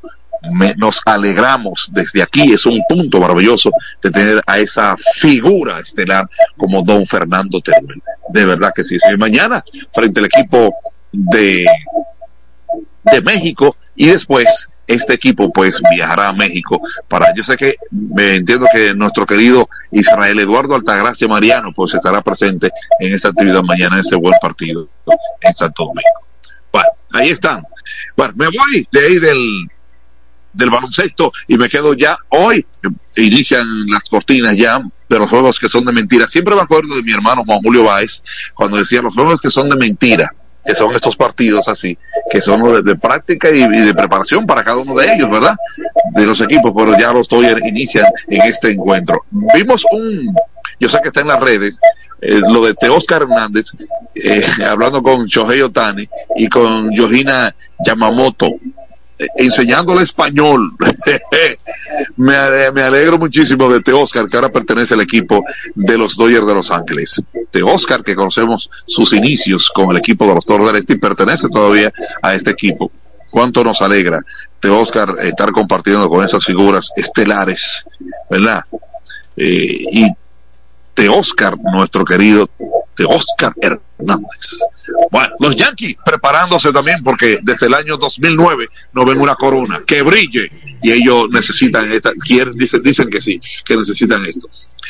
Me- 0.52 0.74
nos 0.76 1.00
alegramos 1.06 1.88
desde 1.92 2.22
aquí, 2.22 2.52
es 2.52 2.64
un 2.66 2.82
punto 2.88 3.18
maravilloso 3.20 3.70
de 4.02 4.10
tener 4.10 4.42
a 4.46 4.58
esa 4.58 4.96
figura 5.14 5.80
estelar 5.80 6.28
como 6.56 6.82
don 6.82 7.06
Fernando 7.06 7.60
Teruel. 7.60 8.02
De 8.28 8.44
verdad 8.44 8.72
que 8.74 8.84
sí. 8.84 8.98
sí. 8.98 9.16
Mañana, 9.16 9.64
frente 9.94 10.20
al 10.20 10.26
equipo 10.26 10.74
de, 11.12 11.66
de 13.04 13.20
México, 13.22 13.76
y 13.96 14.06
después 14.06 14.68
este 14.88 15.14
equipo 15.14 15.52
pues 15.52 15.80
viajará 15.90 16.28
a 16.28 16.32
México 16.32 16.80
para, 17.06 17.32
yo 17.34 17.44
sé 17.44 17.56
que 17.56 17.76
me 17.90 18.36
entiendo 18.36 18.66
que 18.72 18.94
nuestro 18.94 19.26
querido 19.26 19.68
Israel 19.92 20.40
Eduardo 20.40 20.74
Altagracia 20.74 21.28
Mariano 21.28 21.72
pues 21.72 21.94
estará 21.94 22.22
presente 22.22 22.70
en 22.98 23.14
esta 23.14 23.28
actividad 23.28 23.62
mañana, 23.62 23.96
en 23.96 24.00
ese 24.00 24.16
buen 24.16 24.34
partido 24.40 24.88
en 25.42 25.54
Santo 25.54 25.84
Domingo. 25.84 26.26
Bueno, 26.72 26.88
ahí 27.12 27.28
están. 27.28 27.62
Bueno, 28.16 28.32
me 28.36 28.46
voy 28.46 28.88
de 28.90 29.00
ahí 29.00 29.18
del, 29.18 29.68
del 30.52 30.70
baloncesto 30.70 31.32
y 31.46 31.56
me 31.56 31.68
quedo 31.68 31.94
ya 31.94 32.16
hoy. 32.30 32.64
Inician 33.16 33.86
las 33.86 34.08
cortinas 34.08 34.56
ya 34.56 34.80
de 35.08 35.18
los 35.18 35.28
juegos 35.28 35.58
que 35.58 35.68
son 35.68 35.84
de 35.84 35.92
mentira. 35.92 36.28
Siempre 36.28 36.54
me 36.54 36.62
acuerdo 36.62 36.96
de 36.96 37.02
mi 37.02 37.12
hermano 37.12 37.44
Juan 37.44 37.60
Julio 37.60 37.84
Báez 37.84 38.22
cuando 38.54 38.76
decía 38.76 39.02
los 39.02 39.14
juegos 39.14 39.40
que 39.40 39.50
son 39.50 39.68
de 39.68 39.76
mentira, 39.76 40.32
que 40.64 40.74
son 40.74 40.94
estos 40.94 41.16
partidos 41.16 41.68
así, 41.68 41.96
que 42.30 42.40
son 42.40 42.62
de, 42.72 42.82
de 42.82 42.96
práctica 42.96 43.50
y, 43.50 43.66
de 43.66 43.94
preparación 43.94 44.46
para 44.46 44.62
cada 44.62 44.78
uno 44.78 44.94
de 44.94 45.12
ellos, 45.12 45.30
¿verdad? 45.30 45.56
De 46.12 46.26
los 46.26 46.40
equipos, 46.40 46.72
pero 46.76 46.98
ya 46.98 47.12
los 47.12 47.22
estoy 47.22 47.46
inician 47.66 48.04
en 48.28 48.42
este 48.42 48.72
encuentro. 48.72 49.24
Vimos 49.30 49.84
un, 49.90 50.34
yo 50.78 50.88
sé 50.88 50.98
que 51.02 51.08
está 51.08 51.20
en 51.20 51.28
las 51.28 51.40
redes, 51.40 51.80
eh, 52.20 52.40
lo 52.48 52.66
de 52.66 52.74
Teóscar 52.74 53.22
Hernández, 53.22 53.66
eh, 54.14 54.44
hablando 54.68 55.02
con 55.02 55.26
Shohei 55.26 55.62
Otani 55.62 56.08
y 56.36 56.48
con 56.48 56.90
Georgina 56.92 57.54
Yamamoto, 57.84 58.50
enseñándole 59.36 60.02
español. 60.02 60.72
me, 62.16 62.70
me 62.72 62.82
alegro 62.82 63.18
muchísimo 63.18 63.70
de 63.72 63.80
Teóscar, 63.80 64.28
que 64.28 64.36
ahora 64.36 64.50
pertenece 64.50 64.94
al 64.94 65.00
equipo 65.00 65.44
de 65.74 65.98
los 65.98 66.16
Dodgers 66.16 66.46
de 66.46 66.54
Los 66.54 66.70
Ángeles. 66.70 67.22
Teóscar, 67.50 68.02
que 68.02 68.14
conocemos 68.14 68.70
sus 68.86 69.12
inicios 69.12 69.70
con 69.74 69.90
el 69.90 69.98
equipo 69.98 70.26
de 70.26 70.34
los 70.34 70.44
Toros 70.44 70.66
del 70.66 70.76
Este 70.76 70.94
y 70.94 70.98
pertenece 70.98 71.48
todavía 71.48 71.92
a 72.22 72.34
este 72.34 72.50
equipo. 72.50 72.90
Cuánto 73.30 73.62
nos 73.62 73.82
alegra 73.82 74.22
Teóscar 74.60 75.14
estar 75.22 75.52
compartiendo 75.52 76.08
con 76.08 76.24
esas 76.24 76.44
figuras 76.44 76.90
estelares, 76.96 77.84
¿verdad? 78.30 78.64
Eh, 79.36 79.84
y 79.92 80.06
Teóscar, 80.94 81.56
nuestro 81.58 82.04
querido 82.04 82.48
Teóscar 82.98 83.54
Hernández. 83.62 84.58
Bueno, 85.12 85.34
los 85.38 85.54
Yankees 85.54 85.96
preparándose 86.04 86.72
también 86.72 87.00
porque 87.04 87.38
desde 87.42 87.66
el 87.66 87.74
año 87.74 87.96
2009 87.96 88.68
no 88.92 89.04
ven 89.04 89.20
una 89.20 89.36
corona 89.36 89.80
que 89.86 90.02
brille 90.02 90.50
y 90.82 90.90
ellos 90.90 91.28
necesitan 91.30 91.92
esta, 91.92 92.10
dicen, 92.54 92.82
dicen 92.82 93.08
que 93.08 93.20
sí, 93.20 93.40
que 93.64 93.76
necesitan 93.76 94.26
esto. 94.26 94.48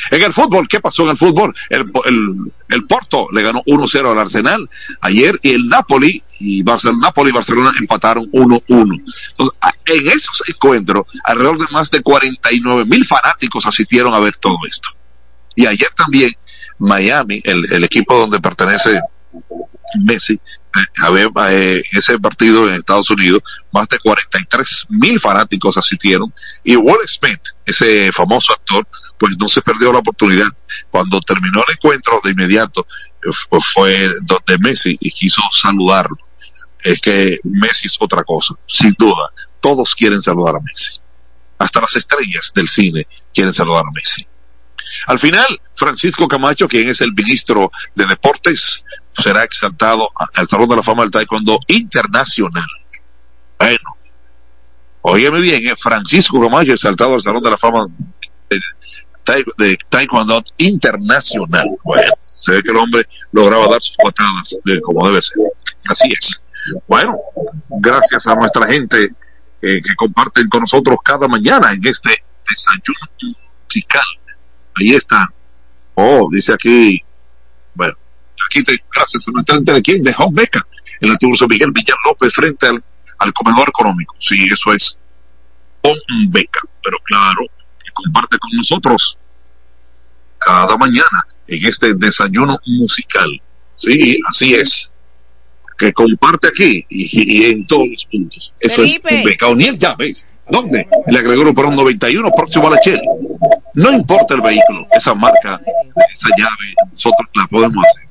En 0.09 0.23
el 0.23 0.33
fútbol, 0.33 0.67
¿qué 0.67 0.79
pasó 0.79 1.03
en 1.03 1.09
el 1.09 1.17
fútbol? 1.17 1.53
El, 1.69 1.91
el, 2.05 2.51
el 2.69 2.85
Porto 2.85 3.27
le 3.31 3.43
ganó 3.43 3.61
1-0 3.65 4.11
al 4.11 4.17
Arsenal 4.17 4.67
ayer 5.01 5.39
y 5.43 5.51
el 5.51 5.67
Napoli 5.67 6.23
y 6.39 6.63
Barcelona, 6.63 7.01
Napoli 7.03 7.29
y 7.29 7.33
Barcelona 7.33 7.73
empataron 7.79 8.31
1-1. 8.31 9.03
Entonces, 9.31 9.57
en 9.85 10.07
esos 10.07 10.41
encuentros, 10.49 11.05
alrededor 11.25 11.59
de 11.59 11.67
más 11.71 11.91
de 11.91 12.01
49 12.01 12.85
mil 12.85 13.05
fanáticos 13.05 13.67
asistieron 13.67 14.15
a 14.15 14.19
ver 14.19 14.35
todo 14.37 14.57
esto. 14.67 14.89
Y 15.55 15.67
ayer 15.67 15.89
también 15.95 16.35
Miami, 16.79 17.41
el, 17.43 17.71
el 17.71 17.83
equipo 17.83 18.17
donde 18.17 18.39
pertenece 18.39 18.99
Messi, 19.95 20.33
eh, 20.33 21.29
a 21.35 21.51
eh, 21.51 21.83
ese 21.91 22.19
partido 22.19 22.69
en 22.69 22.75
Estados 22.75 23.09
Unidos, 23.09 23.41
más 23.71 23.87
de 23.89 23.99
43 23.99 24.85
mil 24.89 25.19
fanáticos 25.19 25.77
asistieron 25.77 26.33
y 26.63 26.75
Will 26.75 27.07
Smith, 27.07 27.41
ese 27.65 28.11
famoso 28.11 28.53
actor, 28.53 28.87
pues 29.17 29.35
no 29.37 29.47
se 29.47 29.61
perdió 29.61 29.91
la 29.91 29.99
oportunidad. 29.99 30.47
Cuando 30.91 31.19
terminó 31.21 31.63
el 31.67 31.73
encuentro, 31.73 32.21
de 32.23 32.31
inmediato 32.31 32.85
eh, 33.23 33.29
fue 33.73 34.09
donde 34.21 34.57
Messi 34.59 34.97
y 34.99 35.11
quiso 35.11 35.41
saludarlo. 35.51 36.17
Es 36.83 37.01
que 37.01 37.39
Messi 37.43 37.87
es 37.87 37.97
otra 37.99 38.23
cosa, 38.23 38.53
sin 38.67 38.93
duda. 38.97 39.31
Todos 39.59 39.95
quieren 39.95 40.21
saludar 40.21 40.55
a 40.55 40.59
Messi. 40.59 40.99
Hasta 41.57 41.81
las 41.81 41.95
estrellas 41.95 42.53
del 42.55 42.69
cine 42.69 43.05
quieren 43.33 43.53
saludar 43.53 43.85
a 43.85 43.91
Messi. 43.91 44.25
Al 45.07 45.19
final, 45.19 45.45
Francisco 45.75 46.27
Camacho, 46.27 46.67
quien 46.67 46.89
es 46.89 47.01
el 47.01 47.13
ministro 47.13 47.71
de 47.95 48.05
Deportes, 48.05 48.83
será 49.17 49.43
exaltado 49.43 50.09
al 50.35 50.47
Salón 50.47 50.69
de 50.69 50.75
la 50.77 50.83
Fama 50.83 51.03
del 51.03 51.11
Taekwondo 51.11 51.59
Internacional. 51.67 52.65
Bueno, 53.57 53.97
óyeme 55.01 55.39
bien, 55.41 55.67
¿eh? 55.67 55.75
Francisco 55.77 56.41
Camacho 56.41 56.73
exaltado 56.73 57.15
al 57.15 57.21
Salón 57.21 57.43
de 57.43 57.49
la 57.49 57.57
Fama 57.57 57.87
de, 58.49 58.59
tae- 59.25 59.45
de 59.57 59.77
Taekwondo 59.89 60.43
Internacional. 60.57 61.67
Bueno, 61.83 62.11
se 62.35 62.53
ve 62.53 62.63
que 62.63 62.71
el 62.71 62.77
hombre 62.77 63.07
lograba 63.31 63.67
dar 63.67 63.81
sus 63.81 63.95
patadas 63.97 64.55
eh, 64.65 64.79
como 64.81 65.05
debe 65.07 65.21
ser. 65.21 65.37
Así 65.89 66.09
es. 66.17 66.41
Bueno, 66.87 67.17
gracias 67.69 68.27
a 68.27 68.35
nuestra 68.35 68.67
gente 68.67 69.09
eh, 69.61 69.81
que 69.81 69.95
comparten 69.95 70.47
con 70.47 70.61
nosotros 70.61 70.97
cada 71.03 71.27
mañana 71.27 71.71
en 71.73 71.85
este 71.85 72.23
desayuno 72.49 73.35
musical. 73.65 74.01
Ahí 74.79 74.95
está. 74.95 75.31
Oh, 75.95 76.29
dice 76.31 76.53
aquí, 76.53 77.01
bueno, 77.73 77.95
aquí 78.47 78.63
te, 78.63 78.81
gracias 78.93 79.27
a 79.27 79.31
nuestra 79.31 79.59
de 79.59 79.81
quién, 79.81 80.01
de 80.01 80.15
Home 80.17 80.41
Beca, 80.41 80.65
el 81.01 81.11
antiguo 81.11 81.35
Miguel 81.49 81.71
Villar 81.71 81.97
López 82.05 82.33
frente 82.33 82.67
al, 82.67 82.81
al 83.17 83.33
comedor 83.33 83.67
económico. 83.67 84.15
Sí, 84.17 84.47
eso 84.51 84.73
es 84.73 84.97
Home 85.81 86.27
Beca, 86.29 86.61
pero 86.83 86.97
claro, 87.03 87.41
que 87.83 87.91
comparte 87.93 88.37
con 88.37 88.51
nosotros 88.53 89.17
cada 90.37 90.77
mañana 90.77 91.27
en 91.47 91.65
este 91.65 91.93
desayuno 91.95 92.57
musical. 92.65 93.29
Sí, 93.75 94.17
así 94.29 94.55
es. 94.55 94.91
Que 95.77 95.91
comparte 95.93 96.47
aquí 96.47 96.85
y, 96.89 97.47
y 97.47 97.51
en 97.51 97.67
todos 97.67 97.87
los 97.89 98.05
puntos. 98.05 98.53
Eso 98.59 98.75
Felipe. 98.77 99.09
es 99.09 99.15
Home 99.15 99.25
Beca. 99.25 99.47
O'Neill, 99.47 99.77
ya 99.77 99.95
ves. 99.95 100.25
¿Dónde? 100.49 100.87
Le 101.07 101.19
agregó 101.19 101.53
por 101.53 101.65
un 101.65 101.75
91 101.75 102.31
próximo 102.31 102.67
a 102.67 102.71
la 102.71 102.79
Shell. 102.83 102.99
No 103.79 103.91
importa 103.93 104.35
el 104.35 104.41
vehículo, 104.41 104.85
esa 104.91 105.13
marca, 105.13 105.61
esa 106.13 106.27
llave, 106.37 106.73
nosotros 106.91 107.29
la 107.33 107.47
podemos 107.47 107.85
hacer. 107.85 108.09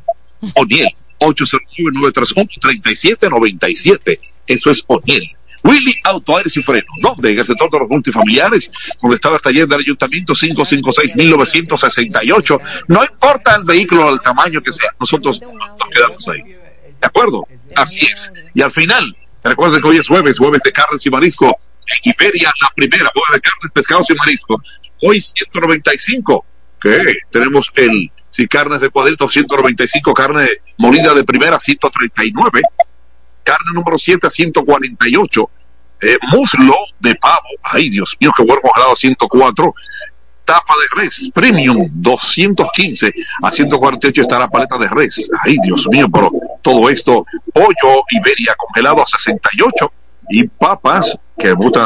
O'Neill, 0.55 0.89
809-931-3797. 1.21 4.19
Eso 4.47 4.71
es 4.71 4.83
O'Neill. 4.87 5.31
Willy 5.63 5.95
Auto 6.05 6.39
Aires 6.39 6.57
y 6.57 6.63
Freno. 6.63 6.87
¿Dónde? 7.03 7.33
En 7.33 7.41
el 7.41 7.47
sector 7.47 7.71
de 7.71 7.81
los 7.81 7.89
multifamiliares, 7.91 8.71
donde 9.03 9.17
estaba 9.17 9.37
el 9.37 9.43
taller 9.43 9.69
del 9.69 9.81
ayuntamiento 9.81 10.33
556-1968. 10.33 12.61
No 12.87 13.05
importa 13.05 13.57
el 13.57 13.65
vehículo, 13.65 14.11
el 14.11 14.21
tamaño 14.21 14.63
que 14.63 14.73
sea, 14.73 14.89
nosotros 14.99 15.39
nos 15.43 15.51
quedamos 15.91 16.27
ahí. 16.29 16.45
¿De 16.45 17.07
acuerdo? 17.07 17.47
Así 17.77 18.07
es. 18.07 18.33
Y 18.55 18.63
al 18.63 18.73
final, 18.73 19.15
recuerden 19.45 19.83
que 19.83 19.89
hoy 19.89 19.99
es 19.99 20.09
jueves, 20.09 20.39
jueves 20.39 20.63
de 20.65 20.73
carnes 20.73 21.05
y 21.05 21.11
marisco. 21.11 21.47
En 21.47 22.13
Iberia, 22.13 22.51
la 22.61 22.71
primera, 22.75 23.11
jueves 23.13 23.33
de 23.33 23.41
carnes, 23.41 23.71
pescados 23.73 24.09
y 24.11 24.15
marisco. 24.15 24.63
Hoy 25.03 25.21
195. 25.21 26.45
¿Qué? 26.81 26.99
Tenemos 27.31 27.71
el, 27.77 28.11
si 28.29 28.47
carnes 28.47 28.81
de 28.81 28.91
cuadrito, 28.91 29.29
195, 29.29 30.15
carne 30.15 30.49
molida 30.77 31.13
de 31.13 31.25
primera, 31.25 31.59
139 31.59 32.63
carne 33.49 33.73
número 33.73 33.99
7 33.99 34.27
a 34.27 34.31
148, 34.31 35.51
eh, 36.03 36.19
muslo 36.31 36.75
de 37.01 37.15
pavo, 37.15 37.49
ay 37.63 37.89
Dios 37.89 38.15
mío, 38.21 38.31
que 38.37 38.45
buen 38.45 38.61
congelado 38.61 38.95
104, 38.95 39.75
tapa 40.45 40.75
de 40.81 41.03
res 41.03 41.31
premium 41.33 41.89
215 41.91 43.13
a 43.43 43.51
148 43.51 44.23
está 44.23 44.39
la 44.39 44.49
paleta 44.49 44.77
de 44.77 44.89
res, 44.89 45.31
ay 45.43 45.57
Dios 45.63 45.89
mío, 45.91 46.09
pero 46.13 46.31
todo 46.61 46.91
esto, 46.91 47.25
pollo 47.55 48.05
Iberia 48.11 48.55
congelado 48.57 49.03
a 49.03 49.07
68 49.07 49.93
y 50.29 50.47
papas 50.47 51.17
que 51.39 51.53
gusta 51.53 51.77